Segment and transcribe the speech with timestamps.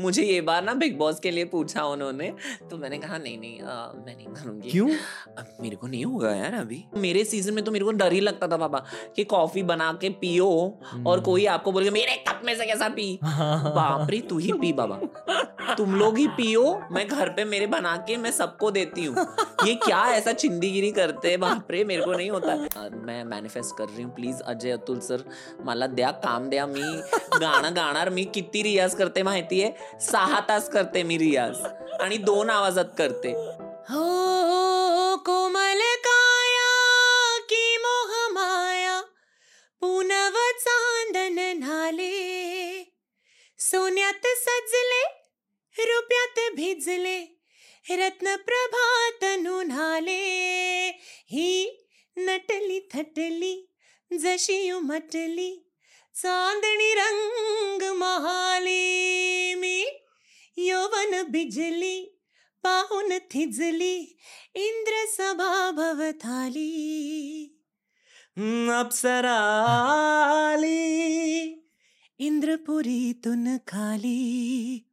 [0.00, 2.32] मुझे ये बार ना बिग बॉस के लिए पूछा उन्होंने।
[2.70, 4.88] तो मैंने कहा नहीं नहीं आ, मैं नहीं करूँगी। क्यों?
[5.38, 8.20] अब मेरे को नहीं होगा यार अभी। मेरे सीज़न में तो मेरे को डर ही
[8.20, 8.84] लगता था बाबा
[9.16, 10.48] कि कॉफ़ी बना के पियो
[11.06, 13.18] और कोई आपको बोलेगा मेरे कप में से कैसा पी?
[13.24, 15.00] बाप रे तू ही पी बाबा
[15.74, 16.62] तुम लोग ही पियो
[16.92, 19.26] मैं घर पे मेरे बना के मैं सबको देती हूँ।
[19.66, 21.40] ये क्या ऐसा चिंदीगिरी करते हैं?
[21.40, 25.00] बाप रे मेरे को नहीं होता। आ, मैं मैनिफेस्ट कर रही हूँ प्लीज़ अजय अतुल
[25.00, 25.24] सर
[25.66, 26.80] मला द्या काम द्या मी
[27.40, 31.56] गाणं गाणार मी किती रियाज करते माहितीये सहा तास करते मी रियाज
[32.00, 33.28] आणि दोन आवाजात करते.
[33.28, 34.04] हो,
[34.44, 39.00] हो, हो कोमल काया की मोह माया
[39.80, 42.12] पुनव चांदन नाले
[43.58, 45.04] सोन्यात सजले
[45.78, 47.18] रुपयात भिजले
[47.90, 50.20] रत्न प्रभात नुनाले
[51.30, 51.84] ही
[52.16, 53.74] नटली थटली
[54.10, 55.67] जशी उमटली
[56.22, 59.84] चांदणी रंग महाली मी
[60.56, 61.98] यौवन बिजली
[62.64, 63.96] पाहुन थिजली
[64.54, 66.68] इंद्र सभा भवथाली
[68.78, 69.18] अप्सराली,
[72.18, 74.87] इंद्रपुरी तुन खाली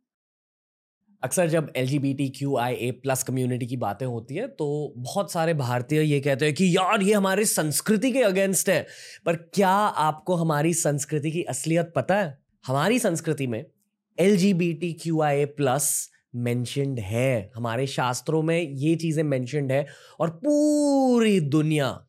[1.26, 4.48] अक्सर जब L G B T Q I A plus community की बातें होती है
[4.48, 8.88] तो बहुत सारे भारतीय ये कहते हैं कि, यार, ये हमारी संस्कृति के अगेंस्ट है।
[9.26, 12.38] पर क्या आपको हमारी संस्कृति की असलियत पता है?
[12.66, 13.66] हमारी संस्कृति में
[14.20, 19.24] L G B T Q I A plus mentioned है। हमारे शास्त्रों में ये चीज़ें
[19.24, 19.88] मैंशनड है
[20.20, 22.08] और पूरी दुनिया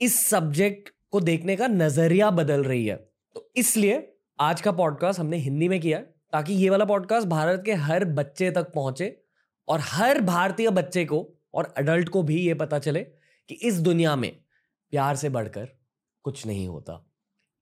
[0.00, 2.96] इस सब्जेक्ट को देखने का नज़रिया बदल रही है।
[3.34, 7.62] तो इसलिए आज का पॉडकास्ट हमने हिंदी में किया है। ताकि ये वाला पॉडकास्ट भारत
[7.66, 9.22] के हर बच्चे तक पहुँचे
[9.68, 13.00] और हर भारतीय बच्चे को और अडल्ट को भी ये पता चले
[13.48, 14.36] कि इस दुनिया में
[14.90, 15.68] प्यार से बढ़कर
[16.22, 17.10] कुछ नहीं होता।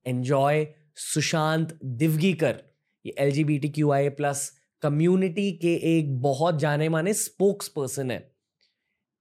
[0.07, 2.63] एंजॉय सुशांत दिवगीकर,
[3.07, 7.69] ये L G B T Q I plus community के एक बहुत जाने माने स्पोक्स
[7.69, 8.33] पर्सन है।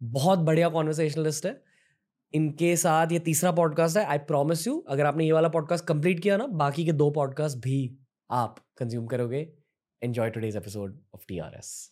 [0.04, 1.64] बहुत बढ़िया कॉन्वर्सेशनलिस्ट है।
[2.34, 6.20] इनके साथ ये तीसरा पॉडकास्ट है आई प्रॉमिस यू अगर आपने ये वाला पॉडकास्ट कंप्लीट
[6.20, 7.98] किया ना, बाकी के दो पॉडकास्ट भी
[8.32, 9.54] आप कंज्यूम करोगे।
[10.04, 11.92] Enjoy today's episode of T R S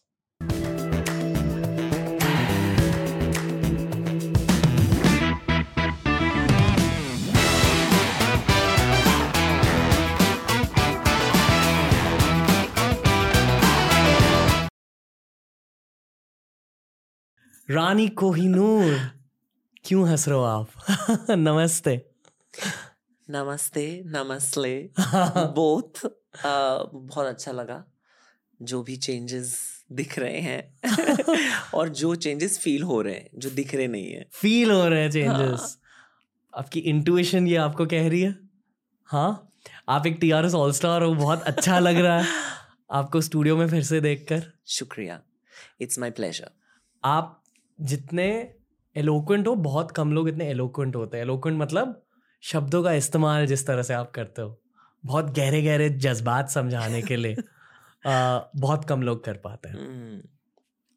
[17.69, 18.99] Rani Kohinoor
[19.83, 20.69] क्यों हंस रहे हो आप?
[21.31, 22.09] नमस्ते।
[23.29, 24.89] नमस्ते नमस्ते।
[25.37, 26.07] बोथ
[26.45, 27.83] बहुत अच्छा लगा।
[28.61, 30.79] जो भी चेंजेस दिख रहे हैं
[31.73, 35.01] और जो चेंजेस फील हो रहे हैं जो दिख रहे नहीं है। फील हो रहे
[35.01, 35.77] हैं चेंजेस
[36.53, 38.35] आपकी इंटुएशन ये आपको कह रही है?
[39.03, 39.51] हाँ?
[39.89, 42.27] आप एक T R S all star हो बहुत अच्छा लग रहा है।
[42.91, 45.21] आपको स्टूडियो में फिर से देखकर। शुक्रिया।
[45.81, 46.49] इट्स माय प्लेजर
[47.03, 47.43] आप
[47.81, 48.53] जितने
[48.95, 52.03] एलोक्वेंट हो बहुत कम लोग इतने एलोक्वेंट होते हैं। एलोक्वेंट मतलब
[52.41, 54.59] शब्दों का इस्तेमाल जिस तरह से आप करते हो।
[55.07, 57.35] बहुत गहरे गहरे जज्बात समझाने के लिए
[58.07, 60.21] आ, बहुत कम लोग कर पाते हैं। हम्म,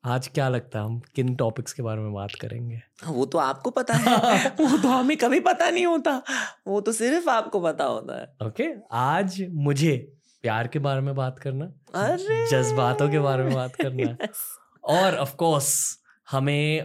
[0.04, 2.80] आज क्या लगता है हम किन टॉपिक्स के बारे में बात करेंगे?
[3.06, 6.22] वो तो आपको पता है। वो तो हमें कभी पता नहीं होता।
[6.66, 9.96] वो तो सिर्फ़ आपको पता होता है। ओके okay, आज मुझे
[10.42, 12.46] प्यार के बारे में बात करना अरे!
[12.50, 14.38] जज्बातों के बारे में बात करना Yes.
[14.84, 15.98] और ऑफ़ कोर्स
[16.30, 16.84] हमें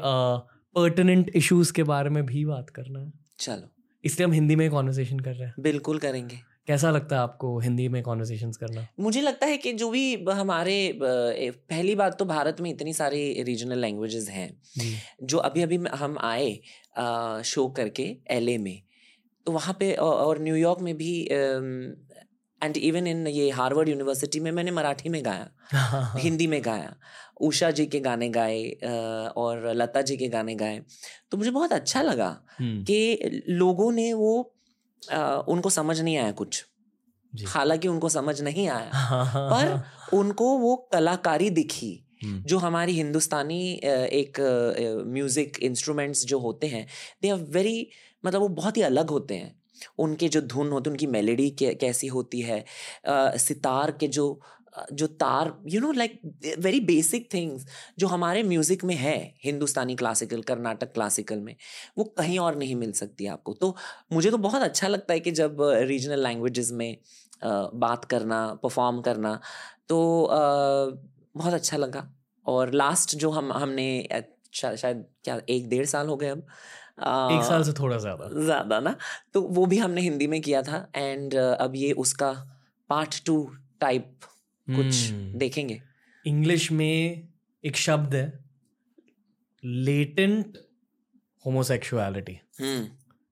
[0.75, 3.69] पर्टिनेंट इश्यूज़ के बारे में भी बात करना है। चलो।
[4.03, 7.87] इसलिए हम हिंदी में कॉन्वर्सेशन कर रहे हैं। बिल्कुल करेंगे। कैसा लगता है आपको हिंदी
[7.87, 8.87] में कॉन्वर्सेशन करना?
[8.99, 13.79] मुझे लगता है कि जो भी हमारे पहली बात तो भारत में इतनी सारी रीजनल
[13.79, 14.61] लैंग्वेजेस हैं
[15.23, 16.59] जो। अभी अभी हम आए
[17.43, 18.81] शो करके एलए में
[19.45, 21.27] तो वहाँ पे और न्यूयॉर्क में भी
[22.63, 26.95] एंड इवन इन ये हार्वर्ड यूनिवर्सिटी में मैंने मराठी में गाया हिंदी में गाया
[27.41, 28.63] उषा जी के गाने गाए
[29.37, 30.81] और लता जी के गाने गाए
[31.31, 34.54] तो मुझे बहुत अच्छा लगा हम्म, कि लोगों ने वो
[35.47, 36.65] उनको समझ नहीं आया कुछ।
[37.33, 38.91] हालाँकि उनको समझ नहीं आया।
[39.35, 41.91] पर उनको वो कलाकारी दिखी
[42.23, 43.73] हम्म, जो हमारी हिंदुस्तानी
[44.13, 44.39] एक
[45.07, 46.87] म्यूज़िक इंस्ट्रूमेंट्स जो होते हैं
[47.21, 47.89] दे आर वेरी
[48.25, 49.55] मतलब वो बहुत ही अलग होते हैं।
[49.99, 52.63] उनके जो धुन होते हैं उनकी मेलेडी कैसी होती है
[53.37, 54.27] सितार के जो
[54.93, 56.19] जो तार you know like
[56.59, 57.65] very basic things
[57.99, 61.55] जो हमारे म्यूज़िक में है हिंदुस्तानी क्लासिकल कर्नाटक क्लासिकल में
[61.97, 63.75] वो कहीं और नहीं मिल सकती आपको। तो
[64.13, 66.97] मुझे तो बहुत अच्छा लगता है कि जब रीजनल लैंग्वेजेस में
[67.43, 69.39] बात करना परफॉर्म करना
[69.89, 69.97] तो
[70.31, 72.07] बहुत अच्छा लगा।
[72.45, 74.07] और लास्ट जो हम हमने
[74.53, 76.47] शा, शायद क्या एक डेढ़ साल हो गए अब
[77.31, 78.95] एक साल से थोड़ा ज़्यादा। ज़्यादा ना?
[79.33, 82.31] तो वो भी हमने हिंदी में किया था एंड अब ये उसका
[82.89, 83.43] पार्ट टू
[83.81, 84.19] टाइप
[84.69, 85.81] कुछ हम्म। देखेंगे।
[86.25, 87.27] इंग्लिश में
[87.63, 88.45] एक शब्द है
[89.63, 90.57] लेटेंट
[91.45, 92.39] होमोसेक्सुअलिटी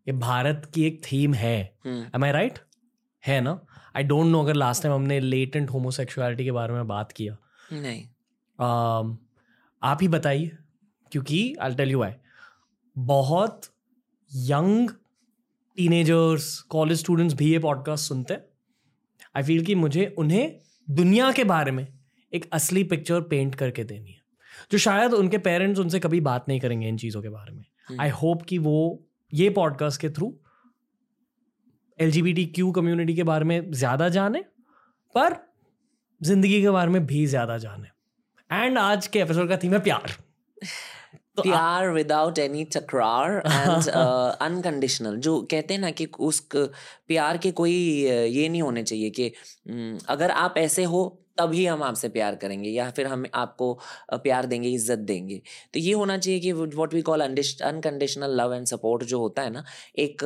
[0.07, 2.59] ये भारत की एक थीम है। एम आई राइट
[3.27, 3.65] है ना?
[3.95, 7.37] आई डोंट नो अगर लास्ट टाइम हमने लेटेंट होमोसेक्सुअलिटी के बारे में बात किया।
[7.73, 8.03] नहीं।
[8.53, 9.17] Um,
[9.83, 10.57] आप ही बताइए
[11.11, 12.11] क्योंकि आई टेल यू आई
[12.97, 13.61] बहुत
[14.35, 14.89] यंग
[15.77, 18.45] टीनेजर्स कॉलेज स्टूडेंट्स भी ये पॉडकास्ट सुनते हैं।
[19.35, 21.87] आई फील कि मुझे उन्हें दुनिया के बारे में
[22.33, 24.21] एक असली पिक्चर पेंट करके देनी है।
[24.71, 28.01] जो शायद उनके पेरेंट्स उनसे कभी बात नहीं करेंगे इन चीज़ों के बारे में। हम्म।
[28.01, 29.03] आई होप कि वो
[29.33, 30.33] ये पॉडकास्ट के थ्रू
[31.99, 32.11] एल
[32.45, 34.43] क्यू कम्युनिटी के बारे में ज़्यादा जाने
[35.15, 35.35] पर
[36.21, 37.87] ज़िंदगी के बारे में भी ज़्यादा जाने।
[38.49, 40.13] एंड आज के एपिसोड का थीम है प्यार।
[41.37, 47.51] तो प्यार विदाउट एनी तकरार एंड अनकंडीशनल जो कहते हैं ना कि उस प्यार के
[47.51, 49.31] कोई uh, ये नहीं होने चाहिए कि
[50.09, 53.73] अगर आप ऐसे हो तभी हम आपसे प्यार करेंगे या फिर हम आपको
[54.13, 55.41] प्यार देंगे इज़्ज़त देंगे।
[55.73, 59.49] तो ये होना चाहिए कि what we call unconditional love and support जो होता है
[59.49, 59.63] ना
[59.97, 60.23] एक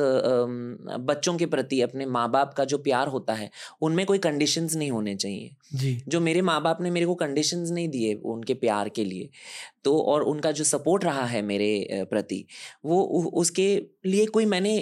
[1.02, 3.50] बच्चों के प्रति अपने माँ बाप का जो प्यार होता है
[3.80, 7.70] उनमें कोई कंडीशंस नहीं होने चाहिए। जी। जो मेरे माँ बाप ने मेरे को कंडीशंस
[7.70, 9.28] नहीं दिए उनके प्यार के लिए
[9.84, 12.44] तो और उनका जो सपोर्ट रहा है मेरे प्रति
[12.84, 13.02] वो
[13.34, 13.68] उसके
[14.06, 14.76] लिए कोई मैंने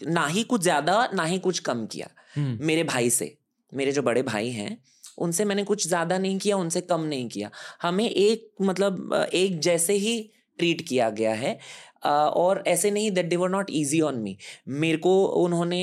[0.00, 3.36] ना ही कुछ ज़्यादा ना ही कुछ कम किया। मेरे भाई से
[3.72, 4.76] मेरे जो बड़े भाई हैं
[5.18, 7.50] उनसे मैंने कुछ ज़्यादा नहीं किया, उनसे कम नहीं किया।
[7.82, 10.20] हमें एक मतलब एक जैसे ही
[10.58, 11.58] ट्रीट किया गया है
[12.04, 14.36] और ऐसे नहीं that they were not easy on me.
[14.70, 15.80] मेरे को उन्होंने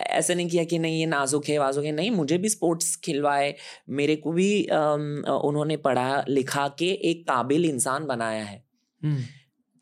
[0.00, 3.54] ऐसे नहीं किया कि नहीं, ये नाजुक है, वाजुक है, नहीं, मुझे भी स्पोर्ट्स खिलवाए।
[3.90, 8.62] मेरे को भी उन्होंने पढ़ा, लिखा के एक काबिल इंसान बनाया है।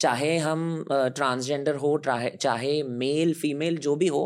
[0.00, 4.24] चाहे हम ट्रांसजेंडर हो चाहे मेल फीमेल जो भी हो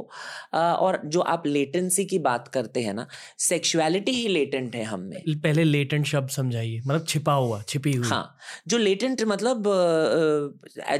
[0.54, 3.06] और जो आप लेटेंसी की बात करते हैं ना
[3.38, 8.08] सेक्सुअलिटी ही लेटेंट है हम में। पहले लेटेंट शब्द समझाइए मतलब छिपा हुआ छिपी हुई।
[8.08, 8.36] हाँ
[8.68, 9.62] जो लेटेंट मतलब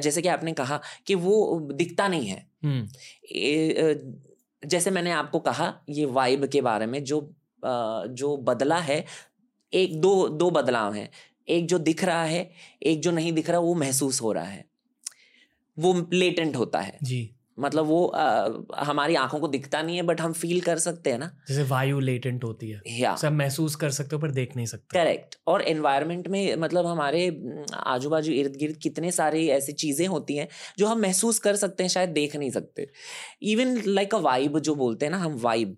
[0.02, 2.88] जैसे कि आपने कहा कि वो दिखता नहीं है। हम्म,
[3.26, 4.00] ए,
[4.62, 7.20] जैसे मैंने आपको कहा ये वाइब के बारे में जो
[7.64, 9.04] जो बदला है
[9.72, 11.08] एक दो दो बदलाव हैं।
[11.50, 12.50] एक जो दिख रहा है
[12.82, 14.64] एक जो नहीं दिख रहा वो महसूस हो रहा है।
[15.76, 20.20] वो लेटेंट होता है। जी। मतलब वो अ, हमारी आँखों को दिखता नहीं है बट
[20.20, 23.90] हम फील कर सकते हैं ना। जैसे वायु लेटेंट होती है। या। सब महसूस कर
[23.90, 27.26] सकते हो पर देख नहीं सकते। करेक्ट और एनवायरनमेंट में मतलब हमारे
[27.74, 30.48] आजू बाजू इर्द गिर्द कितने सारी ऐसी चीज़ें होती हैं
[30.78, 32.88] जो हम महसूस कर सकते हैं शायद देख नहीं सकते।
[33.42, 35.76] इवन लाइक अ वाइब जो बोलते हैं ना हम वाइब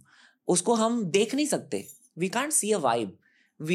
[0.49, 1.85] उसको हम देख नहीं सकते।
[2.19, 3.17] We can't see a vibe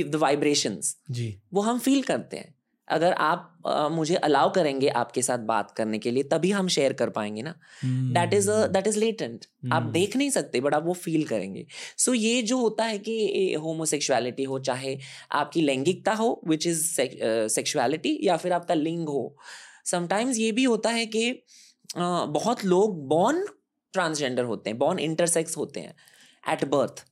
[0.04, 2.54] the vibrations जी। वो हम फील करते हैं।
[2.88, 6.94] अगर आप अ, मुझे अलाउ करेंगे आपके साथ बात करने के लिए तभी हम शेयर
[6.94, 7.54] कर पाएँगे ना।
[7.86, 11.66] That is that is latent आप हम्म। देख नहीं सकते बट आप वो फील करेंगे।
[11.98, 14.98] सो so, ये जो होता है कि होमोसेक्सुअलिटी हो चाहे
[15.32, 16.84] आपकी लैंगिकता हो विच इज़
[17.50, 19.36] सेक्सुअलिटी या फिर आपका लिंग हो।
[19.86, 23.46] समटाइम्स ये भी होता है कि अ, बहुत लोग बॉर्न
[23.94, 25.94] ट्रांसजेंडर होते हैं बॉर्न इंटरसेक्स होते हैं
[26.44, 27.06] एट बर्थ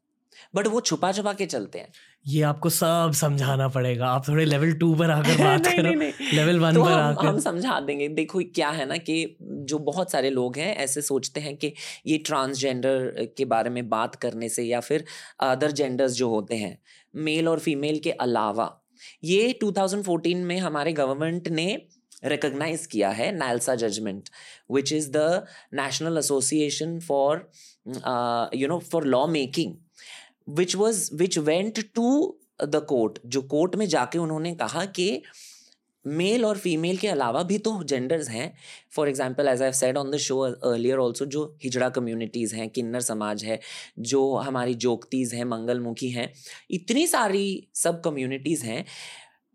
[0.55, 1.91] बट वो छुपा छुपा के चलते हैं।
[2.27, 5.95] ये आपको सब समझाना पड़ेगा। आप थोड़े लेवल टू पर आकर बात नहीं, करो। नहीं,
[5.95, 9.37] नहीं। लेवल वन तो पर हम आकर। हम समझा देंगे। देखो क्या है ना कि
[9.41, 11.73] जो बहुत सारे लोग हैं ऐसे सोचते हैं कि
[12.07, 15.05] ये ट्रांसजेंडर के बारे में बात करने से या फिर
[15.39, 16.77] अदर जेंडर्स जो होते हैं
[17.15, 18.81] मेल और फीमेल के अलावा
[19.23, 21.81] ये 2014 में हमारे गवर्नमेंट ने
[22.25, 24.29] रिकॉग्नाइज किया है NALSA judgment
[24.71, 27.49] which is the national association for
[28.55, 29.73] you know for law making
[30.47, 35.21] which was which went to the court जो कोर्ट में जाके उन्होंने कहा कि
[36.05, 38.53] मेल और फीमेल के अलावा भी तो जेंडर्स हैं।
[38.95, 43.01] For example as I said on the show earlier also जो हिजड़ा कम्युनिटीज़ हैं किन्नर
[43.01, 43.59] समाज है
[44.01, 46.31] जो हमारी जोगतीज़ हैं मंगलमुखी हैं
[46.71, 48.85] इतनी सारी सब कम्युनिटीज़ हैं।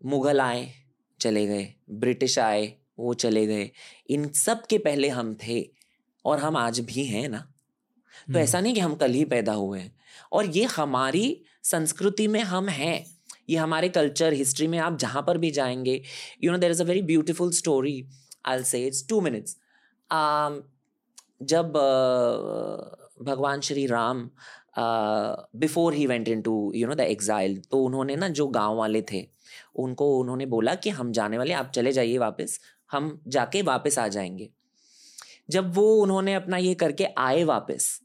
[0.01, 0.67] मुग़ल आए
[1.19, 3.69] चले गए ब्रिटिश आए वो चले गए।
[4.09, 5.61] इन सब के पहले हम थे
[6.25, 7.47] और हम आज भी हैं ना।
[8.27, 9.93] तो ऐसा नहीं कि हम कल ही पैदा हुए हैं।
[10.31, 13.05] और ये हमारी संस्कृति में हम हैं।
[13.49, 16.03] ये हमारे कल्चर हिस्ट्री में आप जहाँ पर भी जाएँगे
[16.43, 18.07] you know there is a very beautiful story
[18.45, 19.57] I say it's two minutes
[21.43, 24.29] जब uh, भगवान Shri Ram
[25.55, 29.29] before he went into you know the exile तो उन्होंने ना जो गाँव वाले थे
[29.75, 32.59] उनको उन्होंने बोला कि हम जाने वाले आप चले जाइए वापस
[32.91, 34.49] हम जाके वापस आ जाएँगे।
[35.49, 38.00] जब वो उन्होंने अपना ये करके आए वापस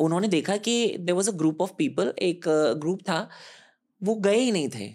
[0.00, 2.44] उन्होंने देखा कि there was a group of people एक
[2.78, 3.28] ग्रुप था
[4.02, 4.90] वो गए ही नहीं थे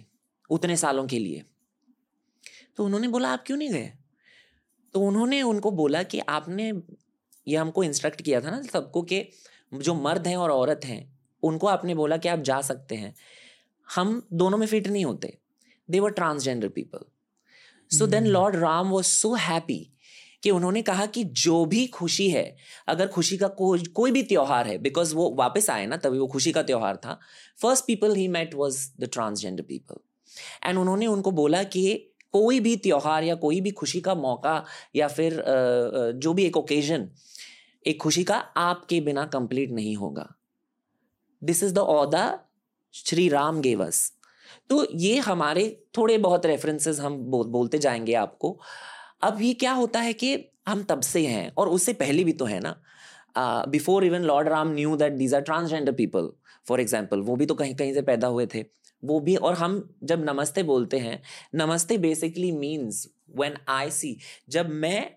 [0.50, 1.44] उतने सालों के लिए।
[2.77, 3.91] तो उन्होंने बोला आप क्यों नहीं गए?
[4.94, 6.72] तो उन्होंने उनको बोला कि आपने
[7.48, 9.24] ये हमको इंस्ट्रक्ट किया था ना सबको कि
[9.74, 13.13] जो मर्द हैं और औरत हैं उनको आपने बोला कि आप जा सकते हैं।
[13.88, 15.38] हम दोनों में फिट नहीं होते।
[15.89, 17.06] They were transgender people
[17.91, 19.79] so then Lord Ram was so happy
[20.43, 22.55] कि उन्होंने कहा कि जो भी खुशी है,
[22.88, 26.27] अगर खुशी का कोई कोई भी त्यौहार है बिकॉज़ वो वापस आए ना, तभी वो
[26.27, 27.19] खुशी का त्यौहार था
[27.62, 30.00] first people he met was the transgender people
[30.65, 31.84] and उन्होंने उनको बोला कि
[32.34, 34.63] कोई भी त्यौहार या कोई भी खुशी का मौका
[34.96, 35.43] या फिर
[36.15, 37.10] जो भी एक ओकेजन
[37.86, 40.27] एक खुशी का आपके बिना कंप्लीट नहीं होगा।
[41.41, 42.24] This is the other
[42.93, 44.12] Shri Ram gave us
[44.69, 45.65] तो ये हमारे
[45.98, 48.60] थोड़े बहुत रेफरेंसेस हम बोलते जाएँगे आपको।
[49.21, 50.33] अब ये क्या होता है कि
[50.67, 52.75] हम तब से हैं और उससे पहले भी तो है ना।
[53.67, 56.29] Before even Lord Ram knew that these are transgender people
[56.67, 58.63] for example वो भी तो कहीं कहीं से पैदा हुए थे।
[59.03, 61.21] वो भी, और हम जब नमस्ते बोलते हैं,
[61.55, 63.07] नमस्ते basically means
[63.38, 64.17] when I see
[64.49, 65.11] जब मैं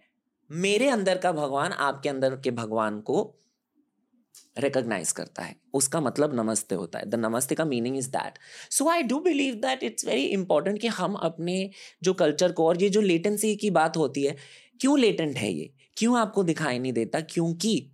[0.50, 3.22] मेरे अंदर का भगवान आपके अंदर के भगवान को
[4.58, 8.38] रिकॉग्नाइज करता है। उसका मतलब नमस्ते होता है। द नमस्ते का meaning is that
[8.70, 11.70] so I do believe that it's very important कि हम अपने
[12.02, 14.36] जो कल्चर को और ये जो लेटेंसी की बात होती है,
[14.80, 15.72] क्यों लेटेंट है ये?
[15.96, 17.20] क्यों आपको दिखाई नहीं देता?
[17.20, 17.90] क्योंकि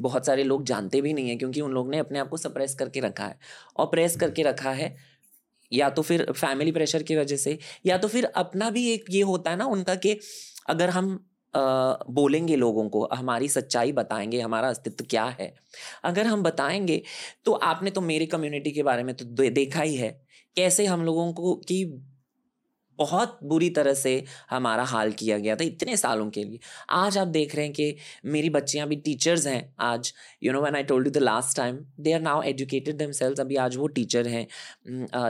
[0.00, 2.74] बहुत सारे लोग जानते भी नहीं है, क्योंकि उन लोग ने अपने आप को सप्रेस
[2.74, 3.38] करके रखा है।
[3.76, 4.96] और प्रेस करके रखा है,
[5.72, 9.22] या तो फिर फैमिली प्रेशर की वजह से, या तो फिर अपना भी एक ये
[9.22, 10.18] होता है ना उनका कि
[10.68, 15.52] अगर हम बोलेंगे लोगों को, हमारी सच्चाई बताएँगे, हमारा अस्तित्व क्या है।
[16.04, 17.02] अगर हम बताएँगे
[17.44, 20.10] तो आपने तो मेरी कम्युनिटी के बारे में तो देखा ही है,
[20.56, 21.84] कैसे हम लोगों को, कि
[22.98, 24.12] बहुत बुरी तरह से
[24.50, 26.58] हमारा हाल किया गया था इतने सालों के लिए।
[26.92, 27.96] आज आप देख रहे हैं कि
[28.26, 31.78] मेरी बच्चियाँ भी टीचर्स हैं आज। You know when I told you the last time
[32.00, 34.46] they are now educated them अभी आज वो टीचर हैं।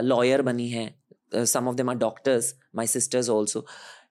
[0.01, 3.65] लॉयर बनी हैं some of them are doctors my sisters also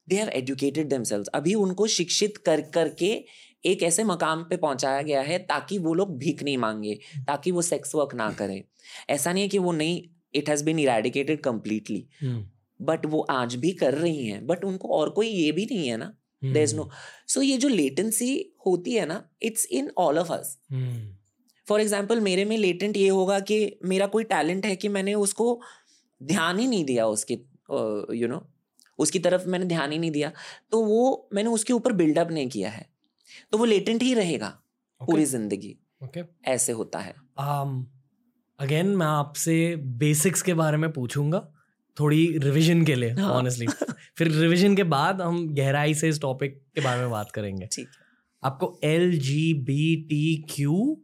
[0.08, 3.25] they have educated themselves अभी उनको शिक्षित कर करके
[3.64, 7.62] एक ऐसे मकाम पे पहुँचाया गया है ताकि वो लोग भीख नहीं मांगे ताकि वो
[7.62, 8.64] सेक्स वर्क ना करें।
[9.11, 10.02] ऐसा नहीं है कि वो नहीं
[10.34, 12.08] it has been eradicated completely
[12.82, 15.96] but वो आज भी कर रही हैं बट उनको और कोई ये भी नहीं है
[15.96, 16.14] ना?
[16.44, 16.90] देर इज़ नो
[17.28, 20.58] सो ये जो लेटेंसी होती है ना it's in all of us
[21.68, 25.61] for example मेरे में लेटेंट ये होगा कि मेरा कोई टैलेंट है कि मैंने उसको
[26.23, 27.34] ध्यान ही नहीं दिया उसके
[28.16, 28.53] यू नो
[28.98, 30.32] उसकी तरफ़ मैंने ध्यान ही नहीं दिया
[30.70, 32.86] तो वो मैंने उसके ऊपर बिल्डअप नहीं किया है।
[33.52, 35.06] तो वो लेटेंट ही रहेगा okay.
[35.06, 36.24] पूरी ज़िंदगी। Okay.
[36.44, 37.14] ऐसे होता है।
[38.58, 41.48] अगेन um, मैं आपसे बेसिक्स के बारे में पूछूँगा
[41.96, 43.94] थोड़ी रिवीजन के लिए ऑनेस्टली हाँ.
[44.16, 47.88] फिर रिवीजन के बाद हम गहराई से इस टॉपिक के बारे में बात करेंगे। ठीक
[48.42, 51.02] आपको L G B T Q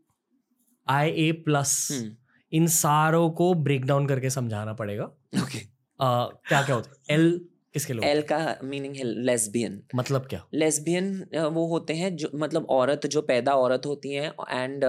[0.86, 2.04] I A plus
[2.52, 5.62] इन सारों को ब्रेक डाउन करके समझाना पड़ेगा। Okay okay.
[6.00, 7.18] uh, क्या क्या होता है?
[7.18, 7.40] एल
[7.74, 8.38] किसके लोग एल का?
[8.64, 10.44] मीनिंग है लेस्बियन मतलब क्या?
[10.54, 11.12] लेस्बियन
[11.54, 14.84] वो होते हैं जो मतलब औरत जो पैदा औरत होती हैं एंड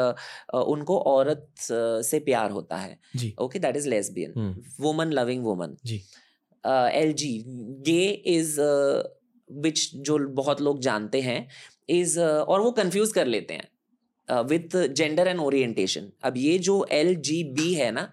[0.53, 1.47] उनको औरत
[2.05, 2.97] से प्यार होता है।
[3.41, 6.01] Okay that is lesbian woman loving woman ji.
[6.63, 7.33] L G
[7.89, 8.03] gay
[8.35, 8.59] is
[9.49, 11.47] which जो बहुत लोग जानते हैं
[11.89, 13.69] इज़ uh, और वो कंफ्यूज कर लेते हैं
[14.47, 18.11] विथ जेंडर एंड ओरिएंटेशन अब ये जो एल जी बी है ना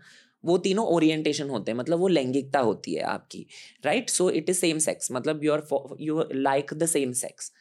[0.48, 3.46] वो तीनों ओरिएंटेशन होते हैं मतलब वो लैंगिकता होती है आपकी
[3.84, 7.52] right so it is same sex मतलब you are you like the same sex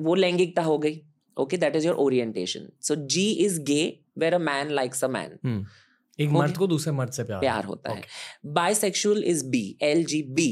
[0.00, 1.00] वो लैंगिकता हो गई
[1.36, 3.82] okay that is your orientation so G is gay
[4.18, 5.64] where a man likes a man
[6.18, 8.02] एक मर्द को दूसरे मर्द से प्यार प्यार होता okay.
[8.02, 10.48] है bisexual is B L G B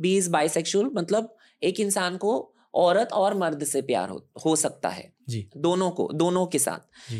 [0.00, 2.34] B is bisexual मतलब एक इंसान को
[2.74, 7.12] औरत और मर्द से प्यार हो, हो सकता है। जी। दोनों को दोनों के साथ।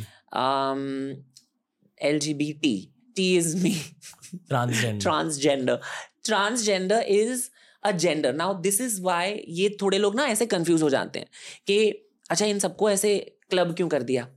[2.00, 2.74] L G B T
[3.16, 3.74] T is me.
[4.50, 5.02] Transgender.
[5.02, 5.82] Transgender.
[6.22, 7.50] Transgender is
[7.82, 8.32] a gender.
[8.32, 9.24] Now this is why
[9.58, 11.28] ये थोड़े लोग ना ऐसे कंफ्यूज हो जाते हैं
[11.66, 11.78] कि
[12.30, 13.18] अच्छा इन सबको ऐसे
[13.50, 14.28] क्लब क्यों कर दिया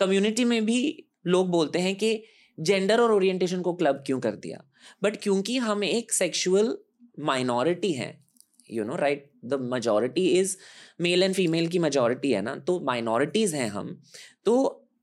[0.00, 0.80] कम्युनिटी में भी
[1.26, 2.12] लोग बोलते हैं कि
[2.58, 4.64] जेंडर और ओरिएंटेशन को क्लब क्यों कर दिया
[5.02, 6.76] बट क्योंकि हम एक सेक्सुअल
[7.30, 8.12] माइनॉरिटी हैं
[8.70, 10.56] you know right the majority is
[11.00, 13.98] male and female की मेजोरिटी है ना तो माइनॉरिटीज हैं हम
[14.44, 14.54] तो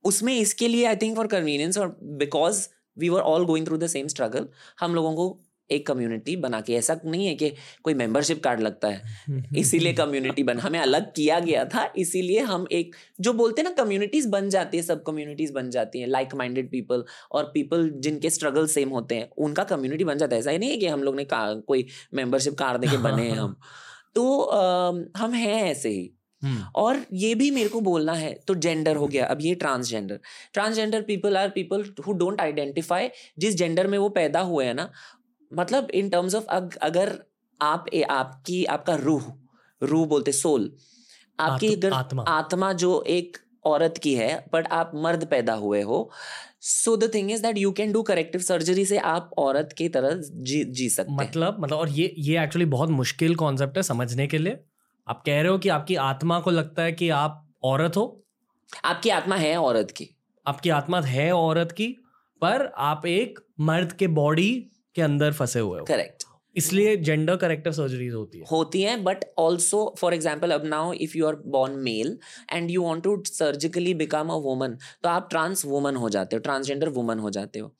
[0.05, 2.67] उसमें इसके लिए आई थिंक फॉर कन्वीनियंस और because
[3.01, 4.48] we were all going through the same struggle
[4.79, 5.39] हम लोगों को
[5.72, 7.53] एक कम्युनिटी बना के ऐसा नहीं है कि
[7.84, 9.01] कोई मेंबरशिप कार्ड लगता है।
[9.58, 13.84] इसीलिए कम्युनिटी बना हमें अलग किया गया था। इसीलिए हम एक जो बोलते हैं ना
[13.84, 18.29] कम्युनिटीज बन जाती है सब कम्युनिटीज बन जाती हैं लाइक माइंडेड पीपल और पीपल जिनके
[18.29, 21.03] स्ट्रगल सेम होते हैं उनका कम्युनिटी बन जाता है। ऐसा ही नहीं है कि हम
[21.03, 23.55] लोग ने कोई मेंबरशिप कार्ड दे के बने हैं हम।
[24.15, 26.20] तो आ, हम हैं ऐसे ही।
[26.75, 30.19] और ये भी मेरे को बोलना है तो जेंडर हो गया अब ये transgender
[30.53, 34.89] transgender people are people who don't identify जिस जेंडर में वो पैदा हुए हैं ना
[35.51, 36.45] मतलब इन टर्म्स ऑफ़
[36.81, 37.17] अगर
[37.62, 39.33] आप ए, आपकी आपका रूह
[39.81, 40.71] रूह बोलते सोल
[41.39, 46.10] आपकी अगर आत्मा। आत्मा जो एक औरत की है बट आप मर्द पैदा हुए हो
[46.62, 50.21] so the thing is that you can do corrective surgery से आप औरत की तरह
[50.43, 54.38] जी जी सकते मतलब मतलब और ये ये एक्चुअली बहुत मुश्किल कॉन्सेप्ट है समझने के
[54.38, 54.60] लिए।
[55.08, 58.24] आप कह रहे हो कि आपकी आत्मा को लगता है कि आप औरत हो?
[58.86, 60.10] आपकी आत्मा है औरत की।
[60.46, 61.88] आपकी आत्मा है औरत की
[62.41, 64.51] पर आप एक मर्द के बॉडी
[64.96, 66.24] के अंदर फंसे हुए हो। करेक्ट
[66.55, 71.17] इसलिए जेंडर करेक्टिव सर्जरीज होती है। होती हैं बट ऑल्सो फॉर एग्ज़ाम्पल अब now if
[71.17, 72.17] you are born male
[72.51, 76.39] and you want to surgically become a woman तो आप ट्रांस वुमन हो जाते हो
[76.41, 77.74] ट्रांसजेंडर वुमन हो जाते हो।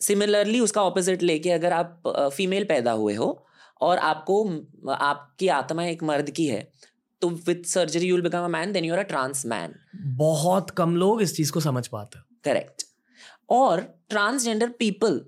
[0.00, 3.28] सिमिलरली उसका ऑपोजिट लेके अगर आप फीमेल पैदा हुए हो
[3.80, 4.42] और आपको
[4.90, 6.72] आपकी आत्मा एक मर्द की है
[7.22, 9.74] तो with surgery you'll become a man then you are a trans man
[10.16, 12.82] बहुत कम लोग इस चीज़ को समझ पाते। करेक्ट
[13.50, 13.80] और
[14.10, 15.20] ट्रांसजेंडर पीपल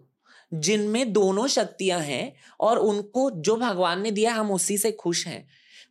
[0.52, 5.46] जिनमें दोनों शक्तियाँ हैं और उनको जो भगवान ने दिया हम उसी से खुश हैं।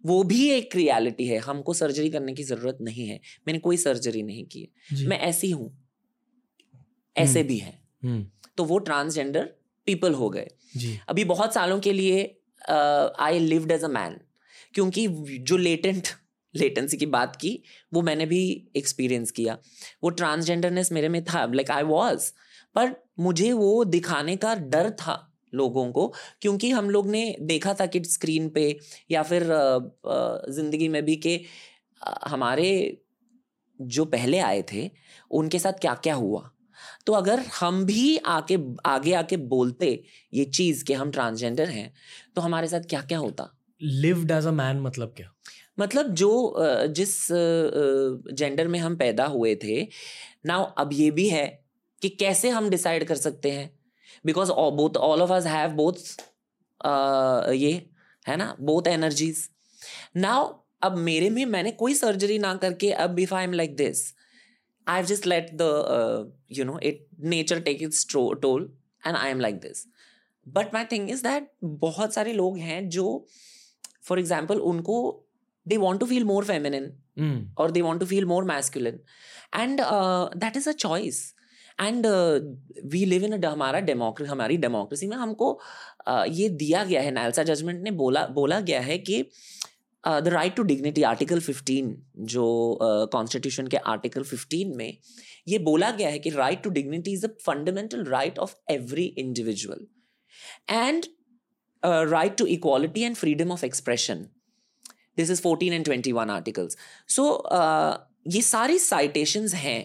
[0.06, 4.24] वो भी एक रियलिटी है हमको सर्जरी करने की ज़रूरत नहीं है। मैंने कोई सर्जरी
[4.24, 5.70] नहीं की जी। मैं ऐसी हूँ।
[7.16, 8.26] ऐसे भी है। हम्म,
[8.58, 9.50] तो वो ट्रांसजेंडर
[9.88, 10.48] पीपल हो गए।
[10.78, 12.37] जी। अभी बहुत सालों के लिए
[12.70, 14.20] I lived as a man
[14.74, 15.08] क्योंकि
[15.42, 16.08] जो लेटेंट
[16.54, 17.62] लेटेंसी की बात की,
[17.94, 18.42] वो मैंने भी
[18.76, 19.58] एक्सपीरियंस किया।
[20.04, 22.32] वो ट्रांसजेंडरनेस मेरे में था लाइक आई वॉज़
[22.76, 26.08] पर मुझे वो दिखाने का डर था लोगों को,
[26.42, 28.78] क्योंकि हम लोग ने देखा था कि स्क्रीन पे
[29.12, 29.48] या फिर
[30.50, 31.40] ज़िंदगी में भी कि
[32.28, 32.68] हमारे
[33.80, 34.90] जो पहले आए थे,
[35.32, 36.50] उनके साथ क्या क्या हुआ।
[37.06, 41.94] तो अगर हम भी आके, आगे आके बोलते ये चीज़ कि हम ट्रांसजेंडर हैं
[42.38, 43.50] तो हमारे साथ क्या क्या होता?
[43.82, 45.32] लिव्ड एज अ मैन मतलब क्या?
[45.78, 46.30] मतलब जो
[46.90, 49.82] जिस जेंडर में हम पैदा हुए थे
[50.46, 51.48] नाउ अब ये भी है
[52.02, 53.70] कि कैसे हम डिसाइड कर सकते हैं?
[54.26, 55.94] Because both all of us have both
[57.54, 57.72] ये
[58.26, 58.56] है ना?
[58.62, 59.48] बोथ एनर्जीज
[60.18, 60.54] नाउ
[60.84, 64.04] अब मेरे में मैंने कोई सर्जरी ना करके अब if I am like this
[64.88, 68.72] I have just let the you know it nature take its toll
[69.08, 69.86] and I am like this
[70.48, 73.06] but my thing is that बहुत सारे लोग हैं जो
[74.08, 75.00] फॉर एग्ज़ाम्पल उनको
[75.66, 76.90] they want to feel more feminine
[77.58, 78.88] और they want to feel more more
[79.56, 81.34] and and is a choice
[81.82, 82.06] and
[82.86, 85.60] we live in हमारा democracy हमारी democracy में हमको
[86.10, 89.24] uh, ये दिया गया है नालसा जजमेंट ने बोला बोला गया है कि
[90.04, 91.94] the right to dignity article 15
[92.34, 92.46] जो
[93.12, 94.98] कॉन्स्टिट्यूशन uh, के आर्टिकल 15 में
[95.48, 99.86] ये बोला गया है कि right to dignity is a fundamental right of every individual
[100.70, 101.06] and
[101.84, 104.26] right to equality and freedom of expression
[105.18, 107.28] this is 14 and 21 articles so
[108.28, 109.80] ये सारी साइटेशंस हैं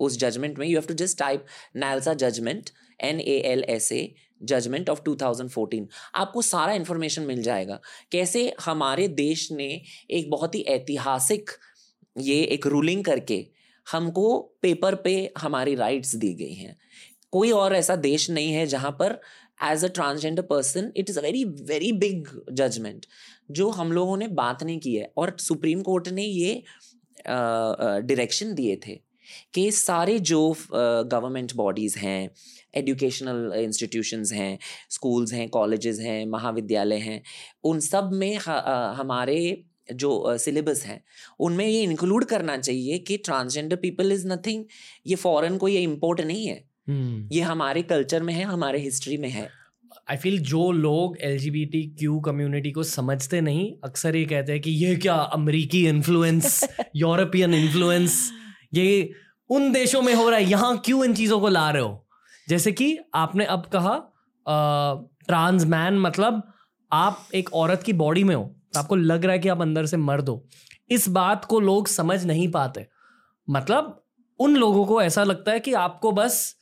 [0.00, 6.42] उस to just type NALSA judgment N A L S A judgment of 2014 आपको
[6.42, 7.80] सारा information मिल जाएगा.
[8.12, 11.50] कैसे हमारे देश ने एक बहुत ही ऐतिहासिक
[12.16, 13.46] ये एक रूलिंग करके
[13.86, 16.76] हमको पेपर पे हमारी राइट्स दी गई हैं.
[17.32, 19.20] कोई और ऐसा देश नहीं है जहाँ पर
[19.62, 23.06] as a transgender person it is a very very big judgment
[23.50, 26.62] जो हम लोगों ने बात नहीं की है और सुप्रीम कोर्ट ने ये
[27.28, 29.00] डायरेक्शन दिए थे
[29.54, 30.40] कि सारे जो
[30.72, 32.30] गवर्नमेंट बॉडीज़ हैं
[32.74, 34.58] एजुकेशनल इंस्टीट्यूशंस हैं
[34.90, 37.22] स्कूल्स हैं कॉलेजेस हैं, महाविद्यालय हैं,
[37.64, 41.00] उन सब में हमारे जो सिलेबस है,
[41.40, 44.64] उनमें ये इंक्लूड करना चाहिए कि ट्रांसजेंडर पीपल इज़ नथिंग
[45.06, 46.69] ये फॉरेन ये इम्पोर्ट नहीं है।
[47.32, 49.48] ये हमारे कल्चर में है हमारे हिस्ट्री में है।
[50.10, 51.38] आई फील जो लोग एल
[51.98, 57.54] क्यू कम्युनिटी को समझते नहीं अक्सर ये कहते हैं कि ये क्या अमरीकी इन्फ्लुएंस यूरोपियन
[57.54, 58.32] इन्फ्लुएंस
[58.74, 59.12] ये
[59.50, 62.06] उन देशों में हो रहा है यहाँ क्यों इन चीज़ों को ला रहे हो?
[62.48, 63.96] जैसे कि आपने अब कहा
[65.26, 66.42] ट्रांस मैन मतलब
[66.92, 69.86] आप एक औरत की बॉडी में हो तो आपको लग रहा है कि आप अंदर
[69.86, 70.44] से मर्द हो।
[70.90, 72.86] इस बात को लोग समझ नहीं पाते।
[73.48, 74.02] मतलब
[74.40, 76.56] उन लोगों को ऐसा लगता है कि आपको बस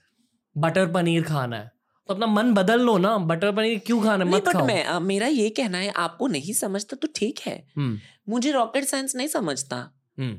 [0.61, 1.73] बटर पनीर खाना है।
[2.09, 4.31] तो अपना मन बदल लो ना बटर पनीर क्यों खाना है?
[4.31, 7.66] मत बट खाओ। मैं अ, मेरा ये कहना है आपको नहीं समझता तो ठीक है।
[7.77, 9.77] हम्म, मुझे रॉकेट साइंस नहीं समझता।
[10.18, 10.38] हम्म,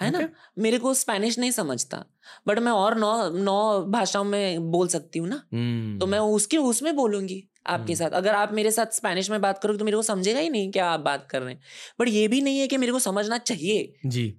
[0.00, 0.28] है ना?
[0.58, 2.04] मेरे को स्पेनिश नहीं समझता।
[2.46, 6.56] बट मैं और नौ नौ भाषाओं में बोल सकती हूँ ना। हम्म, तो मैं उसके
[6.56, 10.02] उसमें बोलूँगी आपके। साथ। अगर आप मेरे साथ स्पेनिश में बात करोगे तो मेरे को
[10.02, 11.60] समझेगा ही नहीं क्या आप बात कर रहे हैं।
[12.00, 14.38] बट ये भी नहीं है कि मेरे को समझना चाहिए। जी।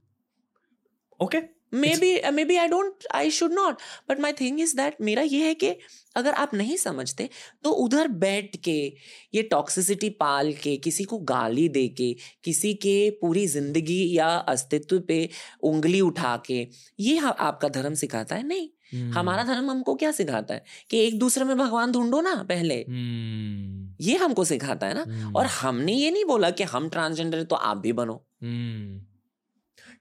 [1.22, 1.38] Okay
[1.98, 3.78] maybe maybe I don't I should not
[4.10, 5.76] but my thing is that मेरा ये है कि
[6.16, 7.30] अगर आप नहीं समझते
[7.64, 8.94] तो उधर बैठ के
[9.36, 15.00] ये टॉक्सिसिटी पाल के किसी को गाली दे के किसी के पूरी ज़िंदगी या अस्तित्व
[15.00, 15.30] पे
[15.64, 16.68] उंगली उठा के
[17.00, 18.48] ये हा- आपका धर्म सिखाता है?
[18.48, 20.64] नहीं। हम्म, हमारा धर्म हमको क्या सिखाता है?
[20.90, 25.36] कि एक दूसरे में भगवान ढूंढो ना पहले। हम्म, ये हमको सिखाता है ना। हम्म,
[25.36, 29.06] और हमने ये नहीं बोला कि हम ट्रांसजेंडर तो आप भी बनो। हम्म।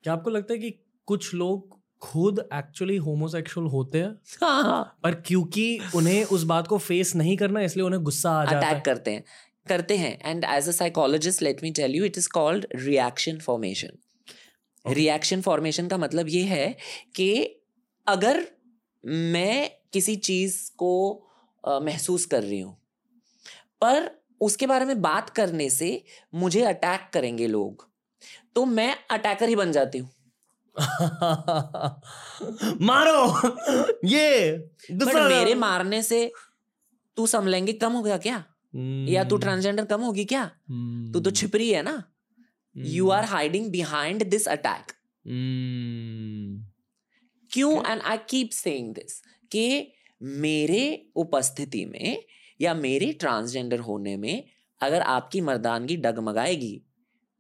[0.03, 0.75] क्या आपको लगता है कि
[1.11, 4.11] कुछ लोग खुद एक्चुअली होमोसेक्सुअल होते हैं
[4.43, 8.59] हाँ। पर क्योंकि उन्हें उस बात को फेस नहीं करना इसलिए उन्हें गुस्सा आ जाता
[8.59, 9.25] अटैक है। करते हैं।
[9.69, 13.99] करते हैं। And as a psychologist let me tell you it is called reaction formation
[14.85, 16.67] reaction formation का मतलब ये है
[17.15, 17.29] कि
[18.07, 18.45] अगर
[19.05, 20.93] मैं किसी चीज़ को
[21.65, 22.77] अ, महसूस कर रही हूँ
[23.83, 25.91] पर उसके बारे में बात करने से
[26.35, 27.87] मुझे अटैक करेंगे लोग
[28.55, 30.11] तो मैं अटैकर ही बन जाती हूँ।
[32.81, 33.49] मारो!
[34.05, 34.57] ये
[35.29, 36.33] मेरे मारने से
[37.17, 38.45] तू समलेंगे कम हो गया क्या?
[38.45, 39.11] Hmm.
[39.11, 40.51] या तू ट्रांसजेंडर कम होगी क्या?
[40.69, 42.05] हम्म, तू तो छिपरी है ना?
[42.77, 44.93] You are hiding behind this attack
[47.53, 47.87] क्यों?
[47.87, 52.25] And I keep saying this कि मेरे उपस्थिति में
[52.61, 54.45] या मेरे ट्रांसजेंडर होने में
[54.83, 56.83] अगर आपकी मर्दानगी डगमगाएगी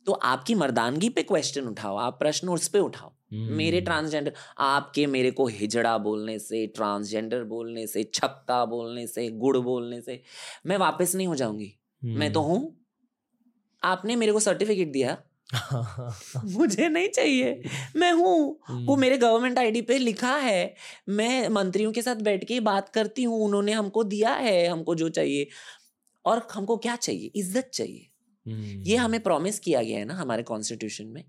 [0.07, 5.07] तो आपकी मर्दानगी पे क्वेश्चन उठाओ आप प्रश्न उस पे उठाओ। मेरे हम्म, ट्रांसजेंडर आपके
[5.07, 10.23] मेरे को हिजड़ा बोलने से ट्रांसजेंडर बोलने से छक्का बोलने से गुड़ बोलने से
[10.67, 11.79] मैं वापस नहीं हो जाऊँगी।
[12.17, 12.77] मैं तो हम्म। हूँ।
[13.83, 15.17] आपने मेरे को सर्टिफिकेट दिया।
[16.45, 17.63] मुझे नहीं चाहिए।
[17.97, 20.75] मैं हूँ। वो हम्म, मेरे गवर्नमेंट आईडी पे लिखा है।
[21.09, 25.09] मैं मंत्रियों के साथ बैठ के बात करती हूँ। उन्होंने हमको दिया है। हमको जो
[25.09, 25.49] चाहिए।
[26.25, 27.33] और हमको क्या चाहिए?
[27.37, 28.10] इज़्ज़त चाहिए।
[28.47, 31.25] हम्म, ये हमें प्रॉमिस किया गया है ना हमारे कॉन्स्टिट्यूशन में।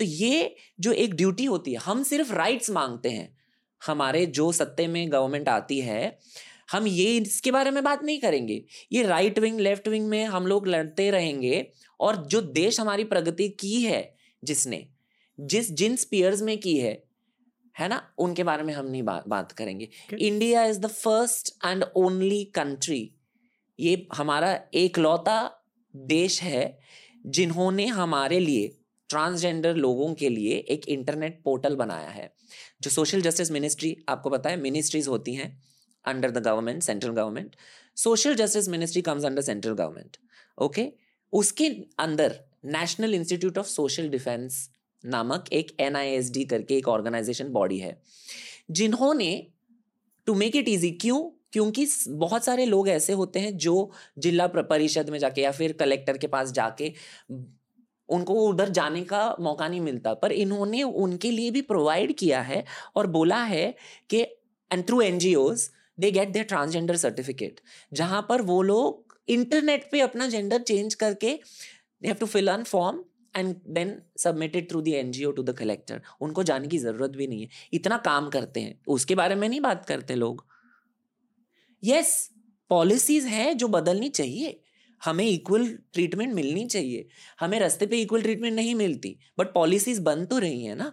[0.00, 3.36] तो ये जो एक ड्यूटी होती है हम सिर्फ़ राइट्स मांगते हैं।
[3.82, 6.18] हमारे जो सत्ते में गवर्नमेंट आती है
[6.72, 10.46] हम ये इसके बारे में बात नहीं करेंगे। ये राइट विंग लेफ़्ट विंग में हम
[10.46, 11.66] लोग लड़ते रहेंगे
[12.00, 14.86] और जो देश हमारी प्रगति की है जिसने
[15.38, 17.02] जिस जिन स्पीयर्स में की है
[17.78, 18.00] है ना?
[18.18, 23.10] उनके बारे में हम नहीं बा, बात करेंगे। India is the first and only country
[23.78, 25.63] ये हमारा एकलौता
[25.96, 26.78] देश है
[27.26, 28.76] जिन्होंने हमारे लिए
[29.08, 32.34] ट्रांसजेंडर लोगों के लिए एक इंटरनेट पोर्टल बनाया है,
[32.82, 35.62] जो सोशल जस्टिस मिनिस्ट्री आपको पता है मिनिस्ट्रीज होती हैं
[36.04, 37.56] under the government central government
[37.96, 40.16] social justice ministry comes under central government
[40.58, 40.92] okay
[41.32, 41.66] उसके
[41.98, 44.70] अंदर national institute of social defence
[45.04, 48.02] नामक एक NISD करके एक ऑर्गेनाइजेशन बॉडी है,
[48.70, 49.46] जिन्होंने
[50.26, 55.10] टू मेक इट इजी क्यों क्योंकि बहुत सारे लोग ऐसे होते हैं जो जिला परिषद
[55.10, 56.92] में जाके या फिर कलेक्टर के पास जाके,
[58.08, 62.64] उनको उधर जाने का मौका नहीं मिलता। पर इन्होंने उनके लिए भी प्रोवाइड किया है
[62.96, 63.74] और बोला है
[64.10, 64.20] कि
[64.70, 67.60] and through N G Os they get their transgender certificate
[67.92, 72.62] जहाँ पर वो लोग इंटरनेट पे अपना जेंडर चेंज करके they have to fill an
[72.64, 73.04] form
[73.36, 77.42] and then submitted through the O to the collector उनको जाने की ज़रूरत भी नहीं
[77.42, 80.44] है। इतना काम करते हैं। उसके बारे में नहीं बात करते लोग।
[81.84, 82.30] यस
[82.70, 84.60] पॉलिसीज़ हैं जो बदलनी चाहिए।
[85.02, 87.06] हमें इक्वल ट्रीटमेंट मिलनी चाहिए।
[87.40, 90.92] हमें रास्ते पे इक्वल ट्रीटमेंट नहीं मिलती बट पॉलिसीज़ बन तो रही है ना।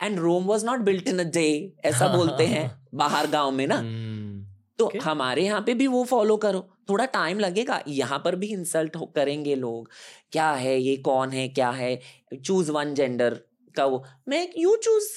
[0.00, 3.76] And Rome was not built in a day ऐसा बोलते हैं बाहर गाँव में ना।
[3.76, 4.44] हम्म,
[4.78, 5.02] तो Okay.
[5.02, 9.54] हमारे यहाँ पे भी वो फॉलो करो। थोड़ा टाइम लगेगा यहाँ पर भी इंसल्ट करेंगे
[9.54, 9.90] लोग।
[10.32, 12.00] क्या है ये कौन है क्या है?
[12.34, 13.34] चूज़ वन जेंडर
[13.76, 15.10] का वो। मैं you choose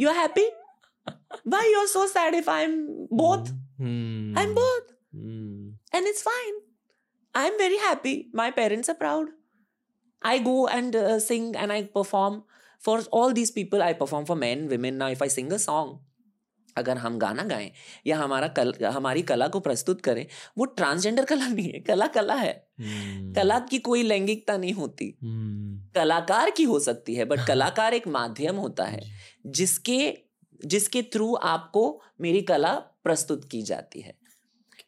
[0.00, 0.46] you are happy
[1.46, 2.74] why you're so sad if i'm
[3.20, 3.48] both
[3.80, 6.58] hmm, i'm both hmm, and it's fine
[7.34, 9.32] i'm very happy my parents are proud
[10.22, 12.40] i go and uh, sing and i perform
[12.82, 15.92] for all these people i perform for men women now if i sing a song
[16.76, 17.70] अगर हम गाना गाएँ
[18.06, 20.24] या हमारा कल हमारी कला को प्रस्तुत करें
[20.58, 25.08] वो ट्रांसजेंडर कला नहीं है कला कला है हम्म, कला की कोई लैंगिकता नहीं होती
[25.22, 29.00] हम्म, कलाकार की हो सकती है बट कलाकार एक माध्यम होता है
[29.58, 29.98] जिसके
[30.64, 34.14] जिसके थ्रू आपको मेरी कला प्रस्तुत की जाती है।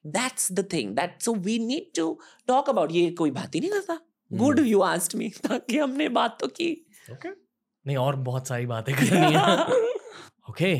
[0.08, 3.70] That's the thing that so we need to talk about ये कोई बात ही नहीं
[3.70, 3.98] करता।
[4.30, 6.70] गुड यू आस्ट मी ताकि हमने बात तो की।
[7.12, 9.82] ओके नहीं और बहुत सारी बातें करनी है।
[10.50, 10.74] Okay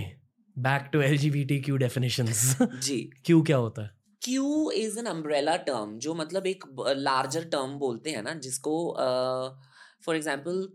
[0.57, 3.90] back to L G B T Q definitions ji. Q क्या होता है?
[4.22, 6.64] Q is an umbrella term जो मतलब एक
[6.98, 8.76] लार्जर टर्म बोलते हैं ना जिसको
[10.07, 10.66] फॉर एग्ज़ाम्पल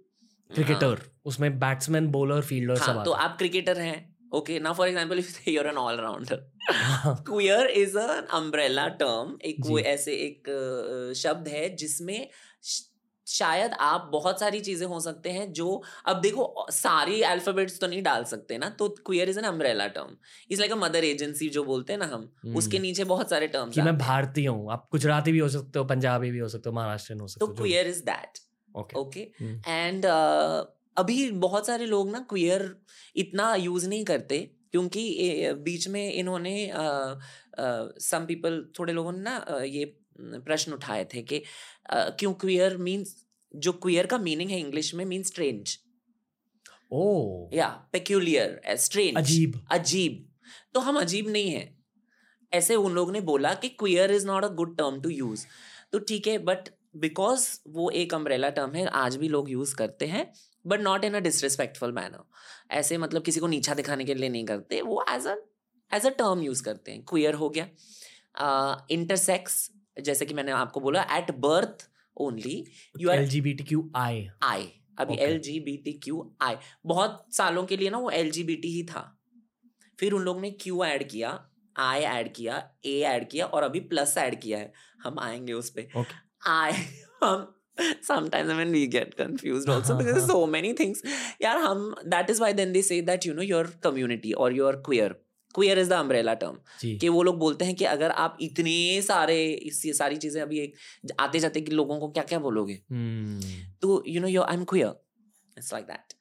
[0.49, 5.20] क्रिकेटर उसमें बैट्समैन बॉलर फील्डर सब हाँ। तो आप क्रिकेटर हैं। ओके ना for example
[5.20, 11.48] if you're an all-rounder है queer is an umbrella term एक वो ऐसे एक शब्द
[11.48, 12.28] है जिसमें
[13.28, 18.02] शायद आप बहुत सारी चीज़ें हो सकते हैं जो अब देखो सारी अल्फाबेट्स तो नहीं
[18.04, 20.15] डाल सकते ना तो queer is an umbrella term
[20.52, 23.48] is like a mother agency जो बोलते हैं ना हम उसके हम्म। नीचे बहुत सारे
[23.48, 26.70] टर्म्स कि मैं भारतीय हूँ आप गुजराती भी हो सकते हो पंजाबी भी हो सकते
[26.70, 28.39] हो महाराष्ट्रियन हो सकते तो हो जो भी। Queer is that
[28.76, 29.22] okay okay.
[29.68, 30.06] And
[31.00, 32.76] अभी बहुत सारे लोग ना क्वियर
[33.16, 34.40] इतना यूज़ नहीं करते
[34.72, 35.04] क्योंकि
[35.64, 36.56] बीच में इन्होंने
[38.02, 39.86] सम पीपल थोड़े लोगों ने ना ये
[40.22, 41.42] प्रश्न उठाए थे कि
[41.92, 43.16] क्यों क्वियर मीन्स
[43.54, 45.78] जो क्वियर का मीनिंग है इंग्लिश में मीन स्ट्रेंज
[46.94, 50.26] ओ या पेक्यूलियर स्ट्रेंज अजीब। अजीब।
[50.74, 51.68] तो हम अजीब नहीं है।
[52.52, 55.46] ऐसे उन लोगों ने बोला कि queer is not a good term to use
[55.92, 60.06] तो ठीक है बट बिकॉज़ वो एक अम्ब्रेला टर्म है आज भी लोग यूज़ करते
[60.06, 60.26] हैं।
[60.65, 62.24] But not in a disrespectful manner
[62.72, 65.36] ऐसे मतलब किसी को नीचा दिखाने के लिए नहीं करते। वो as a
[65.91, 67.67] as a term use करते हैं। क्वियर हो गया।
[68.91, 72.63] इंटरसेक्स uh, जैसे कि मैंने आपको बोला at birth only
[73.00, 74.67] you are L G B T Q I I
[75.00, 78.43] अभी L G B T Q I बहुत सालों के लिए ना वो एल जी
[78.43, 79.04] बी टी ही था।
[80.00, 81.30] फिर उन लोग ने क्यू ऐड किया
[81.78, 84.72] आई ऐड किया ए ऐड किया और अभी प्लस ऐड किया है।
[85.04, 86.06] हम आएँगे उस पर.
[86.48, 86.72] आई
[87.24, 87.59] हम
[88.10, 91.02] sometimes I mean we get confused also because so many things
[91.42, 94.74] यार हम that is why then they say that you know your community or your
[94.89, 95.10] queer
[95.58, 96.58] queer is the umbrella term
[97.00, 99.38] कि वो लोग बोलते हैं कि अगर आप इतने सारे
[99.72, 103.39] इस ये सारी चीज़ें अभी एक आते जाते कि लोगों को क्या क्या बोलोगे हम्म
[103.82, 104.92] तो you know you're I'm queer
[105.58, 106.13] it's like that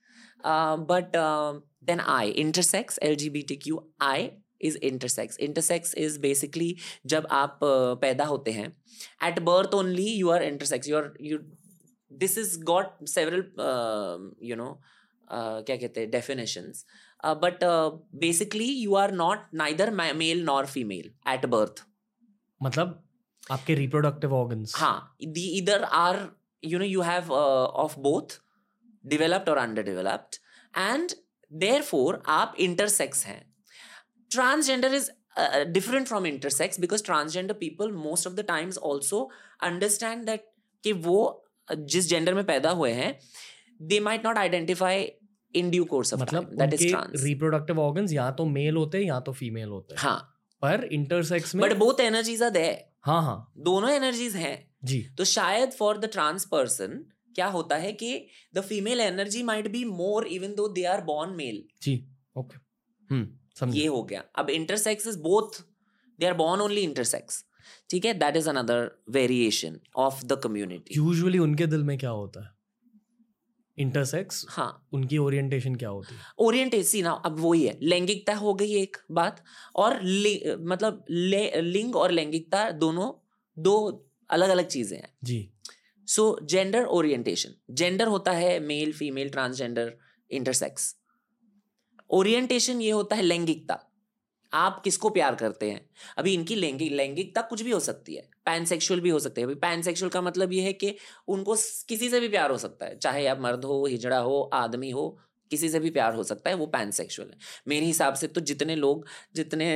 [0.44, 4.18] uh, but um then I intersex LGBTQI
[4.60, 6.74] is intersex intersex is basically
[7.06, 7.58] जब आप
[8.02, 8.68] पैदा होते हैं
[9.28, 11.38] at birth only you are intersex you are you
[12.10, 13.44] this is got several
[14.42, 14.80] you know
[15.30, 16.84] क्या कहते हैं definitions
[17.24, 17.64] but
[18.14, 21.84] basically you are not neither male nor female at birth
[22.62, 23.02] मतलब
[23.50, 26.28] आपके रिप्रोडक्टिव ऑर्गन हाँ दी either are
[26.64, 28.40] you know you have of both
[29.04, 30.36] developed और under developed
[30.78, 31.10] and
[31.52, 33.47] therefore आप intersex हैं.
[34.30, 39.20] Transgender is uh, different from intersex because transgender people most of the times also
[39.62, 40.48] understand that
[40.84, 41.20] कि वो
[41.68, 43.16] uh, जिस gender में पैदा हुए हैं
[43.88, 45.02] they might not identify
[45.54, 49.20] in due course मतलब that is trans reproductive organs या तो मेल होते हैं या
[49.20, 50.18] तो फीमेल होते हैं। हाँ।
[50.62, 55.24] पर इंटरसेक्स में but both energies are there हाँ हाँ। दोनों एनर्जीज हैं। जी। तो
[55.24, 57.04] शायद फॉर द ट्रांस पर्सन
[57.36, 58.10] क्या होता है कि
[58.54, 61.94] the female energy might be more even though they are born male ji
[62.36, 62.56] okay
[63.10, 63.26] hmm.
[63.62, 65.60] ये हो गया। अब intersex is both
[66.18, 67.44] they are born only intersex
[67.90, 68.14] ठीक है?
[68.14, 72.56] That is another variation of the community usually उनके दिल में क्या होता है?
[73.78, 76.20] इंटरसेक्स हाँ। उनकी ओरिएंटेशन क्या होती है?
[76.38, 79.44] ओरिएंटेशन ना अब वही है। लैंगिकता हो गई एक बात
[79.76, 83.12] और लि, मतलब ले, लिंग और लैंगिकता दोनों
[83.56, 85.50] दो अलग अलग चीज़ें हैं। जी।
[86.08, 89.92] सो जेंडर ओरिएंटेशन जेंडर होता है male female transgender
[90.30, 90.94] intersex
[92.10, 93.78] orientation ये होता है लैंगिकता।
[94.52, 95.80] आप किसको प्यार करते हैं?
[96.18, 99.54] अभी इनकी लैंगिक लैंगिकता कुछ भी हो सकती है। पैनसेक्सुअल भी हो सकते हैं। अभी
[99.54, 100.94] पैनसेक्सुअल का मतलब ये है कि
[101.28, 101.56] उनको
[101.88, 105.18] किसी से भी प्यार हो सकता है। चाहे आप मर्द हो हिजड़ा हो आदमी हो
[105.50, 107.36] किसी से भी प्यार हो सकता है वो पैनसेक्सुअल है।
[107.68, 109.68] मेरे हिसाब से तो जितने लोग जितने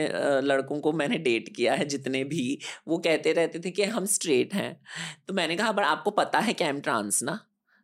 [0.43, 4.55] लड़कों को मैंने डेट किया है जितने भी वो कहते रहते थे कि हम स्ट्रेट
[4.55, 4.81] हैं।
[5.29, 7.39] तो मैंने कहा बट आपको पता है कि आई एम ट्रांस ना?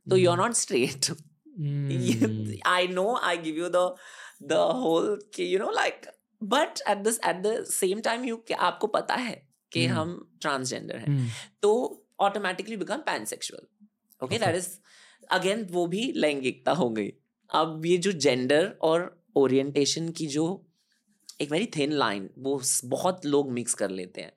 [0.06, 1.10] तो you are not straight
[2.66, 3.72] I know I give you you
[4.40, 6.06] the whole कि you know like
[6.42, 10.38] but at this at the same time you कि आपको पता है कि हम्म। हम
[10.40, 11.28] ट्रांसजेंडर हैं। हम्म,
[11.62, 13.66] तो automatically become pansexual
[14.22, 14.46] okay Okay.
[14.46, 14.68] That is
[15.30, 17.12] again वो भी लैंगिकता हो गई।
[17.50, 20.44] अब ये जो जेंडर और ओरिएंटेशन की जो
[21.40, 24.32] एक वेरी थिन लाइन वो बहुत लोग मिक्स कर लेते हैं।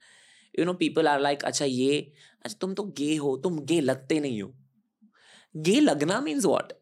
[0.60, 2.12] You know people are like अच्छा ये
[2.46, 4.54] अच्छा तुम तो गे हो तुम गे लगते नहीं हो।
[5.56, 6.74] गे लगना means what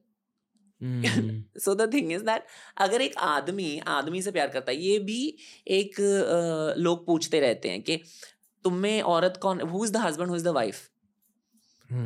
[1.58, 2.44] so the thing is that
[2.78, 5.38] अगर एक आदमी आदमी से प्यार करता है ये भी
[5.68, 8.02] एक अ, लोग पूछते रहते हैं कि
[8.63, 10.89] तुम में औरत कौन who is the husband who is the wife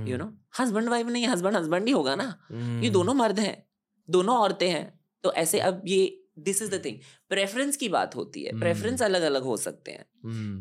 [0.07, 2.83] you know husband wife नहीं हस्बैंड हस्बैंड ही होगा ना। hmm.
[2.83, 3.67] ये दोनों मर्द हैं
[4.09, 6.97] दोनों औरतें हैं तो ऐसे अब ये this is the thing
[7.29, 10.05] preference की बात होती है। प्रेफरेंस अलग अलग हो सकते हैं।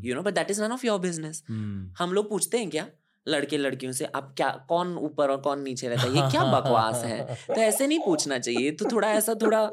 [0.05, 1.42] You know but that is none of your business
[1.98, 2.87] हम लोग पूछते हैं क्या?
[3.26, 6.14] लड़के लड़कियों से आप क्या कौन ऊपर और कौन नीचे रहता है?
[6.16, 7.37] ये क्या बकवास है?
[7.46, 9.70] तो ऐसे नहीं पूछना चाहिए तो थोड़ा ऐसा थोड़ा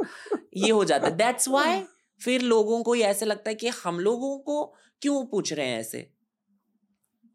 [0.57, 1.81] ये हो जाता है। दैट्स वाई
[2.21, 4.63] फिर लोगों को ये ऐसे लगता है कि हम लोगों को
[5.01, 6.09] क्यों पूछ रहे हैं ऐसे?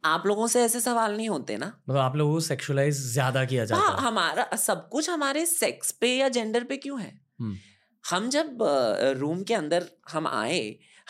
[0.04, 1.66] आप लोगों से ऐसे सवाल नहीं होते ना?
[1.66, 5.92] मतलब आप लोगों को सेक्सुअलाइज ज़्यादा किया जाता हाँ है। हमारा सब कुछ हमारे सेक्स
[5.92, 7.20] पे या जेंडर पे क्यों है?
[7.40, 7.56] हम्म।
[8.04, 8.58] हम जब
[9.18, 10.60] रूम के अंदर हम आए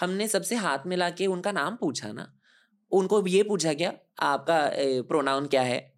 [0.00, 2.33] हमने सबसे हाथ मिला के उनका नाम पूछा ना
[2.94, 4.61] उनको ये पूछा गया आपका
[5.09, 5.94] प्रोनाउन क्या है?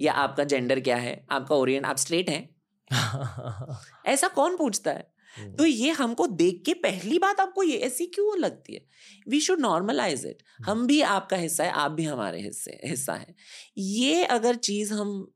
[0.00, 1.26] या आपका जेंडर क्या है?
[1.30, 2.48] आपका ओरिएंट आप स्ट्रेट हैं?
[4.06, 5.10] ऐसा कौन पूछता है?
[5.36, 8.80] हम्म। तो ये हमको देख के पहली बात आपको ये ऐसी क्यों लगती है?
[9.28, 13.34] वी शुड नॉर्मलाइज इट हम भी आपका हिस्सा है आप भी हमारे हिस्से हिस्सा है।
[13.78, 15.32] ये अगर चीज़ हम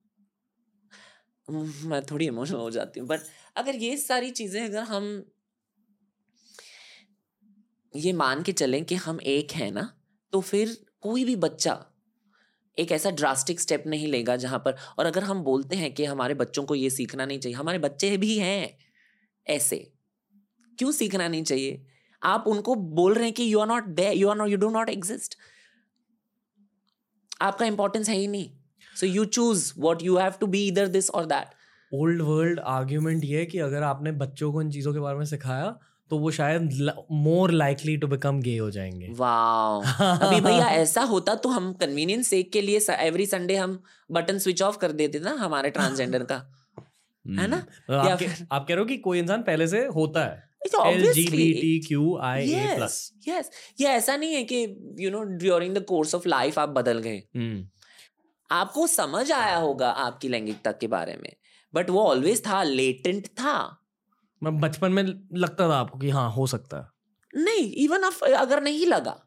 [1.48, 3.20] मैं थोड़ी इमोशनल हो जाती हूँ बट
[3.56, 5.24] अगर ये सारी चीज़ें अगर हम
[7.96, 9.90] ये मान के चलें कि हम एक हैं ना
[10.32, 11.78] तो फिर कोई भी बच्चा
[12.78, 16.34] एक ऐसा ड्रास्टिक स्टेप नहीं लेगा जहाँ पर, और अगर हम बोलते हैं कि हमारे
[16.34, 18.78] बच्चों को ये सीखना नहीं चाहिए, हमारे बच्चे भी हैं
[19.46, 19.76] ऐसे।
[20.78, 21.84] क्यों सीखना नहीं चाहिए?
[22.22, 24.70] आप उनको बोल रहे हैं कि you are not they you are not you do
[24.70, 25.36] not exist
[27.42, 28.50] आपका इंपॉर्टेंस है ही नहीं।
[28.96, 31.54] So you choose what you have to be इधर दिस और दैट
[31.92, 35.24] ओल्ड वर्ल्ड आर्ग्यूमेंट ये है कि अगर आपने बच्चों को इन चीज़ों के बारे में
[35.26, 35.76] सिखाया
[36.10, 41.34] तो वो शायद more likely to become gay हो जाएँगे। वाओ अभी भैया ऐसा होता
[41.34, 45.30] तो हम कन्वीनियंस सेक के लिए एवरी संडे हम बटन स्विच ऑफ़ कर देते ना
[45.30, 46.68] हमारे ट्रांसजेंडर का।
[47.28, 47.56] है ना?
[47.56, 50.54] मतलब आप, कह- फिर- आप कह रहे हो कि कोई इंसान पहले से होता है।
[52.46, 52.78] Yes,
[53.28, 53.44] yes.
[53.80, 57.22] ये ऐसा नहीं है कि you know during the course of life आप बदल गए।
[58.50, 61.32] आपको समझ आया होगा आपकी लैंगिकता के बारे में।
[61.74, 63.83] बट वो ऑलवेज था लेटेंट था।
[64.44, 65.02] मैं बचपन में
[65.34, 68.02] लगता था आपको कि हाँ हो सकता है। नहीं इवन
[68.34, 69.20] अगर नहीं लगा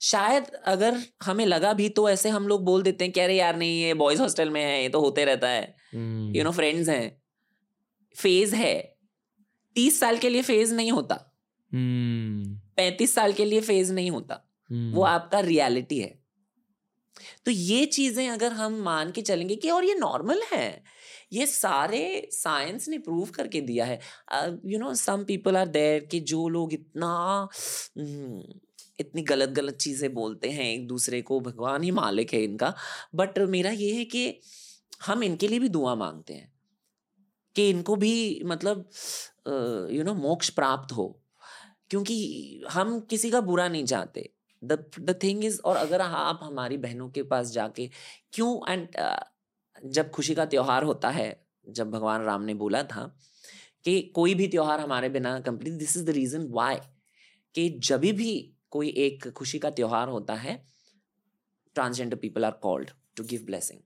[0.00, 3.56] शायद अगर हमें लगा भी तो ऐसे हम लोग बोल देते हैं कि अरे यार
[3.56, 5.62] नहीं ये बॉयज़ हॉस्टल में है ये तो होते रहता है।
[6.36, 7.22] यू नो फ्रेंड्स हैं।
[8.16, 8.74] फ़ेज़ है।
[9.76, 11.14] तीस साल के लिए फ़ेज़ नहीं होता।
[11.72, 16.18] हम्म, पैंतीस साल के लिए फ़ेज़ नहीं होता। हम्म, वो आपका रियलिटी है।
[17.44, 20.82] तो ये चीज़ें अगर हम मान के चलेंगे कि और ये नॉर्मल है
[21.32, 23.98] ये सारे साइंस ने प्रूव करके दिया है।
[24.66, 27.08] You know some people are there कि जो लोग इतना
[27.98, 28.42] हम्म,
[29.00, 32.74] इतनी गलत गलत चीज़ें बोलते हैं एक दूसरे को भगवान ही मालिक है इनका।
[33.14, 34.40] बट मेरा ये है कि
[35.06, 36.52] हम इनके लिए भी दुआ मांगते हैं
[37.56, 38.88] कि इनको भी मतलब
[39.92, 41.06] यू नो मोक्ष प्राप्त हो।
[41.90, 44.28] क्योंकि हम किसी का बुरा नहीं चाहते।
[44.62, 47.88] द द थिंग इज़ और अगर आप हमारी बहनों के पास जाके
[48.32, 48.88] क्यों एंड
[49.84, 53.18] जब खुशी का त्योहार होता है, जब भगवान राम ने बोला था
[53.84, 56.76] कि कोई भी त्योहार हमारे बिना complete this is the reason why
[57.54, 60.66] कि जब भी कोई एक खुशी का त्यौहार होता है
[61.74, 63.80] transgender people are called to give blessing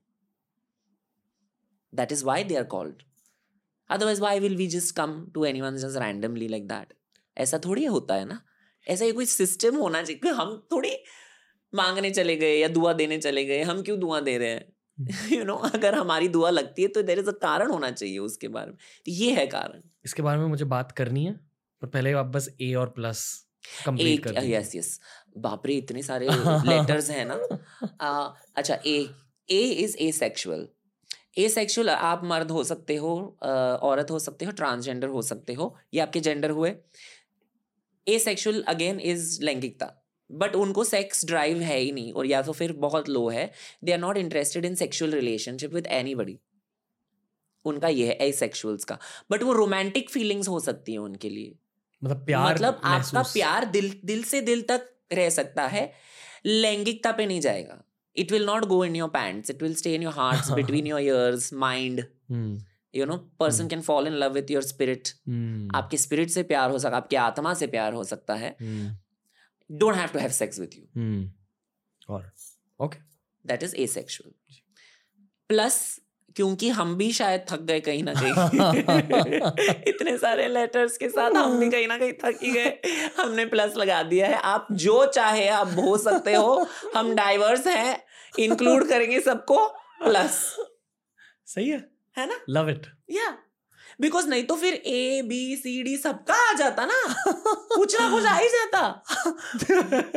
[1.93, 3.03] that is why they are called
[3.89, 6.93] otherwise why will we just come to anyone just randomly like that
[7.37, 8.45] ऐसा थोड़ी होता है ना?
[8.87, 10.97] ऐसा ही कोई सिस्टम होना चाहिए हम थोड़ी
[11.75, 14.72] मांगने चले गए या दुआ देने चले गए, हम क्यों दुआ दे रहे हैं?
[15.31, 18.47] यू नो अगर हमारी दुआ लगती है तो देर इज़ अ कारण होना चाहिए उसके
[18.47, 21.33] बारे में। तो ये है कारण। इसके बारे में मुझे बात करनी है
[21.81, 23.23] पर पहले आप बस ए और प्लस
[23.85, 24.99] कंप्लीट एक। यस यस
[25.37, 26.27] बाप रे इतने सारे
[26.69, 27.39] लेटर्स हैं ना।
[28.01, 28.97] आ, अच्छा A
[29.49, 30.67] A is asexual
[31.49, 33.13] asexual आप मर्द हो सकते हो
[33.91, 36.75] औरत हो सकते हो ट्रांसजेंडर हो सकते हो ये आपके जेंडर हुए।
[38.07, 39.85] ए सेक्सुअल अगेन इज़ लैंगिकता।
[40.33, 43.51] बट उनको सेक्स ड्राइव है ही नहीं और या तो फिर बहुत लो है.
[43.83, 46.37] They are not interested in sexual relationship with anybody
[47.65, 48.97] उनका ये है ए का.
[49.31, 51.55] बट वो रोमांटिक फीलिंग्स हो सकती हैं उनके लिए.
[52.01, 55.91] मतलब प्यार मतलब आपका प्यार दिल दिल से दिल तक रह सकता है.
[56.45, 57.83] लैंगिकता पे नहीं जाएगा.
[58.15, 61.01] It will not go in your pants it will stay in your hearts between your
[61.01, 62.03] ears mind
[62.95, 65.07] you know person can fall in love with your spirit
[65.75, 68.55] आपके स्पिरिट से प्यार हो सकता आपकी आत्मा से प्यार हो सकता है.
[69.73, 71.31] Don't have to have sex with you hmm,
[72.09, 72.31] और
[72.79, 72.97] okay
[73.45, 74.31] that is asexual
[75.47, 75.99] plus
[76.35, 78.31] क्योंकि हम भी शायद थक गए कहीं ना कहीं।
[79.87, 82.81] इतने सारे लेटर्स के साथ हम भी कहीं ना कहीं थक ही गए।
[83.17, 88.03] हमने प्लस लगा दिया है। आप जो चाहे आप हो सकते हो। हम डाइवर्स हैं।
[88.39, 89.67] इंक्लूड करेंगे सबको
[90.03, 90.57] प्लस
[91.45, 92.39] सही है। है ना?
[92.49, 93.37] लव इट या
[93.99, 96.99] बिकॉज़ नहीं तो फिर ए बी सी डी सबका आ जाता ना।
[97.75, 98.81] कुछ ना कुछ आ ही जाता।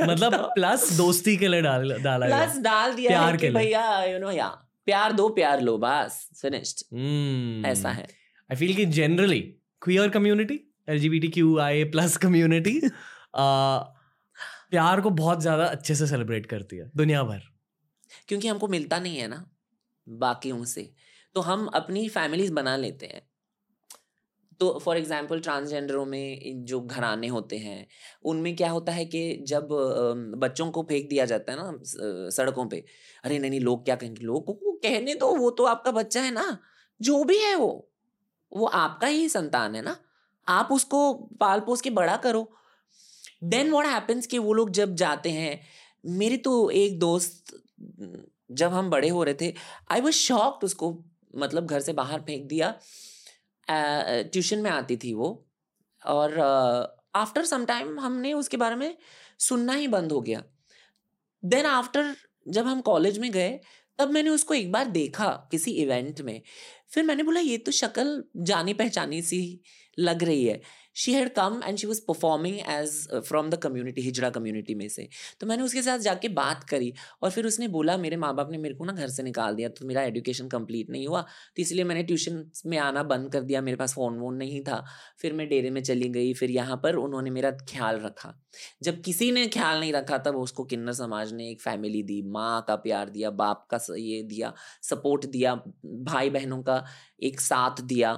[0.06, 4.30] मतलब प्लस दोस्ती के लिए डाल डाला प्लस डाल दिया प्यार के। भैया यू नो
[4.30, 4.48] या
[4.86, 8.06] प्यार दो प्यार लो बस फिनिश्ड हम्म, ऐसा है।
[8.50, 9.40] आई फील कि generally
[9.82, 12.80] queer community L G B T Q I plus community
[14.70, 17.42] प्यार को बहुत ज़्यादा अच्छे से सेलिब्रेट करती है दुनिया भर।
[18.28, 19.44] क्योंकि हमको मिलता नहीं है ना
[20.06, 20.90] बाकियों से।
[21.36, 23.20] तो हम अपनी फैमिलीज़ बना लेते हैं।
[24.60, 27.86] तो फॉर एग्जांपल ट्रांसजेंडरों में जो घराने होते हैं,
[28.24, 29.68] उनमें क्या होता है कि जब
[30.38, 32.84] बच्चों को फेंक दिया जाता है ना सड़कों पे,
[33.24, 34.24] अरे नहीं नहीं, लोग क्या कहेंगे?
[34.24, 36.58] लोग को कहने दो, वो तो आपका बच्चा है ना,
[37.00, 37.88] जो भी है वो
[38.52, 39.96] वो आपका ही संतान है ना,
[40.46, 42.48] आप उसको पाल पोस के बड़ा करो।
[43.44, 45.60] देन वॉट हैपन्स कि वो लोग जब जाते हैं,
[46.04, 47.52] मेरी तो एक दोस्त,
[48.52, 49.52] जब हम बड़े हो रहे थे
[49.90, 50.90] आई वॉज़ शॉक्ड उसको
[51.34, 52.74] मतलब घर से बाहर फेंक दिया।
[53.68, 55.30] ट्यूशन में आती थी वो।
[56.02, 56.38] और
[57.14, 58.96] आफ्टर सम टाइम हमने उसके बारे में
[59.38, 60.42] सुनना ही बंद हो गया।
[61.42, 62.14] देन आफ्टर
[62.48, 63.58] जब हम कॉलेज में गए,
[63.98, 66.40] तब मैंने उसको एक बार देखा किसी इवेंट में।
[66.90, 69.60] फिर मैंने बोला, ये तो शक्ल जानी पहचानी सी
[69.98, 70.60] लग रही है।
[70.96, 72.90] She had come and she was performing as
[73.26, 75.08] from the community hijra community में से।
[75.40, 76.92] तो मैंने उसके साथ जाके बात करी
[77.22, 79.68] और फिर उसने बोला, मेरे माँ बाप ने मेरे को ना घर से निकाल दिया
[79.70, 83.60] तो मेरा एजुकेशन कंप्लीट नहीं हुआ। तो इसलिए मैंने ट्यूशन में आना बंद कर दिया,
[83.60, 84.84] मेरे पास फ़ोन वोन नहीं था।
[85.20, 88.34] फिर मैं डेरे में चली गई, फिर यहाँ पर उन्होंने मेरा ख्याल रखा।
[88.82, 92.64] जब किसी ने ख्याल नहीं रखा, तब उसको किन्नर समाज ने एक फैमिली दी, माँ
[92.68, 95.54] का प्यार दिया, बाप का ये दिया सपोर्ट दिया
[96.04, 96.84] भाई बहनों का
[97.22, 98.12] एक साथ दिया।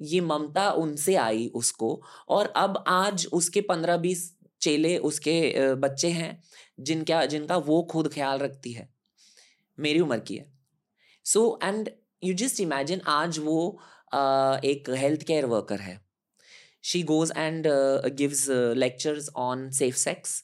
[0.00, 6.42] ये ममता उनसे आई उसको और अब आज उसके पंद्रह बीस चेले उसके बच्चे हैं
[6.80, 8.88] जिनका जिनका वो खुद ख्याल रखती है
[9.78, 10.46] मेरी उम्र की है।
[11.24, 11.90] So and
[12.24, 13.80] you just imagine आज वो
[14.14, 16.00] uh, एक हेल्थ केयर वर्कर है
[16.82, 17.66] she goes and
[18.16, 18.46] gives
[18.76, 20.42] lectures on safe sex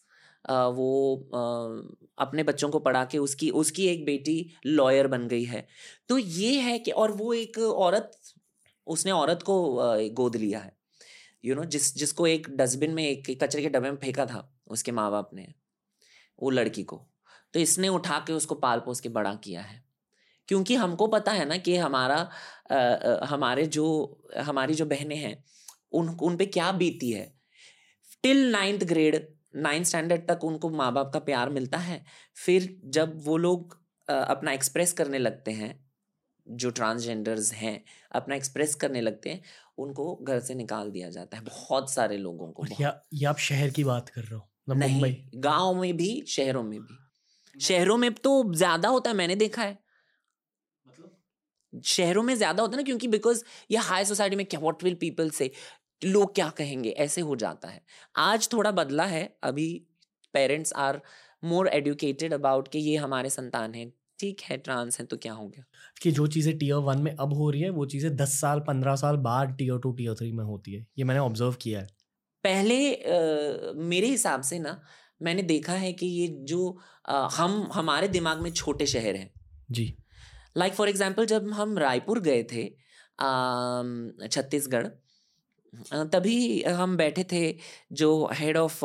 [0.50, 0.90] वो
[1.28, 4.36] uh, अपने बच्चों को पढ़ा के उसकी उसकी एक बेटी
[4.66, 5.66] लॉयर बन गई है।
[6.08, 8.18] तो ये है कि और वो एक औरत
[8.86, 9.56] उसने औरत को
[10.14, 10.72] गोद लिया है।
[11.44, 14.26] यू you नो know, जिस जिसको एक डस्टबिन में एक कचरे के डब्बे में फेंका
[14.26, 15.54] था उसके माँ बाप ने
[16.38, 16.96] वो लड़की को।
[17.54, 19.84] तो इसने उठा के उसको पाल पोस के बड़ा किया है।
[20.48, 22.16] क्योंकि हमको पता है ना कि हमारा
[22.72, 23.86] आ, आ, हमारे जो
[24.38, 25.44] हमारी जो बहनें हैं
[25.92, 27.32] उन उन पे क्या बीती है?
[28.22, 29.26] Till ninth grade
[29.56, 32.04] ninth standard तक उनको माँ बाप का प्यार मिलता है।
[32.36, 33.78] फिर जब वो लोग
[34.08, 35.85] अपना एक्सप्रेस करने लगते हैं
[36.46, 37.80] जो ट्रांसजेंडर्स हैं
[38.12, 39.42] अपना एक्सप्रेस करने लगते हैं
[39.78, 43.70] उनको घर से निकाल दिया जाता है बहुत सारे लोगों को या, या आप शहर
[43.70, 46.98] की बात कर रहे हो नहीं गाँव में भी शहरों में भी।
[47.56, 49.78] शहरों में तो ज़्यादा होता है मैंने देखा है।
[50.86, 51.16] मतलब?
[51.72, 54.94] शहरों में ज़्यादा होता है ना क्योंकि बिकॉज़ ये हाई सोसाइटी में क्या व्हाट विल
[54.94, 55.50] पीपल से
[56.02, 56.90] लोग क्या कहेंगे?
[56.90, 57.82] ऐसे हो जाता है।
[58.16, 59.68] आज थोड़ा बदला है अभी
[60.34, 61.00] parents are
[61.42, 65.46] more educated about कि ये हमारे संतान हैं। ठीक है ट्रांस है तो क्या हो
[65.48, 65.64] गया?
[66.02, 68.96] कि जो चीज़ें टीयर वन में अब हो रही है वो चीज़ें दस साल पंद्रह
[68.96, 71.86] साल बाद टीयर टू टीयर थ्री में होती है। ये मैंने ऑब्ज़र्व किया है।
[72.44, 74.80] पहले आ, मेरे हिसाब से ना
[75.20, 79.30] मैंने देखा है कि ये जो आ, हम हमारे दिमाग में छोटे शहर हैं।
[79.70, 79.94] जी।
[80.56, 82.64] लाइक फॉर एग्ज़ाम्पल जब हम रायपुर गए थे
[84.28, 84.86] छत्तीसगढ़
[86.12, 87.56] तभी हम बैठे थे,
[87.92, 88.84] जो हेड ऑफ़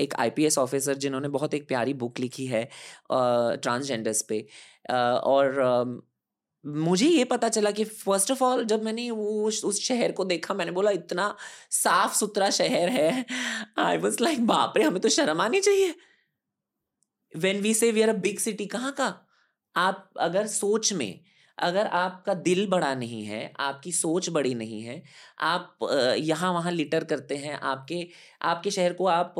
[0.00, 2.68] एक आईपीएस ऑफिसर जिन्होंने बहुत एक प्यारी बुक लिखी है
[3.12, 4.46] ट्रांसजेंडर्स पे।
[4.90, 6.02] और
[6.64, 10.54] मुझे ये पता चला कि फ़र्स्ट ऑफ़ ऑल जब मैंने वो उस शहर को देखा,
[10.54, 11.34] मैंने बोला, इतना
[11.72, 13.24] साफ़ सुथरा शहर है।
[13.78, 15.94] आई वॉज़ लाइक बाप रे, हमें तो शर्म आनी चाहिए।
[17.32, 19.14] When we say we are a big city कहाँ का?
[19.76, 21.20] आप अगर सोच में
[21.58, 25.02] अगर आपका दिल बड़ा नहीं है आपकी सोच बड़ी नहीं है
[25.40, 25.78] आप
[26.18, 28.06] यहाँ वहाँ लिटर करते हैं आपके
[28.42, 29.34] आपके शहर को आप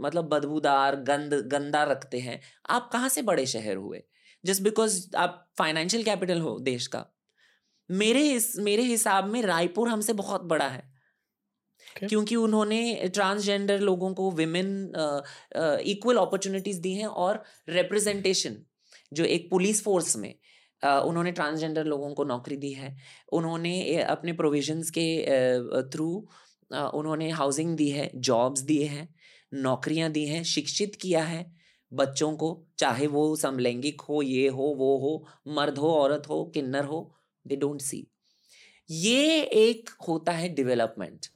[0.00, 2.40] मतलब बदबूदार गंद गंदा रखते हैं
[2.70, 4.02] आप कहाँ से बड़े शहर हुए?
[4.44, 7.04] जस्ट बिकॉज़ आप फाइनेंशियल कैपिटल हो देश का।
[7.90, 12.08] मेरे इस मेरे हिसाब में रायपुर हमसे बहुत बड़ा है। okay.
[12.08, 14.68] क्योंकि उन्होंने ट्रांसजेंडर लोगों को विमेन
[15.86, 18.56] इक्वल अपॉर्चुनिटीज़ दी हैं और रिप्रेजेंटेशन
[19.12, 20.34] जो एक पुलिस फोर्स में
[20.82, 22.96] उन्होंने ट्रांसजेंडर लोगों को नौकरी दी है।
[23.32, 25.06] उन्होंने अपने प्रोविजंस के
[25.90, 26.08] थ्रू
[26.70, 29.08] उन्होंने हाउसिंग दी है जॉब्स दिए हैं,
[29.52, 31.44] नौकरियाँ दी हैं, शिक्षित किया है
[31.92, 36.84] बच्चों को, चाहे वो समलैंगिक हो, ये हो, वो हो, मर्द हो, औरत हो, किन्नर
[36.84, 37.00] हो
[37.46, 38.06] दे डोंट सी
[38.90, 41.26] ये एक होता है डेवलपमेंट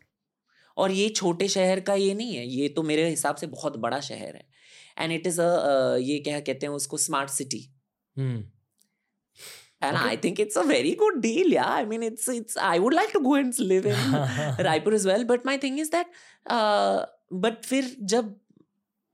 [0.77, 4.01] और ये छोटे शहर का ये नहीं है, ये तो मेरे हिसाब से बहुत बड़ा
[4.01, 4.47] शहर है।
[4.99, 7.67] एंड इट इज़ अ, ये क्या कहते हैं उसको smart city
[9.87, 10.11] and okay.
[10.11, 11.49] I think it's a very good deal.
[11.49, 12.57] Yeah, I mean, it's it's.
[12.69, 13.95] I would like to go and live in
[14.69, 15.25] Raipur as well.
[15.25, 16.17] But my thing is that,
[16.47, 17.05] uh,
[17.45, 18.35] but फिर जब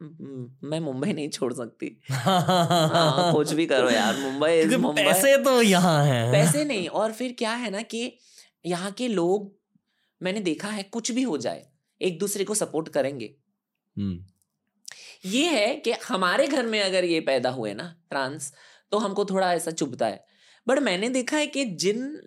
[0.01, 6.05] मैं मुंबई नहीं छोड़ सकती हाँ, कुछ भी करो यार मुंबई मुंबई पैसे तो यहाँ
[6.05, 8.01] है पैसे नहीं और फिर क्या है ना कि
[8.67, 9.53] यहाँ के लोग
[10.21, 11.67] मैंने देखा है कुछ भी हो जाए
[12.01, 13.35] एक दूसरे को सपोर्ट करेंगे
[15.27, 18.53] ये है कि हमारे घर में अगर ये पैदा हुए ना ट्रांस
[18.93, 20.25] तो हमको थोड़ा ऐसा चुभता है
[20.67, 22.21] बट मैंने देखा है कि जिन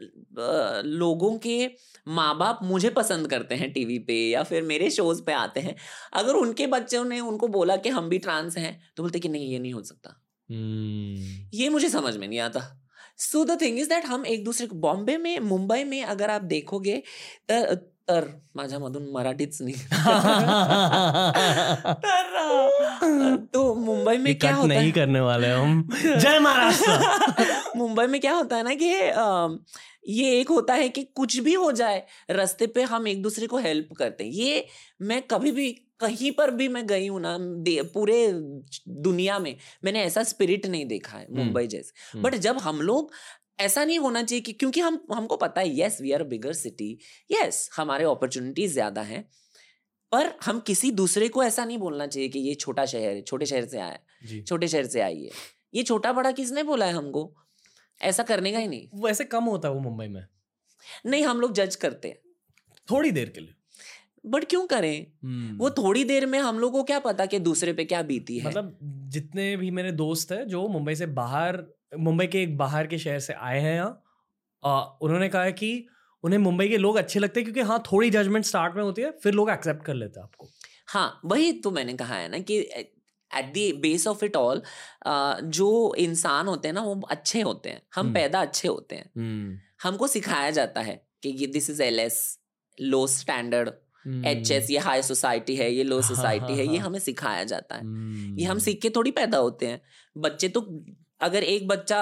[0.86, 1.72] लोगों के
[2.08, 5.76] माँ बाप मुझे पसंद करते हैं टीवी पे या फिर मेरे शोज़ पे आते हैं
[6.14, 9.52] अगर उनके बच्चों ने उनको बोला कि हम भी ट्रांस हैं तो बोलते कि नहीं
[9.52, 11.58] ये नहीं हो सकता hmm.
[11.58, 12.80] ये मुझे समझ में नहीं आता
[13.18, 16.42] so the thing is that हम एक दूसरे को बॉम्बे में मुंबई में अगर आप
[16.42, 17.04] देखोगे
[18.08, 19.74] तर माझ्या मधून मराठीच नाही
[22.04, 24.92] तर तो मुंबई में क्या होता नहीं है?
[24.92, 25.90] करने वाले हम.
[26.04, 27.72] जय महाराष्ट्र.
[27.76, 28.86] मुंबई में क्या होता है ना कि
[30.14, 33.58] ये एक होता है कि कुछ भी हो जाए रास्ते पे हम एक दूसरे को
[33.58, 34.68] हेल्प करते हैं। ये
[35.02, 37.38] मैं कभी भी कहीं पर भी मैं गई हूँ ना
[37.94, 38.32] पूरे
[38.88, 43.12] दुनिया में मैंने ऐसा स्पिरिट नहीं देखा है मुंबई जैसे। बट जब हम लोग
[43.60, 46.98] ऐसा नहीं होना चाहिए कि क्योंकि हम हमको पता है yes we are bigger city
[47.32, 49.30] yes हमारे अपॉर्चुनिटीज़ ज़्यादा हैं
[50.12, 53.46] पर हम किसी दूसरे को ऐसा नहीं बोलना चाहिए कि ये छोटा शहर है छोटे
[53.46, 55.30] शहर से आया छोटे शहर से आई है।
[55.74, 57.36] ये छोटा बड़ा किसने बोला है हमको?
[58.02, 60.26] ऐसा करने का ही नहीं। वो ऐसे कम होता है वो मुंबई में।
[61.06, 62.18] नहीं हम लोग जज करते हैं।
[62.92, 63.54] थोड़ी देर के लिए।
[64.26, 65.08] बट क्यों करें?
[65.24, 68.40] हम्म। वो थोड़ी देर में हम लोग को क्या पता कि दूसरे पे क्या बीती
[68.40, 68.48] है?
[68.48, 68.78] मतलब
[69.10, 71.64] जितने भी मेरे दोस्त हैं जो मुंबई से बाहर
[72.00, 75.86] मुंबई के एक बाहर के शहर से आए हैं यहाँ उन्होंने कहा है कि
[76.24, 79.12] उन्हें मुंबई के लोग अच्छे लगते हैं क्योंकि हाँ थोड़ी जजमेंट स्टार्ट में होती है
[79.24, 80.48] फिर लोग एक्सेप्ट कर लेते हैं आपको
[80.88, 82.60] हाँ वही तो मैंने कहा है ना कि
[83.32, 84.62] at the base of it all
[85.52, 89.06] जो इंसान होते हैं ना वो अच्छे होते हैं हम हम्म। पैदा अच्छे होते हैं
[89.06, 89.60] hmm.
[89.84, 92.20] हमको सिखाया जाता है कि ये this is L S
[92.78, 93.70] low standard
[94.06, 97.00] H S ये हाई सोसाइटी है ये लो हाँ, सोसाइटी है हाँ, ये हाँ। हमें
[97.00, 99.82] सिखाया जाता है हम्म। ये हम सीख के थोड़ी पैदा होते हैं
[100.16, 100.62] बच्चे तो
[101.24, 102.02] अगर एक बच्चा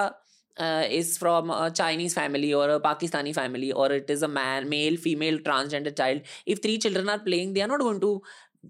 [0.92, 5.90] इज़ फ्रॉम चाइनीज़ फैमिली और पाकिस्तानी फैमिली और it is a man male female transgender
[5.90, 8.22] child if three children are playing they are not going to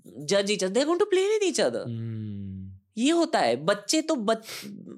[0.06, 1.84] जज each other they are going to play with each other.
[2.98, 4.46] ये होता है बच्चे तो बच,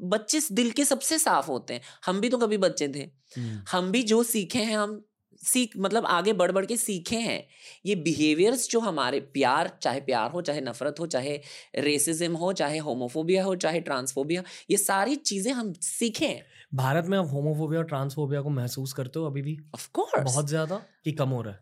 [0.03, 3.69] बच्चे दिल के सबसे साफ़ होते हैं हम भी तो कभी बच्चे थे hmm.
[3.73, 5.05] हम भी जो सीखे हैं हम
[5.45, 7.43] सीख मतलब आगे बढ़ बढ़ के सीखे हैं।
[7.87, 11.41] ये बिहेवियर्स जो हमारे प्यार चाहे प्यार हो चाहे नफरत हो चाहे
[11.81, 17.17] रेसिज्म हो चाहे होमोफोबिया हो चाहे ट्रांसफोबिया ये सारी चीज़ें हम सीखे हैं। भारत में
[17.19, 19.57] आप होमोफोबिया और ट्रांसफोबिया को महसूस करते हो अभी भी?
[19.75, 21.61] ऑफ़ कोर्स बहुत ज़्यादा कि कम हो रहा है?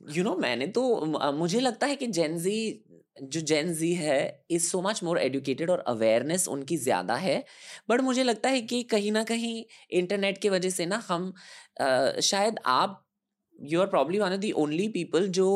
[0.00, 2.54] यू you नो know, मैंने तो मुझे लगता है कि जेनजी
[3.22, 4.18] जो जेन जी है
[4.50, 7.44] is so much more educated और अवेयरनेस उनकी ज़्यादा है।
[7.90, 11.32] बट मुझे लगता है कि कहीं ना कहीं इंटरनेट की वजह से ना हम
[11.80, 13.04] अ, शायद आप
[13.58, 15.46] you are probably one of the only people जो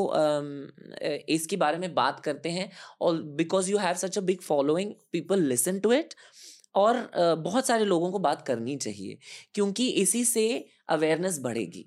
[1.31, 5.43] इसके बारे में बात करते हैं। और because you have such a big following people
[5.45, 6.15] listen to it
[6.77, 9.19] और अ, बहुत सारे लोगों को बात करनी चाहिए
[9.55, 10.47] क्योंकि इसी से
[10.91, 11.87] अवेयरनेस बढ़ेगी।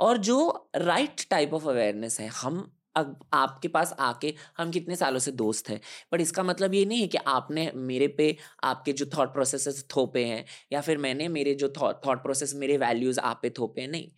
[0.00, 0.38] और जो
[0.78, 2.66] राइट टाइप ऑफ़ अवेयरनेस है हम
[2.96, 5.80] अब आपके पास आके हम कितने सालों से दोस्त हैं।
[6.12, 10.24] पर इसका मतलब ये नहीं है कि आपने मेरे पे आपके जो थॉट प्रोसेसेस थोपे
[10.24, 14.10] हैं या फिर मैंने मेरे जो थॉट प्रोसेस मेरे वैल्यूज़ आप पे थोपे हैं नहीं।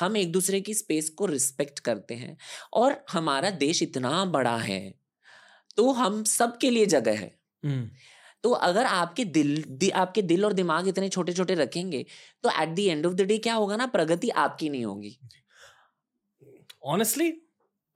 [0.00, 2.36] हम एक दूसरे की स्पेस को रिस्पेक्ट करते हैं
[2.72, 4.82] और हमारा देश इतना बड़ा है
[5.76, 7.30] तो हम सब के लिए जगह है।
[7.62, 7.90] हम्म।
[8.44, 12.04] तो अगर आपके दिल दि, आपके दिल और दिमाग इतने छोटे छोटे रखेंगे
[12.44, 15.16] तो at the end of the day क्या होगा ना प्रगति आपकी नहीं होगी।
[16.84, 17.30] ऑनेस्टली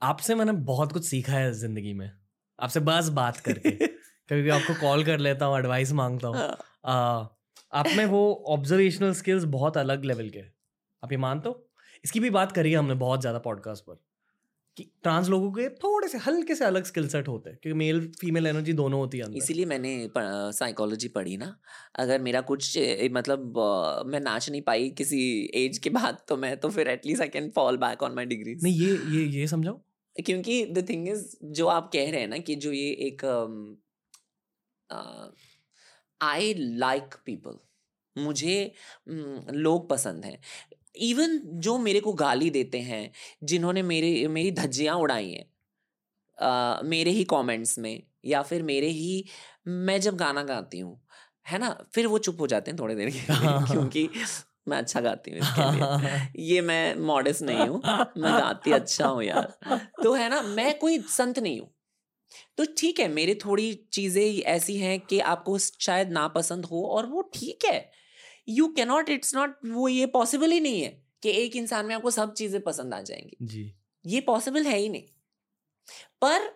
[0.03, 2.11] आपसे मैंने बहुत कुछ सीखा है ज़िंदगी में।
[2.59, 3.71] आपसे बस बात करके।
[4.29, 7.39] कभी आपको कॉल कर लेता हूँ एडवाइस माँगता हूँ। हाँ,
[7.73, 10.53] आप में वो ऑब्जर्वेशनल स्किल्स बहुत अलग लेवल के हैं।
[11.03, 11.63] आप ये मानते हो?
[12.05, 14.05] इसकी भी बात करी है हमने बहुत ज़्यादा पॉडकास्ट पर
[14.77, 18.01] कि ट्रांस लोगों के थोड़े से हल्के से अलग स्किल सेट होते हैं क्योंकि मेल
[18.21, 21.55] फीमेल एनर्जी दोनों होती है इसीलिए मैंने साइकोलॉजी पढ़ी ना।
[21.99, 22.77] अगर मेरा कुछ
[23.13, 23.59] मतलब
[24.07, 25.21] मैं नाच नहीं पाई किसी
[25.57, 28.57] एज के बाद तो मैं तो फिर at least I can fall back on my degree
[28.63, 29.81] नहीं ये ये ये समझाओ।
[30.25, 33.25] क्योंकि द थिंग इज़ जो आप कह रहे हैं ना कि जो ये एक
[36.21, 37.59] आई लाइक पीपल
[38.17, 38.73] मुझे
[39.53, 40.41] लोग पसंद हैं।
[40.97, 43.11] इवन जो मेरे को गाली देते हैं
[43.45, 45.47] जिन्होंने मेरे मेरी धज्जियाँ उड़ाई हैं
[46.89, 49.25] मेरे ही कमेंट्स में या फिर मेरे ही
[49.67, 51.01] मैं जब गाना गाती हूँ
[51.49, 51.71] है ना?
[51.95, 53.21] फिर वो चुप हो जाते हैं थोड़े देर के
[53.73, 54.09] क्योंकि
[54.69, 57.81] मैं अच्छा गाती हूँ इसके लिए। ये मैं मॉडेस्ट नहीं हूँ
[58.19, 59.53] मैं गाती अच्छा हूँ यार।
[60.03, 61.69] तो है ना मैं कोई संत नहीं हूँ।
[62.59, 67.23] तो ठीक है मेरे थोड़ी चीज़ें ऐसी हैं कि आपको शायद नापसंद हो और वो
[67.35, 67.91] ठीक है।
[68.49, 70.91] यू कैनॉट इट्स नॉट वो ये पॉसिबल ही नहीं है
[71.23, 73.73] कि एक इंसान में आपको सब चीज़ें पसंद आ जाएँगी। जी।
[74.05, 75.07] ये पॉसिबल है ही नहीं।
[76.23, 76.49] पर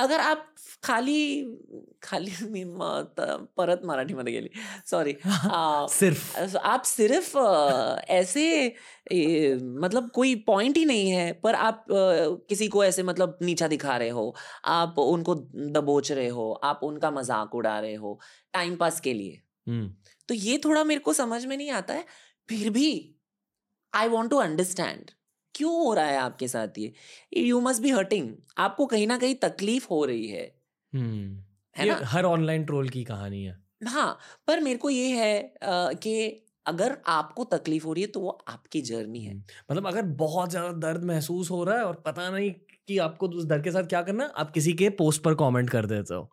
[0.00, 0.46] अगर आप
[0.84, 1.20] खाली
[2.02, 2.64] खाली मी
[3.58, 4.50] परत मराठीमध्ये गेली.
[4.86, 5.14] सॉरी
[5.94, 6.56] सिर्फ़.
[6.56, 7.36] आप सिर्फ़
[8.10, 8.46] ऐसे
[9.80, 11.84] मतलब कोई पॉइंट ही नहीं है पर आप
[12.48, 14.34] किसी को ऐसे मतलब नीचा दिखा रहे हो
[14.64, 15.34] आप उनको
[15.74, 18.18] दबोच रहे हो आप उनका मज़ाक उड़ा रहे हो
[18.52, 19.94] टाइम पास के लिए। हम्म।
[20.28, 22.04] तो ये थोड़ा मेरे को समझ में नहीं आता है
[22.48, 22.90] फिर भी
[23.92, 25.10] आई वॉन्ट टू अंडरस्टैंड
[25.60, 26.92] क्यों हो रहा है आपके साथ ये?
[27.38, 30.44] यू मस्ट बी हर्टिंग आपको कहीं ना कहीं तकलीफ़ हो रही है।
[31.76, 31.98] है ना?
[32.04, 33.56] हर ऑनलाइन ट्रोल की कहानी है।
[33.86, 35.54] हाँ पर मेरे को ये है
[35.96, 39.34] कि अगर आपको तकलीफ़ हो रही है तो वो आपकी जर्नी है।
[39.70, 42.50] मतलब अगर बहुत ज़्यादा दर्द महसूस हो रहा है और पता नहीं
[42.88, 45.86] कि आपको उस दर्द के साथ क्या करना आप किसी के पोस्ट पर कमेंट कर
[45.86, 46.28] देते हो।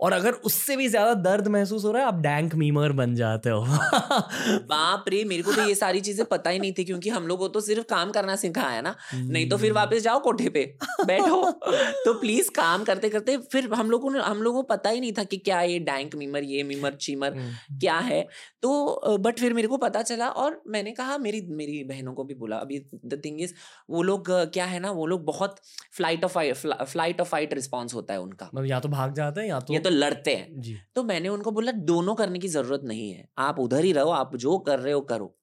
[0.00, 3.50] और अगर उससे भी ज़्यादा दर्द महसूस हो रहा है आप डैंक मीमर बन जाते
[3.50, 3.60] हो।
[4.70, 7.48] बाप रे मेरे को तो ये सारी चीज़ें पता ही नहीं थी क्योंकि हम लोगों
[7.48, 10.64] को तो सिर्फ़ काम करना सिखाया ना। नहीं तो फिर वापस जाओ कोठे पे
[11.06, 11.40] बैठो।
[12.04, 15.12] तो प्लीज़ काम करते करते फिर हम लोगों ने हम लोगों को पता ही नहीं
[15.12, 18.22] था कि क्या ये डैंक मीमर ये मीमर चीमर हम्म। क्या है।
[18.62, 22.34] तो बट फिर मेरे को पता चला और मैंने कहा मेरी मेरी बहनों को भी
[22.34, 23.54] बोला अभी द थिंग इज़
[23.90, 25.56] वो लोग क्या है ना वो लोग बहुत
[25.92, 29.48] flight of flight of fight response होता है उनका। मतलब या तो भाग जाते हैं
[29.48, 30.50] या तो ये तो लड़ते हैं।
[30.96, 34.36] तो मैंने उनको बोला दोनों करने की ज़रूरत नहीं है। आप उधर ही रहो आप
[34.36, 35.34] जो कर रहे हो करो।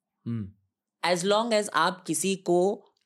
[1.03, 2.57] एज लॉन्ग एज आप किसी को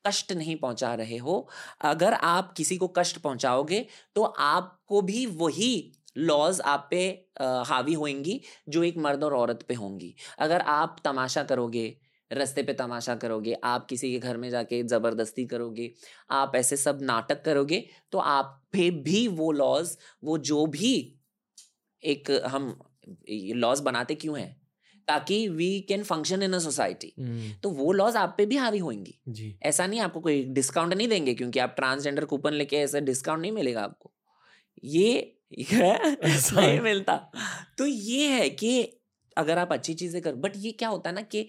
[0.06, 1.48] कष्ट नहीं पहुँचा रहे हो
[1.82, 5.72] अगर आप किसी को कष्ट पहुंचाओगे तो आपको भी वही
[6.18, 10.96] लॉज आप पे अ, हावी होंगी जो एक मर्द और औरत पे होंगी। अगर आप
[11.04, 11.86] तमाशा करोगे
[12.30, 15.90] रस्ते पे तमाशा करोगे आप किसी के घर में जाके ज़बरदस्ती करोगे
[16.30, 20.92] आप ऐसे सब नाटक करोगे तो आप पे भी वो लॉज वो जो भी
[22.04, 22.78] एक हम
[23.30, 24.60] लॉज बनाते क्यों हैं?
[25.08, 27.14] ताकि we can function in a society
[27.62, 31.08] तो वो लॉज आप पे भी हावी होंगी जी। ऐसा नहीं आपको कोई डिस्काउंट नहीं
[31.08, 34.12] देंगे क्योंकि आप ट्रांसजेंडर कूपन लेके ऐसा डिस्काउंट नहीं मिलेगा आपको।
[34.84, 35.38] ये
[36.24, 37.16] ऐसा नहीं मिलता।
[37.78, 38.82] तो ये है कि
[39.36, 41.48] अगर आप अच्छी चीज़ें कर बट ये क्या होता है ना कि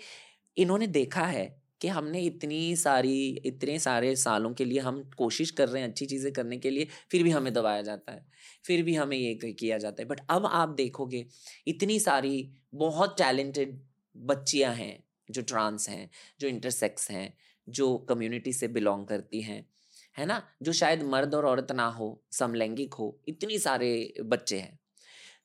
[0.58, 5.70] इन्होंने देखा है कि हमने इतनी सारी, इतने सारे सालों के लिए हम कोशिश कर
[5.70, 8.26] रहे हैं अच्छी चीज़ें करने के लिए, फिर भी हमें दबाया जाता है,
[8.66, 11.26] फिर भी हमें ये किया जाता है। बट अब आप देखोगे,
[11.68, 13.80] इतनी सारी बहुत टैलेंटेड
[14.18, 16.10] बच्चियाँ हैं, जो ट्रांस हैं,
[16.40, 17.38] जो इंटरसेक्स हैं,
[17.70, 19.70] जो कम्युनिटी से बिलोंग करती हैं,
[20.18, 20.48] है ना?
[20.62, 24.80] जो शायद मर्द और औरत ना हो, समलैंगिक हो, इतनी सारे बच्चे हैं।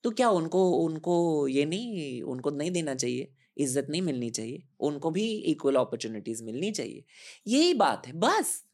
[0.02, 3.34] तो क्या उनको उनको ये नहीं, उनको नहीं देना चाहिए?
[3.58, 7.04] इज़्ज़त नहीं मिलनी चाहिए उनको भी इक्वल अपॉर्चुनिटीज़ मिलनी चाहिए।
[7.46, 8.64] यही बात है बस।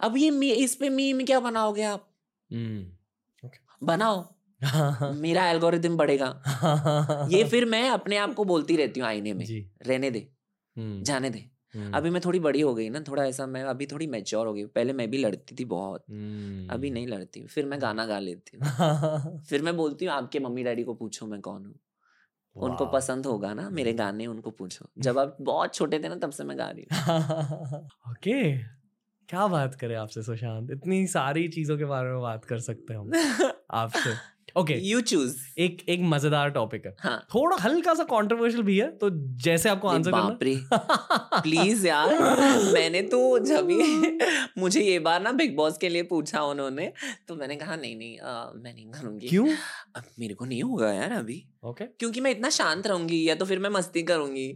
[0.00, 2.08] अब ये इस पे मीम क्या बनाओगे आप?
[2.52, 2.86] हम्म
[3.86, 4.24] बनाओ।
[5.22, 6.28] मेरा एल्गोरिदम बढ़ेगा।
[7.30, 10.28] ये फिर मैं अपने आप को बोलती रहती हूँ आईने में जी। रहने दे
[10.76, 11.38] हम्म, जाने दे।
[11.74, 14.54] हम्म, अभी मैं थोड़ी बड़ी हो गई ना थोड़ा ऐसा मैं अभी थोड़ी मैच्योर हो
[14.54, 18.18] गई पहले मैं भी लड़ती थी बहुत हम्म, अभी नहीं लड़ती फिर मैं गाना गा
[18.18, 18.62] लेती हूँ।
[19.44, 21.74] फिर मैं बोलती हूँ आपके मम्मी डैडी को पूछो मैं कौन हूँ?
[22.58, 26.30] उनको पसंद होगा ना मेरे गाने उनको पूछो। जब आप बहुत छोटे थे ना तब
[26.30, 26.90] से मैं गा रही हूँ।
[28.10, 28.58] ओके।
[29.28, 33.00] क्या बात करें आपसे सुशांत। इतनी सारी चीज़ों के बारे में बात कर सकते हैं
[33.00, 33.10] हम
[33.70, 38.78] आपसे। ओके यू चूज़ एक एक मज़ेदार टॉपिक है। हाँ। थोड़ा हल्का सा कंट्रोवर्शियल भी
[38.78, 39.10] है तो
[39.42, 42.18] जैसे आपको आंसर करना। प्लीज़ यार
[42.74, 43.68] मैंने तो जब
[44.58, 46.92] मुझे ये बार ना बिग बॉस के लिए पूछा उन्होंने
[47.28, 49.46] तो मैंने कहा नहीं नहीं अ, मैं नहीं करूँगी। क्यों?
[49.96, 51.98] अब मेरे को नहीं होगा यार अभी। Okay okay.
[51.98, 54.52] क्योंकि मैं इतना शांत रहूँगी या तो फिर मैं मस्ती करूँगी।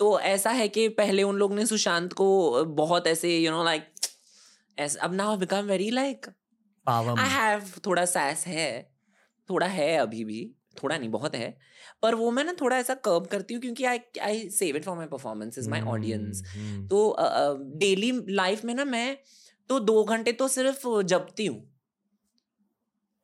[0.00, 3.84] तो ऐसा है कि पहले उन लोग ने सुशांत को बहुत ऐसे यू नो लाइक
[5.02, 6.26] अब now become very like
[7.18, 8.97] I have थोड़ा सैस है।
[9.50, 11.58] थोड़ा है अभी भी थोड़ा नहीं बहुत है
[12.02, 14.96] पर वो मैं ना थोड़ा ऐसा कर्व करती हूँ क्योंकि I I save it for
[14.96, 16.42] my performance is my audience
[16.90, 17.16] तो
[17.76, 19.18] डेली uh, लाइफ में ना मैं
[19.68, 21.78] तो दो घंटे तो सिर्फ़ जपती हूँ।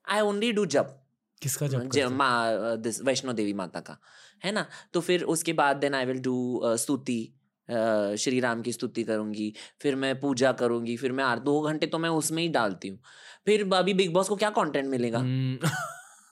[0.08, 1.00] आई ओनली डू जप।
[1.42, 3.98] किसका जब ज- माँ दिस वैष्णो देवी माता का
[4.44, 4.66] है ना?
[4.92, 7.34] तो फिर उसके बाद देन आई विल डू स्तुति
[8.18, 11.98] श्री राम की स्तुति करूँगी फिर मैं पूजा करूँगी फिर मैं आर दो घंटे तो
[11.98, 12.98] मैं उसमें ही डालती हूँ।
[13.46, 15.18] फिर अभी बिग बॉस को क्या कंटेंट मिलेगा?
[15.18, 15.68] हम्म।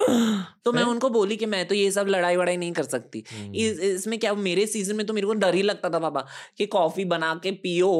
[0.64, 3.54] तो मैं उनको बोली कि मैं तो ये सब लड़ाई वड़ाई नहीं कर सकती। हम्म,
[3.54, 6.24] इस इसमें क्या मेरे सीज़न में तो मेरे को डर ही लगता था बाबा
[6.58, 7.90] कि कॉफ़ी बना के पियो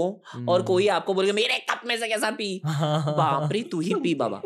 [0.48, 2.60] और कोई आपको बोलेगा मेरे कप में से कैसा पी?
[2.66, 4.40] बाप रे तू ही पी बाबा।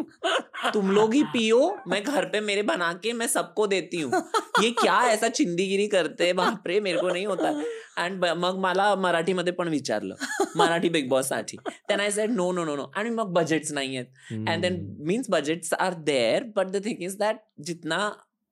[0.72, 4.22] तुम लोग ही पियो मैं घर पे मेरे बना के मैं सबको देती हूँ।
[4.62, 7.48] ये क्या ऐसा चिंदीगिरी करते बाप रे मेरे को नहीं होता।
[7.98, 10.14] अँड मग मला मराठीमध्ये पण विचारलं
[10.56, 11.56] मराठी बिग बॉस साठी.
[11.88, 14.96] Then I said no no no no आणि मग बजेट्स नाही आहेत हम्म, and then
[15.06, 17.98] means budgets are there but the thing is that जितना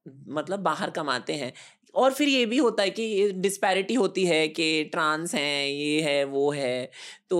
[0.06, 1.52] मतलब बाहर कमाते हैं।
[1.94, 6.22] और फिर ये भी होता है कि डिस्पैरिटी होती है कि ट्रांस हैं ये है
[6.26, 6.90] वो है।
[7.30, 7.38] तो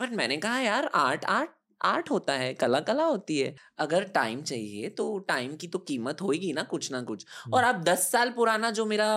[0.00, 4.42] बट मैंने कहा यार आर्ट आर्ट आर्ट होता है कला कला होती है। अगर टाइम
[4.42, 8.30] चाहिए तो टाइम की तो कीमत होगी ना कुछ ना कुछ। और अब दस साल
[8.30, 9.08] पुराना जो मेरा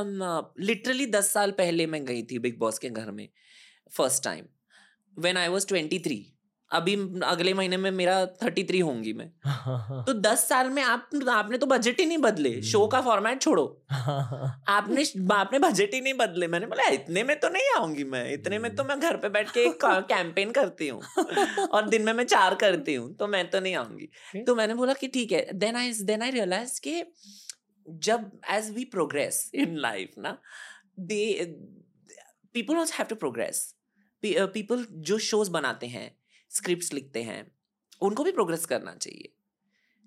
[0.62, 3.28] लिटरली दस साल पहले मैं गई थी बिग बॉस के घर में
[3.92, 4.46] first time
[5.18, 6.18] when I was twenty three
[6.76, 9.28] अभी अगले महीने में मेरा थर्टी थ्री होंगी मैं।
[10.06, 13.66] तो दस साल में आप आपने तो बजट ही नहीं बदले। शो का फॉर्मेट छोड़ो।
[13.92, 18.60] आपने आपने बजट ही नहीं बदले। मैंने बोला इतने में तो नहीं आऊँगी मैं। इतने
[18.60, 21.02] में तो मैं घर पे बैठ के एक कैंपेन करती हूँ
[21.66, 24.94] और दिन में मैं चार करती हूँ तो मैं तो नहीं आऊँगी। तो मैंने बोला
[24.94, 27.04] कि ठीक है। Then I then I realise कि
[27.90, 30.38] जब as we progress in life ना
[31.00, 31.46] they
[32.54, 33.72] people also have to progress
[34.26, 36.16] people जो शोज़ बनाते हैं
[36.52, 37.46] स्क्रिप्ट्स लिखते हैं
[38.02, 39.34] उनको भी प्रोग्रेस करना चाहिए।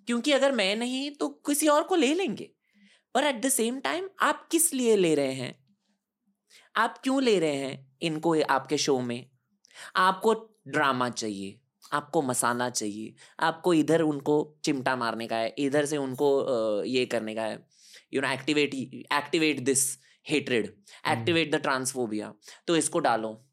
[0.08, 2.50] क्योंकि अगर मैं नहीं तो किसी और को ले लेंगे।
[3.14, 5.54] पर एट द सेम टाइम आप किस लिए ले रहे हैं?
[6.76, 9.30] आप क्यों ले रहे हैं इनको आपके शो में?
[9.96, 10.34] आपको
[10.68, 11.60] ड्रामा चाहिए
[11.92, 14.34] आपको मसाला चाहिए आपको इधर उनको
[14.64, 17.66] चिमटा मारने का है इधर से उनको ये करने का है।
[18.12, 19.84] You know activate activate this
[20.28, 20.66] hatred
[21.08, 22.32] activate the transphobia
[22.66, 23.47] तो इसको डालो।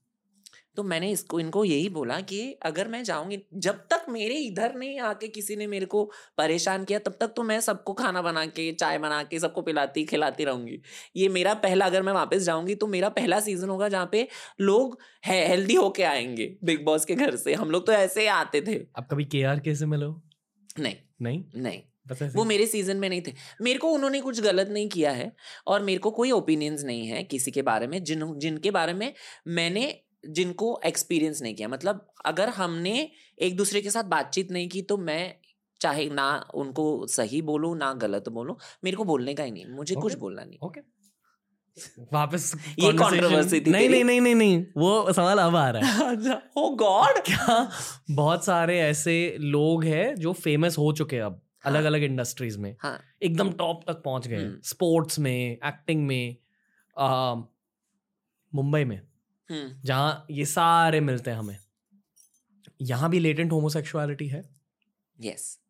[0.77, 4.99] तो मैंने इसको इनको यही बोला कि अगर मैं जाऊँगी जब तक मेरे इधर नहीं
[4.99, 6.03] आके किसी ने मेरे को
[6.37, 10.05] परेशान किया तब तक तो मैं सबको खाना बना के चाय बना के सबको पिलाती
[10.05, 10.79] खिलाती रहूँगी।
[11.15, 14.27] ये मेरा पहला अगर मैं वापस जाऊँगी तो मेरा पहला सीज़न होगा जहाँ पे
[14.61, 18.27] लोग है हेल्दी होके आएँगे बिग बॉस के घर से। हम लोग तो ऐसे ही
[18.27, 20.21] आते थे। अब कभी के आर कैसे मिलो
[20.79, 21.43] नहीं। नहीं?
[21.55, 21.81] नहीं।
[22.35, 25.31] वो मेरे सीज़न में नहीं थे। मेरे को उन्होंने कुछ गलत नहीं किया है
[25.67, 29.13] और मेरे को कोई ओपिनियंस नहीं है किसी के बारे में जिन जिनके बारे में
[29.47, 29.85] मैंने
[30.29, 33.11] जिनको एक्सपीरियंस नहीं किया। मतलब अगर हमने
[33.41, 35.35] एक दूसरे के साथ बातचीत नहीं की तो मैं
[35.81, 39.95] चाहे ना उनको सही बोलू ना गलत बोलू मेरे को बोलने का ही नहीं मुझे
[39.95, 40.03] okay.
[40.03, 40.91] कुछ बोलना नहीं। Okay okay.
[42.13, 46.41] वापस ये कंट्रोवर्सी थी नहीं नहीं नहीं नहीं नहीं वो सवाल अब आ रहा है।
[46.57, 47.71] ओ गॉड क्या
[48.11, 52.59] बहुत सारे ऐसे लोग हैं जो फ़ेमस हो चुके हैं अब हाँ, अलग अलग इंडस्ट्रीज़
[52.59, 56.35] में। हाँ, एकदम टॉप तक पहुँच गए। स्पोर्ट्स में एक्टिंग में
[58.55, 59.07] मुंबई में। हम्म।
[59.49, 61.57] जहाँ ये सारे मिलते हैं हमें।
[62.81, 64.43] यहाँ भी लेटेंट होमोसेक्सुअलिटी है।
[65.19, 65.63] Yes yes.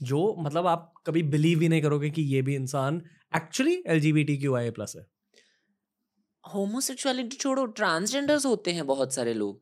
[0.00, 3.00] जो मतलब आप कभी बिलीव ही नहीं करोगे कि ये भी इंसान
[3.36, 5.06] actually L G B T Q I plus है।
[6.44, 9.60] होमोसेक्सुअलिटी छोड़ो ट्रांसजेंडर्स होते हैं बहुत सारे लोग।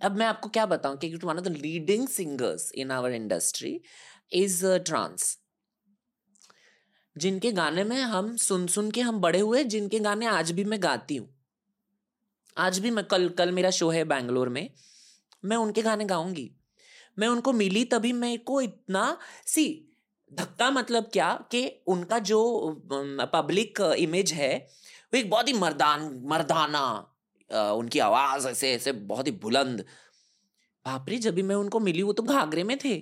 [0.00, 3.80] अब मैं आपको क्या बताऊँ कि one of the leading singers in our industry
[4.32, 5.38] is trans
[7.16, 10.82] जिनके गाने में हम सुन सुन के हम बड़े हुए जिनके गाने आज भी मैं
[10.82, 11.28] गाती हूँ।
[12.56, 14.68] आज भी मैं कल कल मेरा शो है बैंगलोर में
[15.44, 16.50] मैं उनके गाने गाऊँगी।
[17.18, 19.64] मैं उनको मिली तभी मेरे को इतना सी
[20.32, 22.40] धक्का मतलब क्या कि उनका जो
[23.32, 24.56] पब्लिक इमेज है
[25.12, 26.84] वो एक बहुत ही मर्दान मर्दाना
[27.50, 29.84] उनकी आवाज़ ऐसे ऐसे बहुत ही बुलंद।
[30.86, 32.98] भापरी जब भी मैं उनको मिली वो तो घाघरे में थे।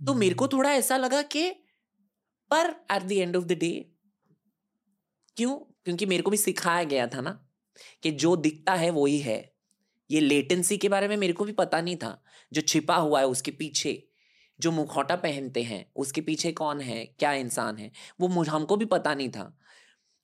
[0.00, 1.50] तो मेरे को हम्म। थोड़ा ऐसा लगा कि
[2.50, 3.90] पर at the end of the day
[5.36, 5.56] क्यों?
[5.56, 7.43] क्योंकि मेरे को भी सिखाया गया था ना।
[8.02, 9.38] कि जो दिखता है वो ही। है
[10.10, 12.20] ये लेटेंसी के बारे में मेरे को भी पता नहीं था।
[12.52, 14.02] जो छिपा हुआ है उसके पीछे
[14.58, 19.14] जो मुखौटा पहनते हैं उसके पीछे कौन है क्या इंसान है वो हमको भी पता
[19.14, 19.52] नहीं था।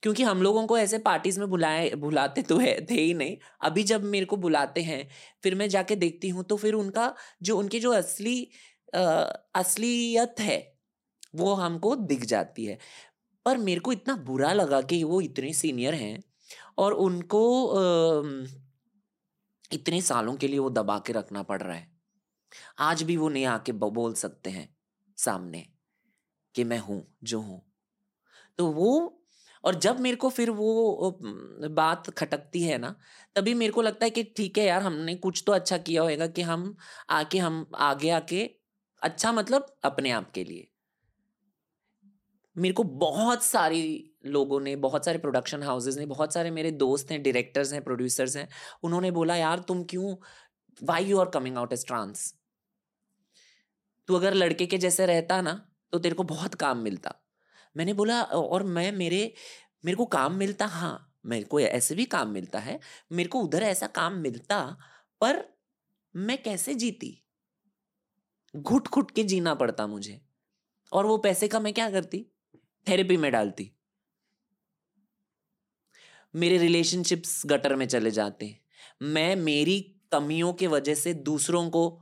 [0.02, 3.82] क्योंकि हम लोगों को ऐसे पार्टीज़ में बुलाए बुलाते तो है थे ही नहीं। अभी
[3.84, 5.08] जब मेरे को बुलाते हैं
[5.42, 8.48] फिर मैं जाके देखती हूँ तो फिर उनका जो उनकी जो असली
[8.96, 9.00] आ,
[9.54, 10.58] असलियत है
[11.34, 12.78] वो हमको दिख जाती है।
[13.46, 16.18] पर मेरे को इतना बुरा लगा कि वो इतने सीनियर हैं।
[16.80, 17.42] और उनको
[19.72, 21.88] इतने सालों के लिए वो दबा के रखना पड़ रहा है।
[22.78, 24.68] आज भी वो नहीं आके बोल सकते हैं
[25.18, 25.66] सामने
[26.54, 27.62] कि मैं हूँ, जो हूँ।
[28.58, 29.16] तो वो,
[29.64, 31.18] और जब मेरे को फिर वो
[31.70, 32.94] बात खटकती है ना,
[33.36, 36.26] तभी मेरे को लगता है कि ठीक है यार, हमने कुछ तो अच्छा किया होगा
[36.26, 36.76] कि हम
[37.10, 38.50] आके, हम आगे आके
[39.02, 40.66] अच्छा मतलब अपने आप के लिए।
[42.56, 47.10] मेरे को बहुत सारी लोगों ने, बहुत सारे प्रोडक्शन हाउसेज ने, बहुत सारे मेरे दोस्त
[47.10, 48.48] हैं डायरेक्टर्स हैं प्रोड्यूसर्स हैं,
[48.82, 50.14] उन्होंने बोला, यार, तुम क्यों
[50.80, 52.34] why you are coming out as trans
[54.08, 55.52] तू अगर लड़के के जैसे रहता ना
[55.92, 57.14] तो तेरे को बहुत काम मिलता।
[57.76, 59.32] मैंने बोला, और मैं, मेरे
[59.84, 60.66] मेरे को काम मिलता?
[60.66, 62.78] हाँ मेरे को ऐसे भी काम मिलता है,
[63.12, 64.60] मेरे को उधर ऐसा काम मिलता,
[65.20, 65.42] पर
[66.14, 67.16] मैं कैसे जीती?
[68.54, 70.20] घुट घुट के जीना पड़ता मुझे,
[70.92, 72.26] और वो पैसे का मैं क्या करती?
[72.86, 73.70] थेरेपी में डालती।
[76.34, 78.60] मेरे रिलेशनशिप्स गटर में चले जाते हैं।
[79.04, 79.80] मैं मेरी
[80.12, 82.00] कमियों के वजह से दूसरों को,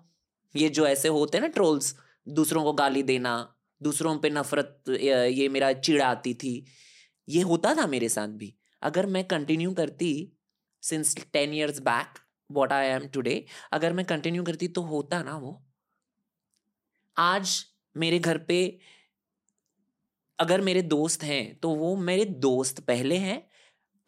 [0.55, 1.95] ये जो ऐसे होते हैं ना ट्रोल्स
[2.27, 6.65] दूसरों को गाली देना, दूसरों पे नफरत, ये मेरा चिड़ आती थी,
[7.29, 10.11] ये होता था मेरे साथ भी। अगर मैं कंटिन्यू करती
[10.83, 12.19] since ten years back
[12.51, 15.61] what I am today अगर मैं कंटिन्यू करती तो होता ना वो।
[17.17, 17.65] आज
[17.97, 18.79] मेरे घर पे,
[20.39, 23.43] अगर मेरे दोस्त हैं तो वो मेरे दोस्त पहले हैं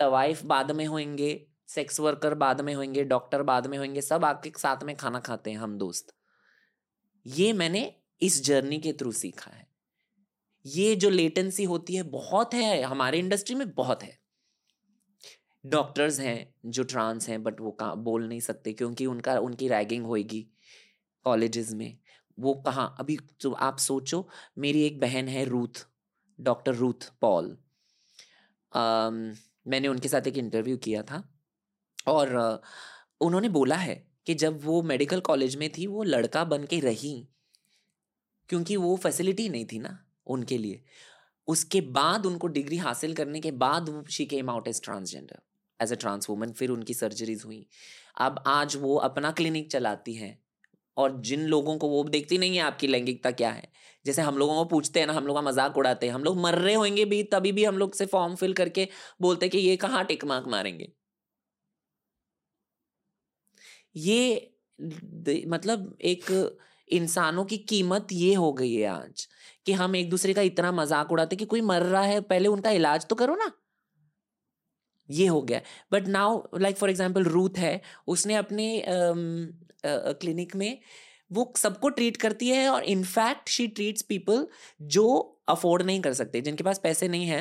[0.09, 4.53] वाइफ बाद में होंगे सेक्स वर्कर बाद में होंगे डॉक्टर बाद में होंगे सब आपके
[4.59, 6.14] साथ में खाना खाते हैं हम दोस्त।
[7.26, 9.68] ये मैंने इस जर्नी के थ्रू सीखा है।
[10.66, 14.18] ये जो लेटेंसी होती है, बहुत है, हमारे इंडस्ट्री में बहुत है।
[15.66, 20.07] डॉक्टर्स हैं, जो ट्रांस हैं बट वो कहाँ, बोल नहीं सकते, क्योंकि उनका, उनकी रैगिंग
[20.07, 20.48] होएगी
[21.24, 21.98] कॉलेजेस में।
[22.38, 24.28] वो कहाँ, अभी तो आप सोचो,
[24.59, 25.86] मेरी एक बहन है रूथ
[26.40, 27.57] डॉक्टर रूथ पॉल।
[29.67, 31.23] मैंने उनके साथ एक इंटरव्यू किया था
[32.07, 32.63] और
[33.21, 33.95] उन्होंने बोला है
[34.27, 37.29] कि जब वो मेडिकल कॉलेज में थी, वो लड़का बन के रही,
[38.49, 40.85] क्योंकि वो फैसिलिटी नहीं थी ना उनके लिए।
[41.49, 45.41] उसके बाद उनको डिग्री हासिल करने के बाद वो she came out as transgender
[45.81, 47.67] as a trans woman फिर उनकी सर्जरीज हुई।
[48.19, 50.39] अब आज वो अपना क्लिनिक चलाती हैं
[51.01, 53.68] और जिन लोगों को वो देखती नहीं है आपकी लैंगिकता क्या है?
[54.05, 56.38] जैसे हम लोगों को पूछते हैं ना, हम लोग का मज़ाक उड़ाते हैं, हम लोग
[56.40, 58.88] मर रहे होंगे भी, तभी भी हम लोग से फॉर्म फिल करके
[59.20, 60.92] बोलते हैं कि ये कहाँ टिक मार्क मारेंगे?
[63.96, 64.51] ये
[65.48, 66.24] मतलब एक
[66.88, 69.26] इंसानों की कीमत ये हो गई है आज
[69.66, 72.70] कि हम एक दूसरे का इतना मज़ाक उड़ाते कि कोई मर रहा है, पहले उनका
[72.72, 73.51] इलाज तो करो ना।
[75.09, 75.61] ये हो गया।
[75.92, 78.66] But now like for example Ruth है, उसने अपने
[79.85, 80.78] क्लिनिक में,
[81.31, 84.47] वो सबको ट्रीट करती है और in fact she treats people
[84.83, 85.07] जो
[85.49, 87.41] अफोर्ड नहीं कर सकते, जिनके पास पैसे नहीं है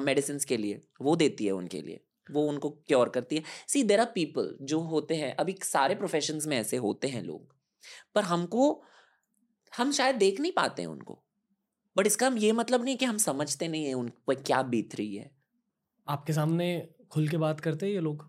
[0.00, 4.00] मेडिसिन के लिए, वो देती है उनके लिए, वो उनको क्योर करती है। सी देर
[4.00, 7.54] आर पीपल जो होते हैं, अभी सारे प्रोफेशन में ऐसे होते हैं लोग,
[8.14, 8.82] पर हमको,
[9.72, 11.22] हम शायद देख नहीं पाते हैं उनको
[11.96, 14.94] बट इसका हम ये मतलब नहीं कि हम समझते नहीं है उन पर क्या बीत
[14.94, 15.30] रही है।
[16.06, 16.66] आपके सामने
[17.10, 18.24] खुल के बात करते हैं ये लोग?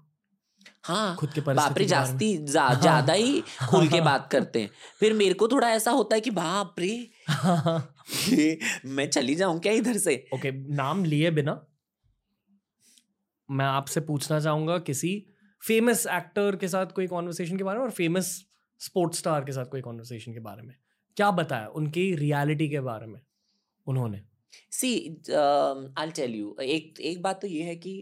[0.83, 5.13] हाँ खुद के बाप रे जास्ती जा, ज़्यादा ही खुल के बात करते हैं। फिर
[5.13, 7.09] मेरे को थोड़ा ऐसा होता है कि बाप रे।
[8.85, 10.15] मैं चली जाऊँ क्या इधर से?
[10.33, 11.59] ओके नाम लिए बिना
[13.49, 15.11] मैं आपसे पूछना चाहूँगा किसी
[15.63, 18.31] फ़ेमस एक्टर के साथ कोई कॉन्वर्सेशन के बारे में और फ़ेमस
[18.81, 20.75] स्पोर्ट्स स्टार के साथ कोई कॉन्वर्सेशन के बारे में।
[21.17, 23.19] क्या बताया उनकी रियलिटी के बारे में
[23.87, 24.21] उन्होंने?
[24.71, 24.89] सी
[25.97, 27.93] आई टेल यू एक एक बात तो ये है कि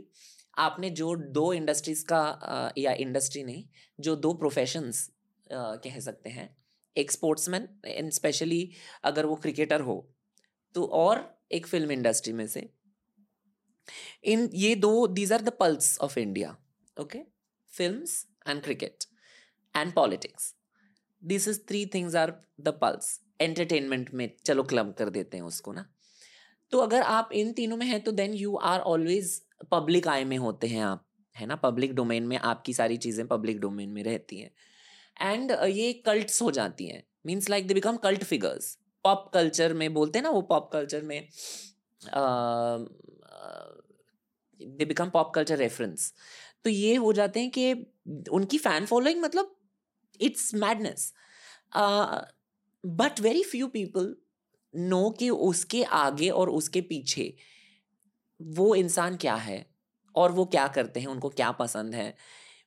[0.58, 3.64] आपने जो दो इंडस्ट्रीज़ का या इंडस्ट्री नहीं,
[4.00, 5.10] जो दो प्रोफेशंस
[5.50, 6.56] कह सकते हैं,
[6.96, 8.72] एक स्पोर्ट्समैन एंड स्पेशली
[9.04, 9.98] अगर वो क्रिकेटर हो
[10.76, 12.70] तो और एक फ़िल्म इंडस्ट्री में से,
[14.24, 16.56] इन, ये दो these are the pulse of India
[16.98, 17.20] okay
[17.72, 18.06] film
[18.50, 19.04] and cricket
[19.76, 20.54] and politics
[21.22, 25.74] this is three things are the pulse entertainment में, चलो क्लब कर देते हैं उसको
[25.74, 25.86] ना।
[26.72, 29.42] तो अगर आप इन तीनों में हैं तो then you are always
[29.72, 31.56] public eye में होते हैं आप, है ना?
[31.58, 34.52] पब्लिक डोमेन में आपकी सारी चीज़ें पब्लिक डोमेन में रहती हैं।
[35.22, 38.78] एंड ये कल्ट्स हो जाती हैं। Means like they become cult figures.
[39.06, 41.28] Pop culture में बोलते हैं ना वो पॉप कल्चर में
[44.60, 46.14] they become pop culture reference.
[46.64, 47.74] तो ये हो जाते हैं कि
[48.32, 49.56] उनकी फ़ैन फॉलोइंग मतलब
[50.20, 51.14] it's madness.
[52.84, 54.16] But very few people
[54.74, 57.34] know कि उसके आगे और उसके पीछे
[58.42, 59.66] वो इंसान क्या है
[60.16, 62.16] और वो क्या करते हैं उनको क्या पसंद है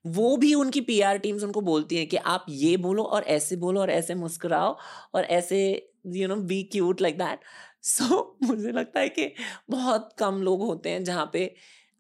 [0.07, 3.81] वो भी उनकी पीआर टीम्स उनको बोलती है कि आप ये बोलो और ऐसे बोलो
[3.81, 4.79] और ऐसे मुस्कुराओ
[5.15, 7.41] और ऐसे you know be cute like that
[7.83, 9.35] so मुझे लगता है कि
[9.71, 11.55] बहुत कम लोग होते हैं जहाँ पे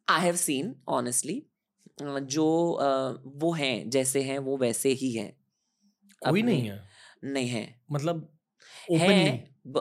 [0.08, 1.46] आई हैव सीन ऑनेस्टली
[2.02, 2.46] जो
[3.26, 5.36] वो हैं जैसे हैं वो वैसे ही हैं।
[6.28, 6.88] कोई नहीं है।
[7.24, 8.38] नहीं है। मतलब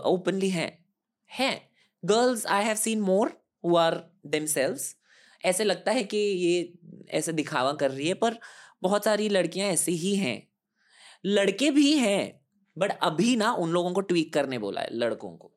[0.06, 0.86] ओपनली है।
[1.40, 1.70] है।
[2.06, 4.96] Girls I have seen more who are themselves
[5.46, 6.74] ऐसे लगता है कि ये
[7.10, 8.40] ऐसे दिखावा कर रही है पर
[8.82, 10.48] बहुत सारी लड़कियाँ ऐसी ही हैं।
[11.26, 12.42] लड़के भी हैं
[12.78, 15.52] बट अभी ना उन लोगों को ट्वीक करने बोला है लड़कों को।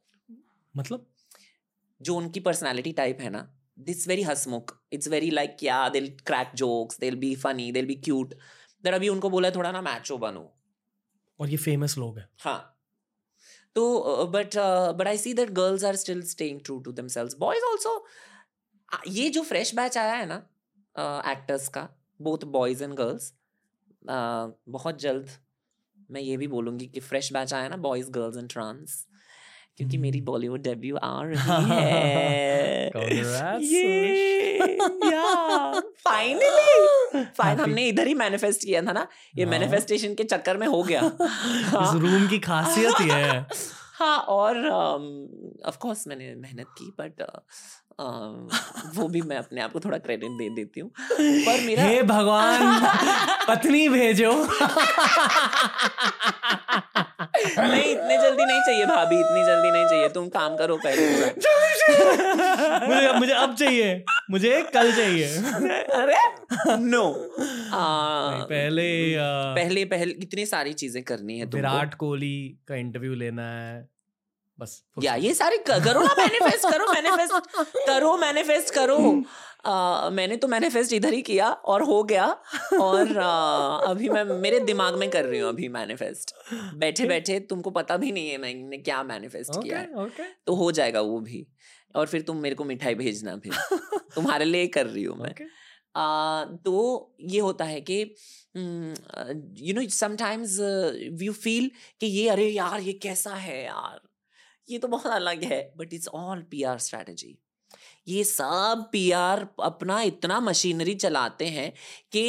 [0.77, 1.07] मतलब?
[2.03, 6.53] जो उनकी पर्सनालिटी टाइप है ना दिट्स वेरी हसमुख। इट्स वेरी लाइक क्या they'll crack
[6.55, 8.35] jokes they'll be funny they'll be cute
[8.85, 10.57] there अभी उनको बोला है थोड़ा ना मैचो बनो।
[11.41, 12.80] और ये फ़ेमस लोग हैं। हाँ।
[13.77, 14.57] तो but
[14.99, 18.05] but I see that girls are still staying true to damsels boys also
[19.09, 20.43] ये जो फ्रेश बैच आया है ना
[21.33, 21.89] एक्टर्स का
[22.21, 23.33] बोथ बॉयज़ एंड गर्ल्स
[24.07, 25.31] बहुत जल्द
[26.11, 29.07] मैं ये भी बोलूँगी कि फ्रेश बैच आया ना बॉयज़ गर्ल्स एंड ट्रांस
[29.81, 32.91] क्योंकि मेरी बॉलीवुड डेब्यू आ रही है।
[35.81, 39.07] फाइनली फाइन हमने इधर ही मैनिफेस्ट किया था ना?
[39.39, 41.01] ये मैनिफेस्टेशन हाँ। के चक्कर में हो गया।
[41.83, 43.47] इस रूम की खासियत ही है।
[43.95, 44.69] हाँ और
[45.65, 47.23] ऑफ़ um, कोर्स मैंने मेहनत की बट
[48.97, 52.81] वो भी मैं अपने आप को थोड़ा क्रेडिट दे देती हूँ। पर मेरा हे भगवान
[53.49, 54.33] पत्नी भेजो।
[57.21, 61.03] नहीं इतनी जल्दी नहीं चाहिए भाभी इतनी जल्दी नहीं चाहिए। तुम काम करो पहले
[62.87, 65.27] मुझे मुझे अब चाहिए। मुझे कल चाहिए।
[65.97, 66.17] अरे
[66.81, 67.05] नो
[68.51, 72.37] पहले आ, पहले पहले इतनी सारी चीज़ें करनी है विराट कोहली
[72.69, 73.89] का इंटरव्यू लेना है।
[74.61, 77.33] बस या ये सारे करो ना मैनिफेस्ट करो मैनिफेस्ट
[77.87, 79.25] करो मैनिफेस्ट करो।
[79.67, 82.27] आ, मैंने तो मैनिफेस्ट इधर ही किया और हो गया।
[82.81, 86.35] और आ, अभी मैं मेरे दिमाग में कर रही हूँ अभी मैनिफेस्ट
[86.75, 90.27] बैठे बैठे तुमको पता भी नहीं है मैंने क्या मैनिफेस्ट okay, किया है। okay.
[90.47, 91.47] तो हो जाएगा वो भी।
[91.97, 93.53] और फिर तुम मेरे को मिठाई भेजना फिर।
[94.15, 95.49] तुम्हारे लिए कर रही हूँ मैं। Okay.
[95.97, 98.15] आ, तो ये होता है कि
[99.59, 100.59] you know sometimes
[101.23, 104.10] you feel कि ये अरे यार ये कैसा है यार?
[104.71, 107.37] ये तो बहुत अलग है but it's all P R strategy
[108.09, 111.73] ये सब पीआर अपना इतना मशीनरी चलाते हैं
[112.13, 112.23] कि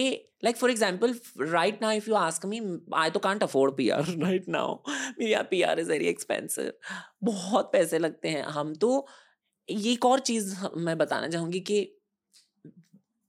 [0.44, 2.62] like for example right now if you ask me
[2.96, 6.72] I तो can't afford P R right now मेरी P R is very expensive
[7.24, 9.06] बहुत पैसे लगते हैं। हम तो
[9.70, 11.86] ये एक और चीज़ मैं बताना चाहूँगी कि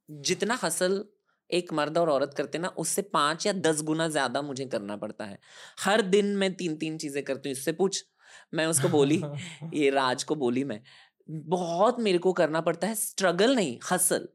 [0.08, 1.04] जितना हसल
[1.50, 5.24] एक मर्द और औरत करते ना, उससे पाँच या दस गुना ज़्यादा मुझे करना पड़ता
[5.24, 5.38] है।
[5.78, 8.04] हर दिन मैं तीन तीन चीज़ें करती हूँ, इससे पूछ
[8.54, 9.22] मैं उसको बोली
[9.74, 10.80] ये राज को बोली मैं।
[11.28, 14.28] बहुत मेरे को करना पड़ता है स्ट्रगल नहीं हसल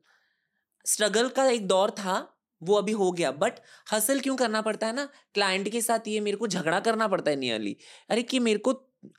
[0.86, 3.54] स्ट्रगल का एक दौर था वो अभी हो गया बट
[3.94, 5.06] हसल क्यों करना पड़ता है ना?
[5.34, 7.76] क्लाइंट के साथ ये मेरे को झगड़ा करना पड़ता है नियरली
[8.10, 8.72] अरे कि मेरे को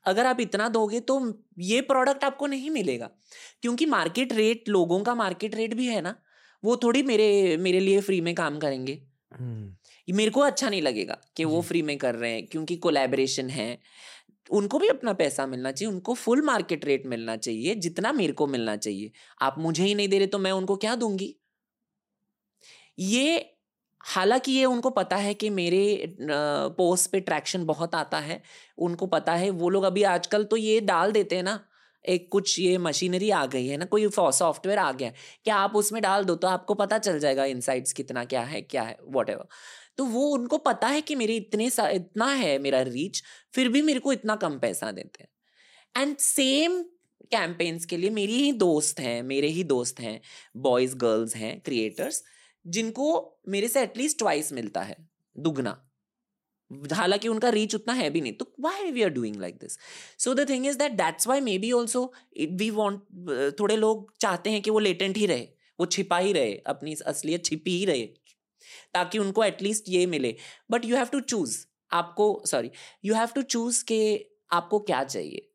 [0.07, 3.11] अगर आप इतना दोगे तो ये प्रोडक्ट आपको नहीं मिलेगा।
[3.63, 6.15] क्योंकि मार्केट रेट लोगों का मार्केट रेट भी है ना
[6.65, 9.03] वो थोड़ी मेरे मेरे लिए फ्री में काम करेंगे।
[9.39, 13.51] हम्म। मेरे को अच्छा नहीं लगेगा कि वो फ्री में कर रहे हैं क्योंकि कोलैबोरेशन
[13.51, 13.79] है।
[14.51, 18.47] उनको भी अपना पैसा मिलना चाहिए, उनको फुल मार्केट रेट मिलना चाहिए, जितना मेरे को
[18.47, 21.35] मिलना चाहिए। आप मुझे ही नहीं दे रहे तो मैं उनको क्या दूँगी?
[22.99, 23.55] ये,
[24.05, 28.43] हालाँकि ये उनको पता है कि मेरे पोस्ट पे ट्रैक्शन बहुत आता है,
[28.79, 31.61] उनको पता है, वो लोग अभी आजकल तो ये डाल देते हैं ना,
[32.05, 35.77] एक कुछ ये मशीनरी आ गई है ना, कोई सॉफ्टवेयर आ गया है, क्या आप
[35.77, 39.31] उसमें डाल दो तो आपको पता चल जाएगा इनसाइट्स कितना क्या है क्या है वॉट
[39.99, 43.23] तो वो उनको पता है कि मेरे इतने सा, इतना है मेरा रीच
[43.55, 46.83] फिर भी मेरे को इतना कम पैसा देते हैं। एंड सेम
[47.33, 50.21] कैंपेन्स के लिए मेरी ही दोस्त हैं, मेरे ही दोस्त हैं
[50.57, 52.23] बॉयज़ गर्ल्स हैं क्रिएटर्स
[52.65, 53.09] जिनको
[53.49, 54.97] मेरे से एटलीस्ट ट्वाइस मिलता है,
[55.37, 55.85] दुगना।
[56.93, 59.77] हालाँकि उनका रीच उतना है भी नहीं तो why we are doing like this
[60.19, 62.03] so the thing is that that's why maybe also
[62.53, 65.49] we want थोड़े लोग चाहते हैं कि वो लेटेंट ही रहे,
[65.81, 68.09] वो छिपा ही रहे, अपनी असलियत छिपी ही रहे।
[68.95, 70.35] ताकि उनको एटलीस्ट ये मिले।
[70.71, 71.59] But you have to choose
[71.93, 72.71] आपको sorry
[73.05, 74.01] you have to choose के
[74.53, 75.49] आपको क्या चाहिए।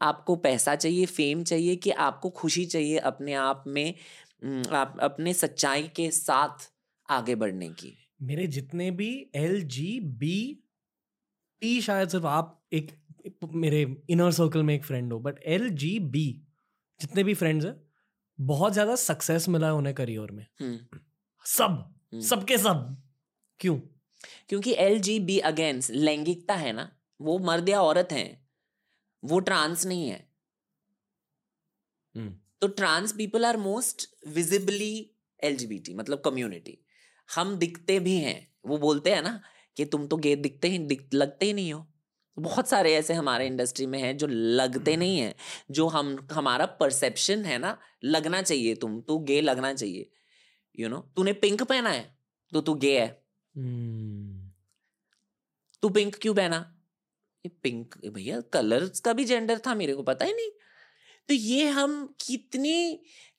[0.00, 3.94] आपको पैसा चाहिए फेम चाहिए कि आपको खुशी चाहिए अपने आप में
[4.74, 6.70] आप अपने सच्चाई के साथ
[7.08, 10.62] आगे बढ़ने की। मेरे जितने भी एल जी बी
[11.62, 12.90] टी शायद सिर्फ़ आप एक
[13.54, 13.80] मेरे
[14.10, 16.26] इनर सर्कल में एक फ्रेंड हो बट एल जी बी
[17.00, 17.74] जितने भी फ्रेंड्स हैं
[18.38, 20.46] बहुत ज़्यादा सक्सेस मिला है उन्हें करियर में।
[21.46, 23.02] सब। सबके सब।
[23.60, 23.76] क्यों?
[24.48, 26.90] क्योंकि एल जी बी अगेंस्ट लैंगिकता है ना
[27.20, 28.46] वो मर्द या औरत है
[29.24, 30.26] वो ट्रांस नहीं है।
[32.62, 35.10] तो trans people are most visibly
[35.44, 36.78] LGBT मतलब कम्युनिटी
[37.36, 39.40] हम दिखते भी हैं वो बोलते हैं ना
[39.76, 41.86] कि तुम तो गे दिखते ही दिख, लगते ही नहीं हो।
[42.38, 45.34] बहुत सारे ऐसे हमारे इंडस्ट्री में हैं जो लगते नहीं हैं
[45.70, 50.10] जो हम हमारा परसेप्शन है ना लगना चाहिए तुम तो गे लगना चाहिए।
[50.78, 52.04] यू नो तूने पिंक पहना है?
[52.52, 53.08] तो तू गे है।
[53.54, 54.50] hmm.
[55.82, 56.56] तू पिंक क्यों पहना?
[57.44, 60.50] ये पिंक भैया कलर्स का भी जेंडर था मेरे को पता ही नहीं।
[61.28, 62.76] तो ये हम कितने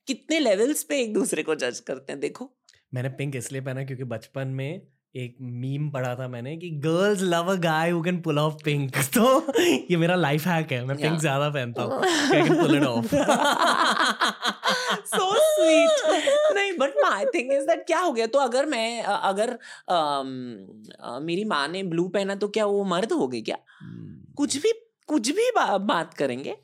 [0.08, 2.50] कितने लेवल्स पे एक दूसरे को जज करते हैं देखो।
[2.94, 4.82] मैंने पिंक इसलिए पहना क्योंकि बचपन में
[5.16, 8.98] एक मीम पढ़ा था मैंने कि girls love a guy who can pull off pink
[9.16, 9.26] तो
[9.92, 12.02] ये मेरा लाइफ हैक है मैं पिंक ज़्यादा पहनता हूँ।
[12.58, 13.16] Pull it off
[15.06, 18.28] so sweet नहीं but my thing is that क्या हो गया?
[18.28, 19.60] तो अगर मैं अगर
[21.24, 23.58] मेरी माँ ने ब्लू पहना तो क्या वो मर्द हो गई क्या.
[24.38, 24.72] कुछ भी
[25.08, 26.58] कुछ भी बा, बात करेंगे।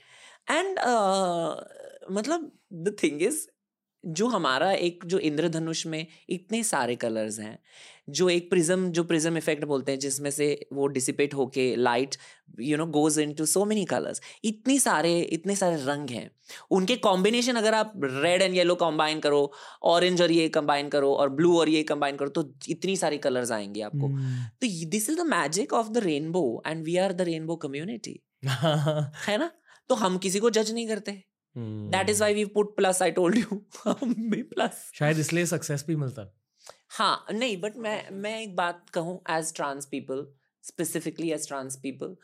[0.51, 3.47] एंड uh, मतलब द थिंग इज़
[4.05, 7.59] जो हमारा एक जो इंद्रधनुष में इतने सारे कलर्स हैं
[8.07, 12.15] जो एक प्रिज्म जो प्रिज्म इफ़ेक्ट बोलते हैं जिसमें से वो डिसिपेट होके light
[12.59, 16.29] you know goes into so many colours इतनी सारे इतने सारे रंग हैं।
[16.71, 19.51] उनके कॉम्बिनेशन अगर आप रेड एंड येलो कंबाइन करो
[19.83, 23.51] ऑरेंज और ये कंबाइन करो और ब्लू और ये कंबाइन करो तो इतनी सारी कलर्स
[23.51, 24.61] आएँगे आपको। hmm.
[24.61, 29.37] तो this is the magic of the rainbow and we are the rainbow community है
[29.37, 29.51] ना?
[29.89, 31.11] तो हम किसी को जज नहीं करते।
[31.55, 33.63] That is why we put plus I told you
[34.05, 36.31] भी प्लस शायद इसलिए सक्सेस भी मिलता।
[36.93, 40.25] हाँ नहीं बट मैं मैं एक बात कहूँ as trans people
[40.63, 42.15] specifically as trans people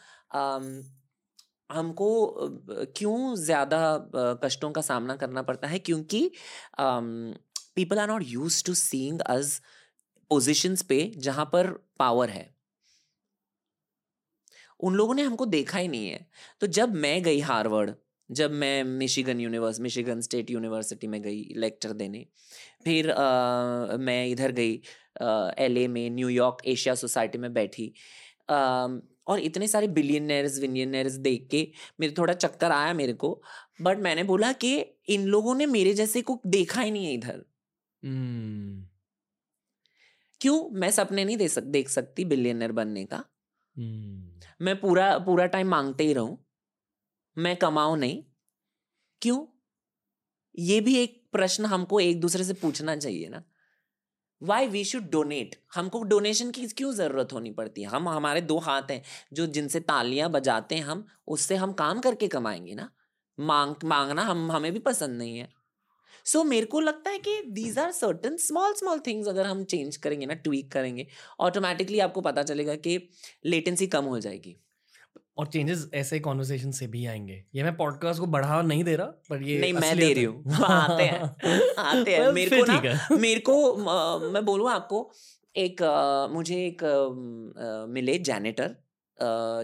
[1.69, 2.07] हमको
[2.97, 3.79] क्यों ज़्यादा
[4.43, 5.79] कष्टों का सामना करना पड़ता है?
[5.79, 6.31] क्योंकि
[6.79, 9.59] people are not used to seeing us
[10.31, 12.49] positions पे जहाँ पर पावर है।
[14.79, 16.25] उन लोगों ने हमको देखा ही नहीं है।
[16.61, 17.91] तो जब मैं गई हार्वर्ड
[18.31, 22.25] जब मैं Michigan universe Michigan State University में गई लेक्चर देने
[22.85, 24.81] फिर आ, मैं इधर गई
[25.65, 27.93] एलए में न्यूयॉर्क एशिया सोसाइटी में बैठी।
[28.49, 28.87] आ,
[29.27, 33.41] और इतने सारे बिलियनर्स विलियनर्स देख के मेरे थोड़ा चक्कर आया मेरे को
[33.81, 37.45] बट मैंने बोला कि इन लोगों ने मेरे जैसे को देखा ही नहीं है इधर।
[38.05, 38.87] हम्म।
[40.41, 40.69] क्यों?
[40.69, 43.23] मैं सपने नहीं दे सक देख सकती बिलियनर बनने का।
[43.77, 46.48] हम्म। मैं पूरा पूरा टाइम मांगते ही रहूँ।
[47.39, 48.23] मैं कमाऊं नहीं?
[49.21, 49.45] क्यों?
[50.59, 53.43] ये भी एक प्रश्न हमको एक दूसरे से पूछना चाहिए ना।
[54.43, 57.87] वाई वी शुड डोनेट हमको डोनेशन की क्यों ज़रूरत होनी पड़ती है?
[57.87, 62.27] हम हमारे दो हाथ हैं जो जिनसे तालियाँ बजाते हैं हम उससे हम काम करके
[62.27, 62.91] कमाएँगे ना।
[63.39, 65.53] मांग मांगना हम हमें भी पसंद नहीं है।
[66.25, 69.63] सो so, मेरे को लगता है कि these are certain small small things अगर हम
[69.63, 71.07] चेंज करेंगे ना ट्वीक करेंगे
[71.39, 73.09] ऑटोमेटिकली आपको पता चलेगा कि
[73.45, 74.57] लेटेंसी कम हो जाएगी।
[75.39, 79.05] और चेंजेस ऐसे कॉन्वर्सेशन से भी आएँगे। ये मैं पॉडकास्ट को बढ़ावा नहीं दे रहा
[79.05, 81.21] पर ये नहीं, मैं दे रही हूँ। आते हैं,
[81.77, 85.11] आते हैं। मेरे को ना- मेरे को अ, मैं बोलूँ आपको
[85.55, 88.75] एक अ, मुझे एक अ, मिले जैनेटर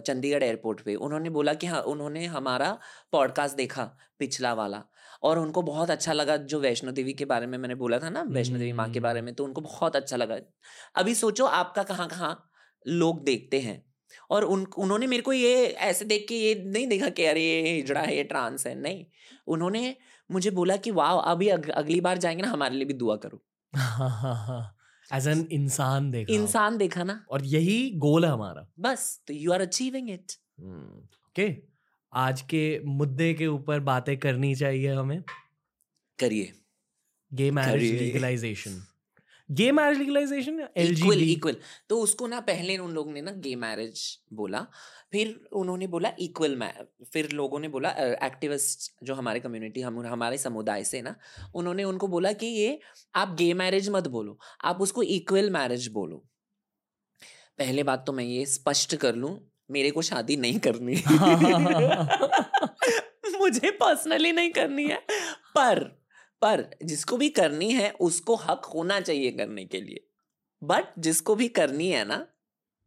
[0.08, 2.80] चंडीगढ़ एयरपोर्ट पे। उन्होंने बोला कि हाँ उन्होंने हमारा
[3.12, 4.84] पॉडकास्ट देखा पिछला वाला।
[5.24, 8.22] और उनको बहुत अच्छा लगा जो वैष्णो देवी के बारे में मैंने बोला था ना
[8.22, 10.38] वैष्णो देवी माँ के बारे में तो उनको बहुत अच्छा लगा।
[10.96, 12.50] अभी सोचो आपका कहाँ कहाँ
[12.88, 13.95] लोग देखते हैं।
[14.30, 17.76] और उन उन्होंने मेरे को ये ऐसे देख के ये नहीं देखा कि अरे ये
[17.76, 19.06] हिजड़ा है ये ट्रांस है नहीं।
[19.48, 19.96] उन्होंने
[20.32, 23.42] मुझे बोला कि वाह अभी अग, अगली बार जाएँगे ना हमारे लिए भी दुआ करो।
[25.14, 29.52] एज एन इंसान देखा इंसान देखा ना। और यही गोल है हमारा। बस तो you
[29.52, 31.56] are achieving it okay
[32.14, 35.22] आज के मुद्दे के ऊपर बातें करनी चाहिए हमें।
[36.20, 36.54] करिए।
[37.34, 38.82] Gay marriage legalisation
[39.52, 41.56] gay marriage legalisation equal equal
[41.90, 44.68] तो उसको ना पहले उन लोगों ने ना गे मैरिज बोला
[45.12, 46.64] फिर उन्होंने बोला इक्वल
[47.14, 47.90] फिर लोगों ने बोला
[48.26, 51.16] एक्टिविस्ट जो हमारे कम्युनिटी हम हमारे समुदाय से ना
[51.56, 52.80] उन्होंने उनको बोला कि ये
[53.16, 56.26] आप गे मैरिज मत बोलो आप उसको इक्वल मैरिज बोलो।
[57.58, 60.96] पहले बात तो मैं ये स्पष्ट कर लूँ मेरे को शादी नहीं करनी
[63.40, 65.04] मुझे पर्सनली नहीं करनी है
[65.56, 66.05] पर
[66.42, 70.08] पर जिसको भी करनी है, उसको हक होना चाहिए करने के लिए।
[70.64, 72.28] बट जिसको भी करनी है ना,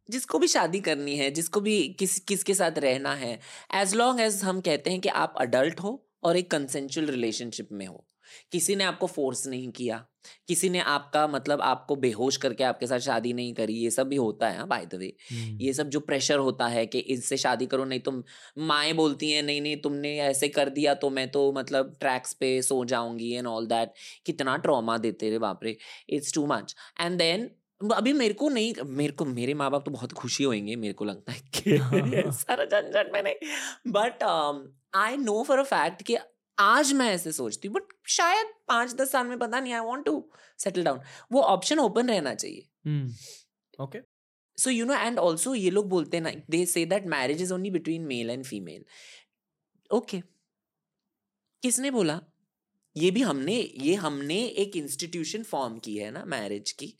[0.09, 3.39] जिसको भी शादी करनी है, जिसको भी किस, किसके साथ रहना है
[3.73, 7.85] एज लॉन्ग एज हम कहते हैं कि आप अडल्ट हो और एक कंसेंचुअल रिलेशनशिप में
[7.87, 8.05] हो,
[8.51, 10.05] किसी ने आपको फोर्स नहीं किया
[10.47, 14.15] किसी ने आपका मतलब आपको बेहोश करके आपके साथ शादी नहीं करी ये सब भी
[14.15, 17.85] होता है बाय द वे ये सब जो प्रेशर होता है कि इससे शादी करो
[17.85, 18.23] नहीं तुम
[18.57, 22.61] माएँ बोलती हैं नहीं नहीं तुमने ऐसे कर दिया तो मैं तो मतलब ट्रैक्स पे
[22.61, 23.93] सो जाऊँगी एंड ऑल दैट
[24.25, 25.77] कितना ट्रॉमा देते रे बाप रे।
[26.09, 27.49] It's too much and then
[27.93, 31.05] अभी मेरे को नहीं मेरे को मेरे माँ बाप तो बहुत खुशी होंगे मेरे को
[31.05, 31.77] लगता है कि
[32.31, 33.39] सारा झंझट मैंने
[33.87, 34.23] but
[34.95, 36.15] I know for a fact कि
[36.59, 40.05] आज मैं ऐसे सोचती हूँ बट शायद पाँच दस साल में पता नहीं I want
[40.05, 40.23] to
[40.59, 40.99] settle down
[41.31, 42.67] वो ऑप्शन ओपन रहना चाहिए।
[43.79, 43.99] Okay
[44.57, 47.53] so you know and also ये लोग बोलते हैं ना they say that marriage is
[47.53, 48.83] only between male and female
[49.89, 50.21] okay
[51.63, 52.19] किसने बोला?
[52.95, 56.93] ये भी हमने ये हमने एक इंस्टीट्यूशन फॉर्म की है ना मैरिज की।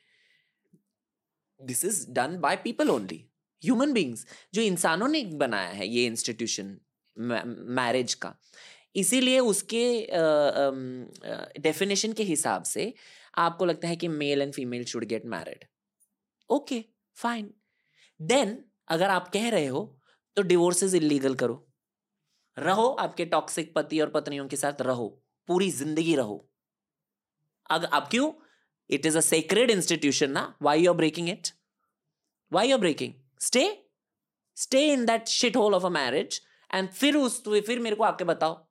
[1.61, 3.25] This is done by people only
[3.63, 6.77] human beings जो इंसानों ने बनाया है ये इंस्टीट्यूशन
[7.17, 8.35] मैरिज का।
[8.95, 9.85] इसीलिए उसके
[11.61, 12.93] डेफिनेशन के हिसाब से
[13.37, 15.65] आपको लगता है कि male and female should get married
[16.49, 16.83] okay
[17.17, 17.53] fine
[18.19, 19.81] then अगर आप कह रहे हो
[20.37, 21.65] तो डिवोर्सेस इलीगल करो।
[22.57, 25.07] रहो आपके टॉक्सिक पति और पत्नियों के साथ, रहो।
[25.49, 26.45] पूरी ज़िंदगी रहो।
[27.69, 28.31] अगर आप क्यों?
[28.89, 31.47] It is a sacred institution ना। Why you are breaking it
[32.51, 33.65] why you are breaking stay
[34.57, 36.41] stay in that shit hole of a marriage
[36.73, 38.68] and फिर उस, फिर मेरे को आके बताओ।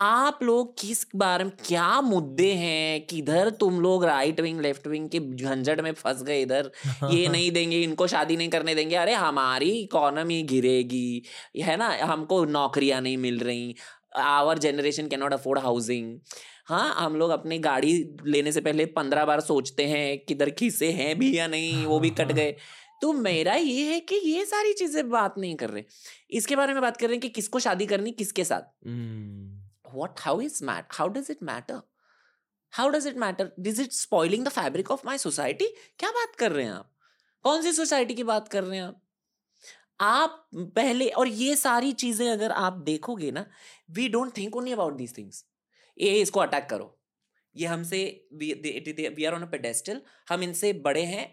[0.00, 5.08] आप लोग किस बारे में क्या मुद्दे हैं किधर तुम लोग राइट विंग लेफ़्ट विंग
[5.10, 6.70] के झंझट में फंस गए इधर?
[7.10, 11.22] ये नहीं देंगे इनको शादी नहीं करने देंगे। अरे हमारी इकोनॉमी गिरेगी
[11.56, 11.88] है ना?
[12.02, 13.74] हमको नौकरियाँ नहीं मिल रही।
[14.16, 16.18] Our generation can not afford housing
[16.66, 17.92] हाँ हम लोग अपनी गाड़ी
[18.26, 22.10] लेने से पहले पंद्रह बार सोचते हैं किधर खीसे हैं भी या नहीं वो भी
[22.10, 22.54] कट गए।
[23.02, 25.82] तो मेरा ये है कि ये सारी चीज़ें बात नहीं कर रहे।
[26.30, 28.62] इसके बारे में बात कर रहे हैं कि किसको शादी करनी किसके साथ?
[29.94, 31.80] What, how is mat, how does it matter?
[32.72, 33.52] How does it matter?
[33.64, 35.66] Is it spoiling the fabric of my society?
[35.98, 36.90] क्या बात कर रहे हैं आप?
[37.44, 39.00] कौन सी सोसाइटी की बात कर रहे हैं आप?
[40.00, 43.44] आप पहले, और ये सारी चीज़ें अगर आप देखोगे ना
[43.96, 45.44] we don't think only about these things
[45.98, 46.92] ये इसको अटैक करो।
[47.56, 51.28] ये हमसे we are on a pedestal हम इनसे बड़े हैं।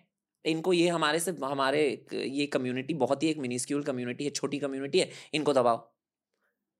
[0.45, 4.99] इनको ये हमारे से, हमारे ये कम्युनिटी बहुत ही एक मिनिस्क्यूल कम्युनिटी है, छोटी कम्युनिटी
[4.99, 5.92] है। इनको दबाओ।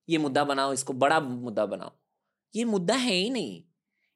[0.09, 1.91] ये मुद्दा बनाओ इसको बड़ा मुद्दा बनाओ।
[2.55, 3.63] ये मुद्दा है ही नहीं।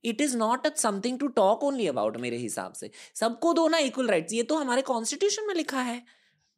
[0.04, 3.78] It is not a something to talk only about मेरे हिसाब से। सबको दो ना
[3.78, 6.06] इक्वल राइट्स ये तो हमारे कॉन्स्टिट्यूशन में लिखा है।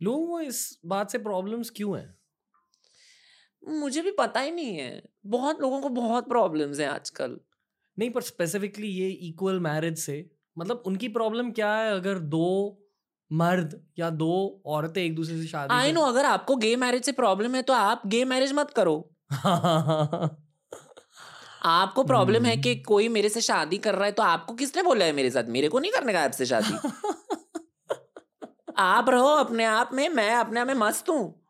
[0.02, 2.18] लोगों को इस बात से प्रॉब्लम्स क्यों हैं?
[3.68, 7.40] मुझे भी पता ही नहीं है। बहुत लोगों को बहुत प्रॉब्लम्स हैं आजकल।
[8.00, 12.80] नहीं पर स्पेसिफिकली ये इक्वल मैरिज से मतलब उनकी प्रॉब्लम क्या है अगर दो
[13.32, 17.12] मर्द या दो औरतें एक दूसरे से शादी आई नो अगर आपको गे मैरिज से
[17.12, 19.19] प्रॉब्लम है तो आप गे मैरिज मत करो कर-
[21.64, 25.06] आपको प्रॉब्लम है कि। कोई मेरे से शादी कर रहा है तो आपको किसने बोला
[25.06, 25.44] है मेरे साथ?
[25.44, 26.74] मेरे को नहीं करने का आपसे शादी।
[28.78, 31.46] आप रहो अपने आप में मैं अपने आप में मस्त हूँ।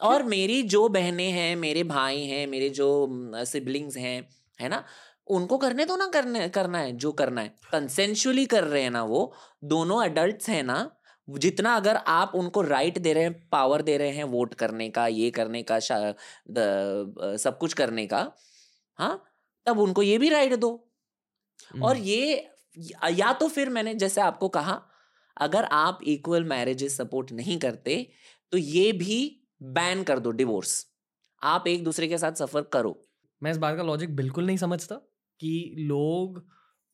[0.00, 3.08] और मेरी जो बहनें हैं मेरे भाई हैं मेरे जो
[3.44, 4.28] सिबलिंग्स हैं
[4.60, 4.84] है ना?
[5.26, 9.04] उनको करने तो ना करने करना है जो करना है। कंसेंशुअली कर रहे हैं ना
[9.04, 9.34] वो
[9.64, 10.90] दोनों अडल्ट हैं ना
[11.38, 15.06] जितना अगर आप उनको राइट दे रहे हैं पावर दे रहे हैं वोट करने का
[15.06, 15.78] ये करने का
[16.50, 18.32] द- सब कुछ करने का
[18.98, 19.24] हाँ
[19.66, 20.88] तब उनको ये भी राइट दो।
[21.82, 22.50] और हम्म, ये
[23.10, 24.82] या तो फिर मैंने जैसे आपको कहा
[25.36, 28.12] अगर आप इक्वल मैरिजेस सपोर्ट नहीं करते
[28.52, 30.86] तो ये भी बैन कर दो डिवोर्स
[31.42, 33.02] आप एक दूसरे के साथ सफ़र करो।
[33.42, 34.94] मैं इस बात का लॉजिक बिल्कुल नहीं समझता
[35.40, 36.46] कि लोग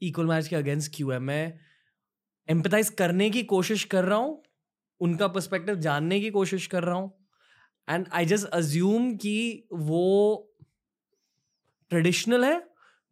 [0.02, 1.58] इक्वल मैरिज के अगेंस्ट क्यों है। मैं
[2.48, 4.42] एम्पथाइज करने की कोशिश कर रहा हूँ
[5.00, 7.12] उनका पर्सपेक्टिव जानने की कोशिश कर रहा हूँ
[7.88, 10.04] एंड आई जस्ट अज्यूम कि वो
[11.90, 12.62] ट्रेडिशनल है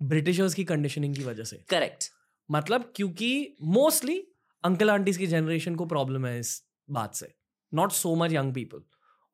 [0.00, 2.10] ब्रिटिशर्स की कंडीशनिंग की वजह से। करेक्ट
[2.48, 4.18] मतलब क्योंकि मोस्टली
[4.64, 7.32] अंकल आंटीज की जनरेशन को प्रॉब्लम है इस बात से
[7.72, 8.82] not so much young people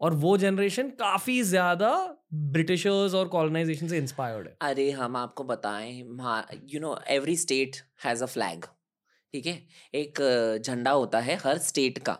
[0.00, 1.90] और वो जनरेशन काफ़ी ज़्यादा
[2.34, 5.92] ब्रिटिशर्स और कॉलोनाइजेशन से इंस्पायर्ड है। अरे हम आपको बताएँ
[6.68, 8.64] you know every state has a flag
[9.34, 9.62] ठीक है?
[9.94, 10.18] एक
[10.64, 12.18] झंडा होता है हर स्टेट का।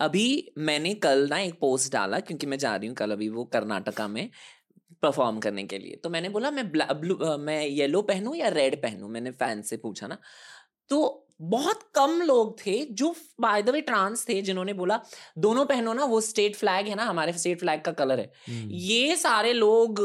[0.00, 0.24] अभी
[0.58, 4.06] मैंने कल ना एक पोस्ट डाला, क्योंकि मैं जा रही हूँ कल अभी वो कर्नाटका
[4.08, 4.28] में
[5.02, 9.10] परफॉर्म करने के लिए। तो मैंने बोला, मैं ब्लू मैं येलो पहनूँ या रेड पहनूँ?
[9.10, 10.18] मैंने फ़ैन से पूछा ना।
[10.90, 14.98] तो बहुत कम लोग थे जो बाय द वे ट्रांस थे जिन्होंने बोला
[15.38, 18.70] दोनों पहनो ना वो स्टेट फ्लैग है ना हमारे स्टेट फ्लैग का कलर है। हम्म।
[18.72, 20.00] ये सारे लोग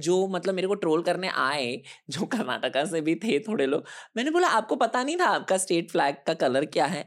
[0.00, 1.80] जो मतलब मेरे को ट्रोल करने आए
[2.10, 3.84] जो कर्नाटका से भी थे थोड़े लोग
[4.16, 7.04] मैंने बोला आपको पता नहीं था आपका स्टेट फ्लैग का कलर क्या है?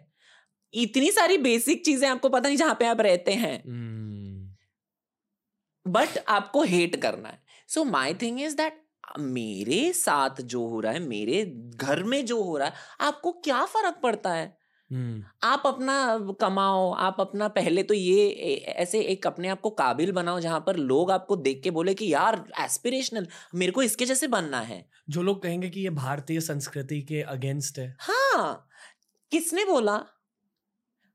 [0.73, 4.49] इतनी सारी बेसिक चीज़ें आपको पता नहीं जहाँ पे आप रहते हैं। हम्म,
[5.85, 7.39] बट आपको हेट करना है।
[7.69, 8.80] So my thing is that
[9.19, 11.43] मेरे साथ जो हो रहा है मेरे
[11.75, 14.45] घर में जो हो रहा है आपको क्या फ़र्क पड़ता है?
[14.91, 15.95] हम्म, आप अपना
[16.41, 18.27] कमाओ आप अपना पहले तो ये
[18.77, 22.13] ऐसे एक अपने आप को काबिल बनाओ जहाँ पर लोग आपको देख के बोले कि
[22.13, 27.01] यार एस्पिरेशनल मेरे को इसके जैसे बनना है। जो लोग कहेंगे कि ये भारतीय संस्कृति
[27.01, 28.67] के अगेंस्ट है। हाँ
[29.31, 29.99] किसने बोला?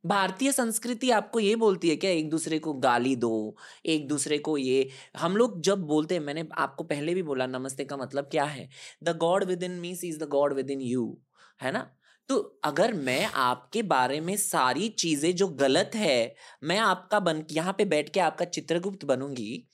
[0.07, 3.57] भारतीय संस्कृति आपको ये बोलती है, क्या एक दूसरे को गाली दो?
[3.87, 4.89] एक दूसरे को ये
[5.19, 8.69] हम लोग जब बोलते हैं, मैंने आपको पहले भी बोला, नमस्ते का मतलब क्या है?
[9.03, 11.17] The God within me sees the God within you
[11.61, 11.91] है ना?
[12.29, 16.35] तो अगर मैं आपके बारे में सारी चीज़ें जो गलत है,
[16.65, 19.67] मैं आपका बन, यहाँ पे बैठ के आपका चित्रगुप्त बनूँगी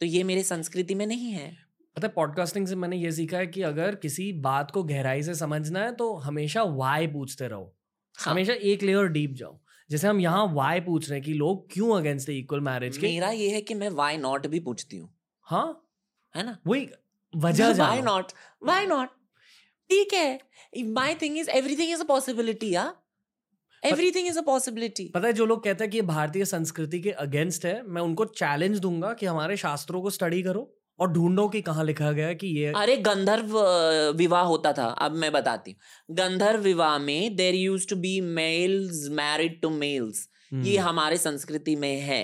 [0.00, 1.50] तो ये मेरे संस्कृति में नहीं है।
[1.96, 5.80] पता पॉडकास्टिंग से मैंने ये सीखा है कि अगर किसी बात को गहराई से समझना
[5.80, 7.72] है तो हमेशा वाई पूछते रहो।
[8.18, 9.58] हाँ, हमेशा एक लेयर डीप जाओ।
[9.90, 13.06] जैसे हम यहाँ वाई पूछ रहे हैं कि लोग क्यों अगेंस्ट है इक्वल मैरिज के
[13.06, 15.08] मेरा ये है कि मैं वाई नॉट भी पूछती हूँ।
[15.46, 15.86] हाँ?
[16.34, 16.56] है ना?
[16.66, 16.88] वही
[17.32, 18.32] वजह वाई नॉट
[18.62, 19.08] वाई नॉट
[19.90, 20.38] ठीक है।
[20.88, 22.92] My thing is everything is a possibility या
[23.82, 27.10] एवरीथिंग इज़ अ पॉसिबिलिटी पता है जो लोग कहते हैं कि ये भारतीय संस्कृति के
[27.24, 30.62] अगेंस्ट है मैं उनको चैलेंज दूँगा कि हमारे शास्त्रों को स्टडी करो।
[31.00, 33.58] और ढूंढो कि कहाँ लिखा गया कि ये अरे गंधर्व
[34.16, 39.06] विवाह होता था। अब मैं बताती हूँ। गंधर्व विवाह में there used to be males
[39.12, 42.22] married to males ये हम्म, हमारे संस्कृति में है।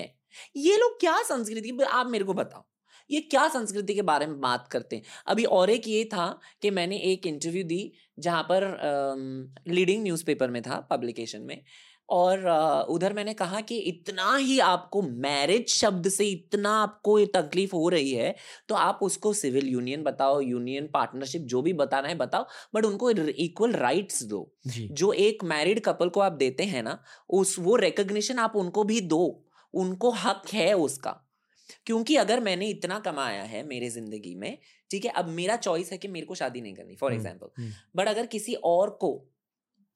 [0.55, 2.63] ये लोग क्या संस्कृति आप मेरे को बताओ।
[3.09, 5.03] ये क्या संस्कृति के बारे में बात करते हैं?
[5.27, 6.27] अभी और एक ये था
[6.61, 8.63] कि मैंने एक इंटरव्यू दी जहाँ पर
[9.67, 11.61] लीडिंग न्यूज़पेपर में था पब्लिकेशन में।
[12.09, 12.47] और
[12.89, 17.89] उधर मैंने कहा कि इतना ही आपको मैरिज शब्द से इतना आपको ये तकलीफ़ हो
[17.89, 18.35] रही है
[18.69, 23.11] तो आप उसको सिविल यूनियन बताओ यूनियन पार्टनरशिप जो भी बताना है बताओ बट उनको
[23.11, 28.39] इक्वल राइट्स दो। जो। एक मैरिड कपल को आप देते हैं ना उस वो रिकग्निशन
[28.39, 31.23] आप उनको भी दो उनको हक है उसका।
[31.85, 34.57] क्योंकि अगर मैंने इतना कमाया है मेरे ज़िंदगी में
[34.91, 37.61] ठीक है अब मेरा चॉइस है कि मेरे को शादी नहीं करनी for hmm, example
[37.61, 39.27] hmm, but अगर किसी और को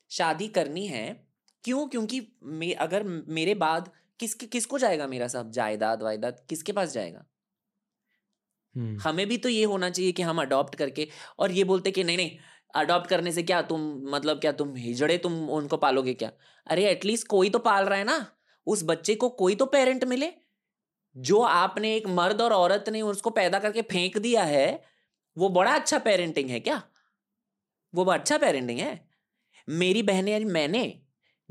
[0.10, 1.31] शादी करनी है
[1.64, 1.88] क्यों?
[1.88, 5.52] क्योंकि मे, अगर मेरे बाद किस किसको जाएगा मेरा सब?
[5.52, 7.26] जायदाद वायदाद किसके पास जाएगा?
[8.76, 11.08] हम्म, हमें भी तो ये होना चाहिए कि हम अडॉप्ट करके
[11.40, 12.38] और ये बोलते कि नहीं नहीं
[12.74, 16.32] अडॉप्ट करने से क्या तुम मतलब क्या तुम हिजड़े तुम उनको पालोगे क्या?
[16.68, 18.26] अरे एटलीस्ट कोई तो पाल रहा है ना।
[18.68, 20.32] उस बच्चे को कोई तो पेरेंट मिले
[21.16, 24.84] जो आपने एक मर्द और औरत ने उसको पैदा करके फेंक दिया है
[25.38, 26.82] वो बड़ा अच्छा पेरेंटिंग है क्या?
[27.94, 29.00] वो बड़ा अच्छा पेरेंटिंग है।
[29.68, 30.84] मेरी बहनें मैंने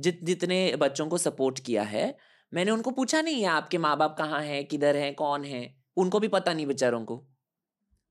[0.00, 2.16] जित, जितने बच्चों को सपोर्ट किया है,
[2.54, 5.62] मैंने उनको पूछा नहीं है, आपके माँ बाप कहाँ हैं, किधर हैं, कौन है?
[5.96, 7.16] उनको भी पता नहीं बेचारों को।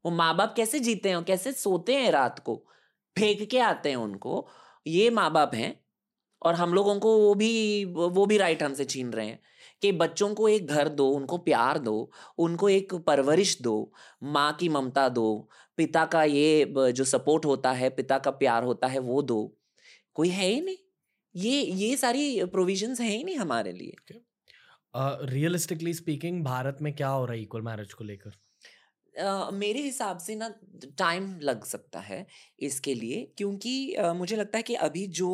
[0.05, 2.55] वो माँ बाप कैसे जीते हैं, कैसे सोते हैं रात को?
[3.15, 4.47] फेंक के आते हैं उनको।
[4.87, 5.73] ये माँ बाप हैं
[6.41, 9.39] और हम लोगों को वो भी वो भी राइट हमसे छीन रहे हैं
[9.81, 13.93] कि बच्चों को एक घर दो, उनको प्यार दो, उनको एक परवरिश दो,
[14.23, 18.87] माँ की ममता दो, पिता का ये जो सपोर्ट होता है, पिता का प्यार होता
[18.87, 19.57] है, वो दो।
[20.13, 20.77] कोई है ही नहीं।
[21.39, 23.95] ये ये सारी प्रोविजंस है ही नहीं हमारे लिए।
[25.25, 26.01] Realistically okay.
[26.01, 28.31] Speaking uh, Bharat में क्या हो रहा है इक्वल मैरिज को लेकर?
[29.15, 30.49] Uh, मेरे हिसाब से ना
[30.97, 32.25] टाइम लग सकता है
[32.59, 35.29] इसके लिए क्योंकि uh, मुझे लगता है कि अभी जो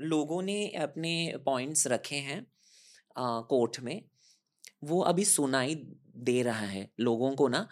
[0.00, 2.46] लोगों ने अपने पॉइंट्स रखे हैं
[3.18, 4.02] कोर्ट में
[4.84, 5.74] वो अभी सुनाई
[6.16, 7.68] दे रहा है लोगों को ना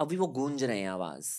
[0.00, 1.30] अभी वो गूंज रहे हैं आवाज़।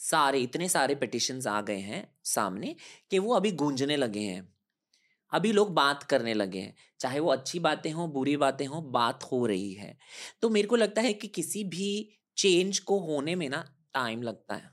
[0.00, 2.74] सारे इतने सारे पिटिशंस आ गए हैं सामने
[3.10, 4.57] कि वो अभी गूंजने लगे हैं।
[5.32, 9.24] अभी लोग बात करने लगे हैं चाहे वो अच्छी बातें हों बुरी बातें हों बात
[9.24, 9.96] हो रही है।
[10.42, 13.64] तो मेरे को लगता है कि किसी भी चेंज को होने में ना
[13.94, 14.70] टाइम लगता है।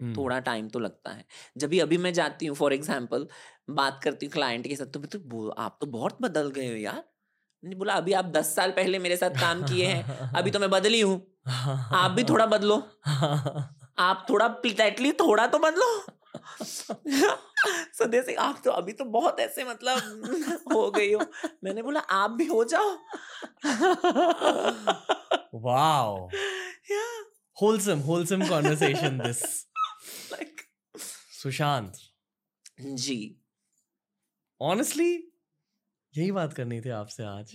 [0.00, 1.24] थोड़ा टाइम तो लगता है।
[1.56, 3.26] जब भी अभी मैं जाती हूँ फॉर एग्ज़ाम्पल
[3.70, 6.76] बात करती हूँ क्लाइंट के साथ तो मैं तो आप तो बहुत बदल गए हो
[6.76, 7.04] यार।
[7.62, 10.70] नहीं बोला अभी आप दस साल पहले मेरे साथ काम किए हैं अभी तो मैं
[10.70, 11.16] बदली हूँ।
[11.92, 12.76] आप भी थोड़ा बदलो।
[13.98, 14.46] आप थोड़ा
[14.84, 16.02] एटली थोड़ा तो बदलो।
[17.66, 19.98] सदे से आप तो अभी तो बहुत ऐसे मतलब
[20.74, 21.26] हो गई हो।
[21.64, 22.96] मैंने बोला आप भी हो जाओ।
[25.54, 26.28] Wow.
[27.62, 29.66] Wholesome wholesome conversation this
[31.42, 31.92] Sushant.
[32.80, 33.40] Ji.
[34.60, 35.33] Honestly
[36.16, 37.52] यही बात करनी थी आपसे आज।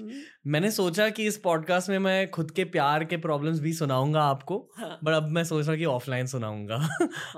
[0.47, 4.57] मैंने सोचा कि इस पॉडकास्ट में मैं खुद के प्यार के प्रॉब्लम्स भी सुनाऊँगा आपको
[4.77, 4.99] हाँ.
[5.03, 6.75] बट अब मैं सोच रहा कि ऑफलाइन सुनाऊँगा।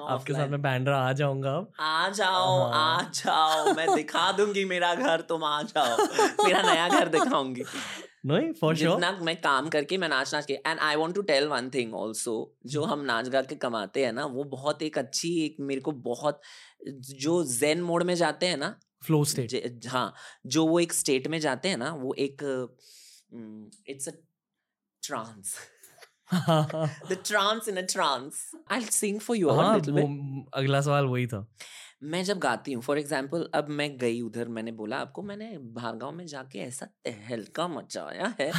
[0.09, 2.97] आपके साथ में बैंड्रा आ जाऊँगा अब। आ जाओ हाँ.
[2.97, 5.97] आ जाओ मैं दिखा दूँगी मेरा घर तुम आ जाओ।
[6.45, 7.63] मेरा नया घर दिखाऊँगी।
[8.25, 11.21] नहीं फॉर श्योर जितना मैं काम करके मैं नाच नाच के and I want to
[11.21, 14.97] tell one thing also जो हम नाच गा के कमाते हैं ना वो बहुत एक
[14.97, 16.41] अच्छी एक मेरे को बहुत
[16.87, 20.13] जो जेन मोड में जाते हैं ना फ्लो स्टेट। हाँ
[20.47, 22.43] जो वो एक स्टेट में जाते हैं ना वो एक
[23.89, 24.11] it's a
[25.03, 25.55] trance.
[27.09, 28.49] The trance in a trance.
[28.71, 31.45] I sing for you अगला सवाल वही था।
[32.03, 36.11] मैं जब गाती हूँ फॉर एग्ज़ाम्पल अब मैं गई उधर मैंने बोला आपको मैंने भारगांव
[36.11, 38.51] में जाके ऐसा तहलका मचाया है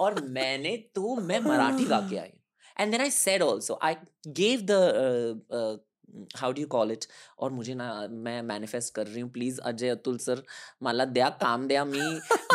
[0.00, 2.32] और मैंने तो मैं मराठी गा के आई।
[2.76, 3.94] And then I said also I
[4.26, 5.80] gave the
[6.36, 7.04] how do you call it
[7.38, 10.40] और मुझे ना मैं मॅनिफेस्ट कर रही हूँ प्लीज़ अजय अतुल सर
[10.82, 12.00] मला द्या काम द्या मी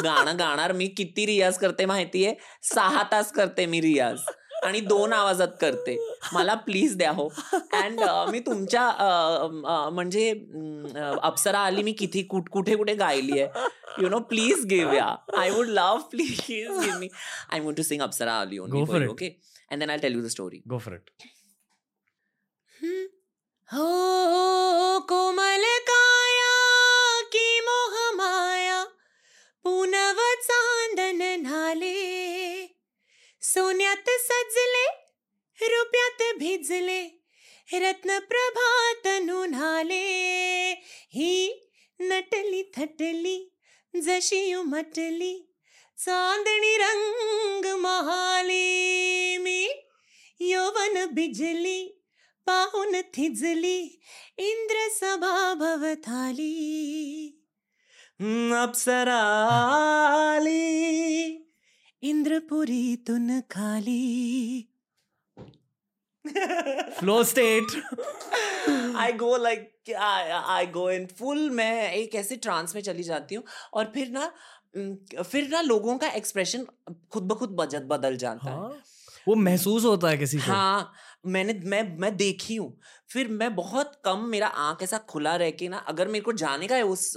[0.04, 2.36] गाणं गाणार मी किती रियाज करते माहिती आहे?
[2.64, 4.20] सहा तास करते मी रियाज.
[4.66, 5.96] आणि दोन आवाजात करते.
[6.34, 7.28] मला प्लीज़ द्या हो.
[7.54, 8.00] अँड
[8.32, 8.90] मी तुमच्या
[9.94, 10.30] म्हणजे
[11.24, 13.66] अप्सरा आली मी किती कुठे कुठे गायली आहे?
[14.02, 14.10] यु.
[14.10, 17.10] No please give yeah I would love please give me
[17.52, 19.28] I want to sing Apsara Aali okay
[19.72, 21.10] and then I tell you the story go for it
[23.73, 28.84] हो, हो, हो कोमल काया की मोह माया
[29.64, 31.95] पुनव चांदन नाले
[33.41, 34.85] सोन्यात सजले
[35.68, 37.02] रुपयात भिजले
[37.73, 40.06] रत्न प्रभात नुन्हाले
[41.14, 41.68] ही
[41.99, 43.53] नटली थटली
[43.95, 45.56] जशी उमटली
[45.98, 49.38] चांदणी रंग महाले.
[49.38, 49.68] मी
[50.39, 51.94] यौवन बिजली
[52.48, 53.80] पाहून थिजली
[54.40, 56.53] इंद्र सभा भवताली
[58.61, 59.22] अप्सरा
[62.03, 64.61] इंद्रपुरीतून खाली।
[66.99, 67.65] Flow state
[68.95, 69.94] I go like
[70.48, 73.44] I go in full मैं एक ऐसे ट्रांस में चली जाती हूँ
[73.74, 74.32] और फिर ना
[75.24, 76.65] फिर ना लोगों का एक्सप्रेशन
[77.11, 77.49] खुद ब खुद
[77.90, 78.69] बदल जाता हाँ?
[78.69, 78.98] है
[79.28, 82.77] वो महसूस होता है किसी को। हाँ मैंने मैं मैं देखी हूँ।
[83.10, 86.68] फिर मैं बहुत कम मेरा आँख ऐसा खुला रह के ना अगर मेरे को जाने
[86.68, 87.11] का है उस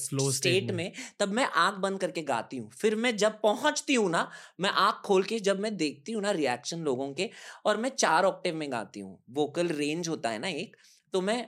[0.00, 0.90] स्लो स्टेट में।
[1.20, 4.28] तब मैं आँख बंद करके गाती हूँ। फिर मैं जब पहुँचती हूँ ना
[4.60, 7.30] मैं आँख खोल के जब मैं देखती हूँ ना रिएक्शन लोगों के
[7.66, 10.76] और मैं चार ऑक्टेव में गाती हूँ वोकल रेंज होता है ना एक
[11.12, 11.46] तो मैं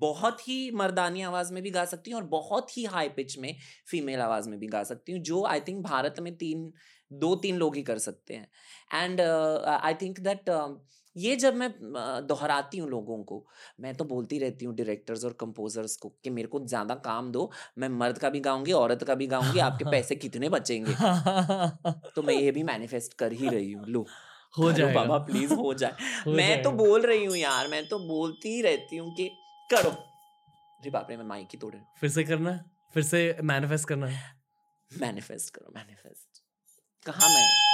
[0.00, 3.54] बहुत ही मर्दानी आवाज़ में भी गा सकती हूँ और बहुत ही हाई पिच में
[3.88, 6.72] फीमेल आवाज़ में भी गा सकती हूँ जो आई थिंक भारत में तीन
[7.10, 8.48] दो तीन लोग ही कर सकते हैं।
[8.94, 10.50] एंड आई थिंक दैट
[11.16, 11.68] ये जब मैं
[12.26, 13.44] दोहराती हूँ लोगों को
[13.80, 17.50] मैं तो बोलती रहती हूँ डायरेक्टर्स और कंपोजर्स को कि मेरे को ज़्यादा काम दो
[17.78, 20.94] मैं मर्द का भी गाऊँगी औरत का भी गाऊँगी आपके पैसे कितने बचेंगे?
[22.16, 24.06] तो मैं ये भी मैनिफेस्ट कर ही रही हूँ लो
[24.58, 25.92] हो जाए बाबा प्लीज़ हो जाए।
[26.26, 29.28] हो मैं तो बोल रही हूँ यार मैं तो बोलती ही रहती हूँ कि
[29.70, 32.58] करो। अरे बाप रे मैं माइक ही तोड़े फिर से करना
[32.94, 34.06] फिर से मैनिफेस्ट करना
[34.90, 36.42] मैनिफेस्ट करो मैनिफेस्ट
[37.06, 37.71] कहा मैं?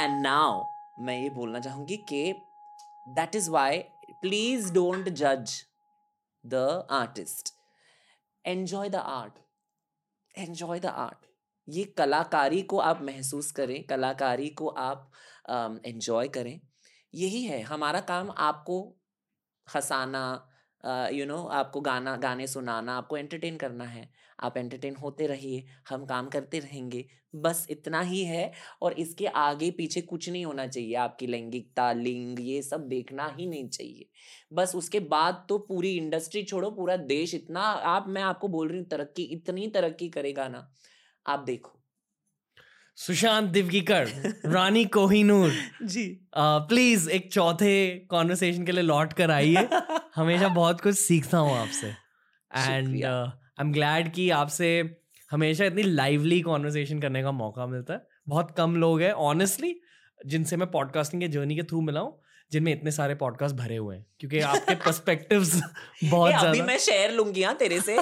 [0.00, 0.64] एंड नाउ
[1.00, 2.32] मैं ये बोलना चाहूँगी कि
[3.08, 3.78] that is why
[4.22, 5.64] please don't जज
[6.46, 6.54] the
[6.90, 7.54] artist
[8.46, 9.38] enjoy the art
[10.38, 11.26] enjoy the art
[11.68, 15.10] ये कलाकारी को आप महसूस करें कलाकारी को आप
[15.50, 16.60] एंजॉय um, करें।
[17.14, 18.96] यही है हमारा काम आपको
[19.74, 20.49] हंसाना
[20.86, 26.06] यू नो आपको गाना, गाने सुनाना, आपको एंटरटेन करना है। आप एंटरटेन होते रहिए, हम
[26.06, 27.04] काम करते रहेंगे।
[27.36, 28.52] बस इतना ही है
[28.82, 33.46] और इसके आगे पीछे कुछ नहीं होना चाहिए। आपकी लैंगिकता, लिंग, ये सब देखना ही
[33.46, 34.08] नहीं चाहिए।
[34.52, 38.78] बस उसके बाद तो पूरी इंडस्ट्री छोड़ो, पूरा देश इतना, आप, मैं आपको बोल रही
[38.78, 40.72] हूँ, तरक्की, इतनी तरक्की करेगा ना।
[41.26, 41.79] आप देखो।
[43.00, 44.08] सुशांत दिवगीकर
[44.46, 45.52] रानी कोहिनूर।
[45.82, 46.04] जी।
[46.38, 47.74] प्लीज़ एक चौथे
[48.10, 49.68] कॉन्वर्सेशन के लिए लौट कर आइए।
[50.16, 54.68] हमेशा बहुत कुछ सीखता हूँ आपसे। एंड आई एम ग्लैड कि आपसे
[55.30, 59.74] हमेशा इतनी लाइवली कॉन्वर्सेशन करने का मौका मिलता है। बहुत कम लोग हैं ऑनेस्टली
[60.26, 62.18] जिनसे मैं पॉडकास्टिंग के जर्नी के थ्रू मिला हूँ।
[62.52, 65.54] जिनमें इतने सारे पॉडकास्ट भरे हुए हैं क्योंकि आपके पर्सपेक्टिव्स
[66.04, 67.96] बहुत ज़्यादा अभी मैं शेयर लूँगी हाँ तेरे से।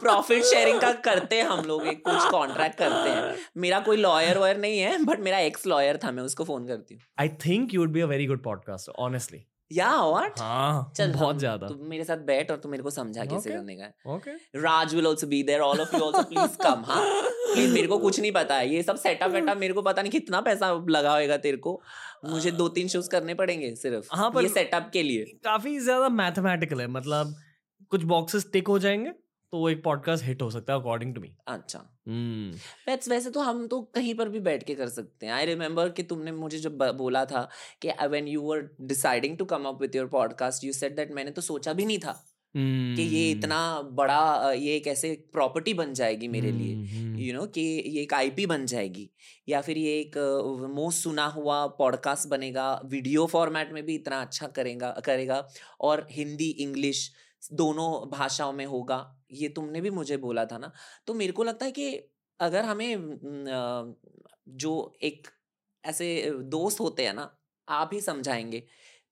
[0.00, 4.38] प्रॉफिट शेयरिंग का करते हैं हम लोग एक कुछ कॉन्ट्रैक्ट करते हैं। मेरा कोई लॉयर
[4.38, 7.74] वॉयर नहीं है बट मेरा एक्स लॉयर था मैं उसको फ़ोन करती हूँ। I think
[7.74, 11.74] you would be a very good podcast honestly yeah what हाँ चल बहुत ज़्यादा। तू
[11.84, 14.30] मेरे साथ बैठ और तू मेरे को समझा कैसे करने का okay
[14.60, 17.02] Raj will also be there all of you also please come हाँ।
[17.54, 20.12] प्लीज़ मेरे को कुछ नहीं पता है। ये सब सेटअप वेटअप मेरे को पता नहीं
[20.12, 21.80] कितना पैसा लगा होगा तेरे को।
[22.24, 26.08] मुझे दो तीन शोज़ करने पड़ेंगे सिर्फ़ हाँ, पर- ये सेटअप के लिए। काफ़ी ज़्यादा
[26.08, 27.34] मैथमेटिकल है मतलब
[27.90, 29.12] कुछ बॉक्सेस टिक हो जाएँगे।
[29.52, 31.78] तो वो एक पॉडकास्ट हिट हो सकता है अकॉर्डिंग टू मी अच्छा
[32.88, 35.88] वैसे वैसे तो हम तो कहीं पर भी बैठ के कर सकते हैं आई रिमेम्बर
[35.90, 37.48] कि तुमने मुझे जब बोला था
[37.82, 41.30] कि when you were deciding to come up with your podcast you said that मैंने
[41.30, 42.96] तो सोचा भी नहीं था hmm.
[42.96, 43.60] कि ये हम्म। इतना
[43.92, 46.58] बड़ा ये एक ऐसे प्रॉपर्टी बन जाएगी मेरे hmm.
[46.58, 49.08] लिए हम्म, यू नो know, कि ये एक आईपी बन जाएगी
[49.48, 50.18] या फिर ये एक
[50.74, 55.46] मोस्ट सुना हुआ पॉडकास्ट बनेगा वीडियो फॉर्मेट में भी इतना अच्छा करेगा करेगा
[55.80, 57.10] और हिंदी इंग्लिश
[57.52, 60.72] दोनों भाषाओं में होगा ये तुमने भी मुझे बोला था ना
[61.06, 62.96] तो मेरे को लगता है कि अगर हमें
[64.48, 65.28] जो एक
[65.84, 67.38] ऐसे दोस्त होते हैं ना
[67.68, 68.66] आप ही समझाएँगे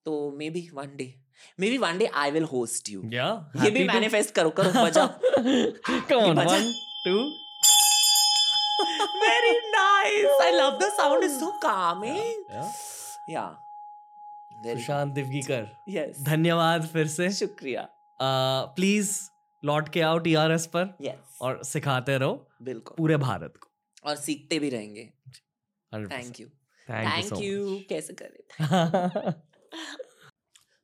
[0.04, 1.22] तो maybe one day
[1.70, 5.06] maybe one day I will host you ये भी मैनिफेस्ट करो करो बजाओ
[6.10, 6.72] Come on, बजा। one,
[7.04, 7.30] two.
[9.20, 10.40] Very nice.
[10.40, 11.24] I love the sound.
[11.24, 12.44] It's so calming.
[13.28, 13.50] Yeah.
[14.66, 16.22] Sushant Divgikar yes.
[16.22, 17.88] धन्यवाद फिर से शुक्रिया
[18.22, 19.20] प्लीज़
[19.64, 23.68] लौट के आओ टीआरएस पर यस और सिखाते रहो बिल्कुल। पूरे भारत को।
[24.10, 25.10] और सीखते भी रहेंगे।
[25.94, 26.46] थैंक यू
[26.90, 28.46] थैंक यू कैसे करे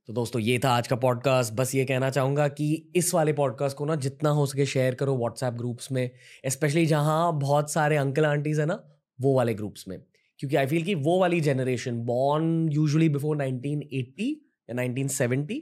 [0.06, 3.76] तो दोस्तों ये था आज का पॉडकास्ट बस ये कहना चाहूँगा कि इस वाले पॉडकास्ट
[3.76, 6.10] को ना जितना हो सके शेयर करो व्हाट्सएप ग्रुप्स में
[6.46, 10.02] स्पेशली जहाँ बहुत सारे अंकल आंटीज है ना वो वाले ग्रुप्स में।
[10.38, 14.32] क्योंकि आई फील कि वो वाली जनरेशन बॉर्न यूजुअली बिफोर 1980
[14.70, 15.60] या 1970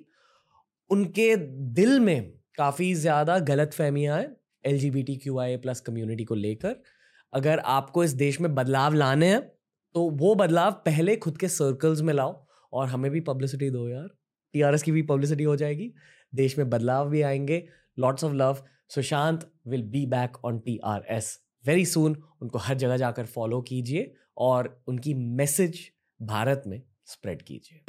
[0.91, 1.35] उनके
[1.75, 6.25] दिल में काफ़ी ज़्यादा गलत फहमियाँ हैं L G B T Q I plus community
[6.25, 6.77] को लेकर।
[7.33, 9.41] अगर आपको इस देश में बदलाव लाने हैं
[9.95, 12.35] तो वो बदलाव पहले खुद के सर्कल्स में लाओ
[12.73, 14.09] और हमें भी पब्लिसिटी दो यार।
[14.55, 15.93] टी आर एस की भी पब्लिसिटी हो जाएगी।
[16.33, 17.65] देश में बदलाव भी आएँगे।
[17.99, 22.75] Lots of love Sushant will be back on T R S very soon उनको हर
[22.75, 25.81] जगह जाकर फॉलो कीजिए और उनकी मैसेज
[26.21, 27.85] भारत में स्प्रेड कीजिए।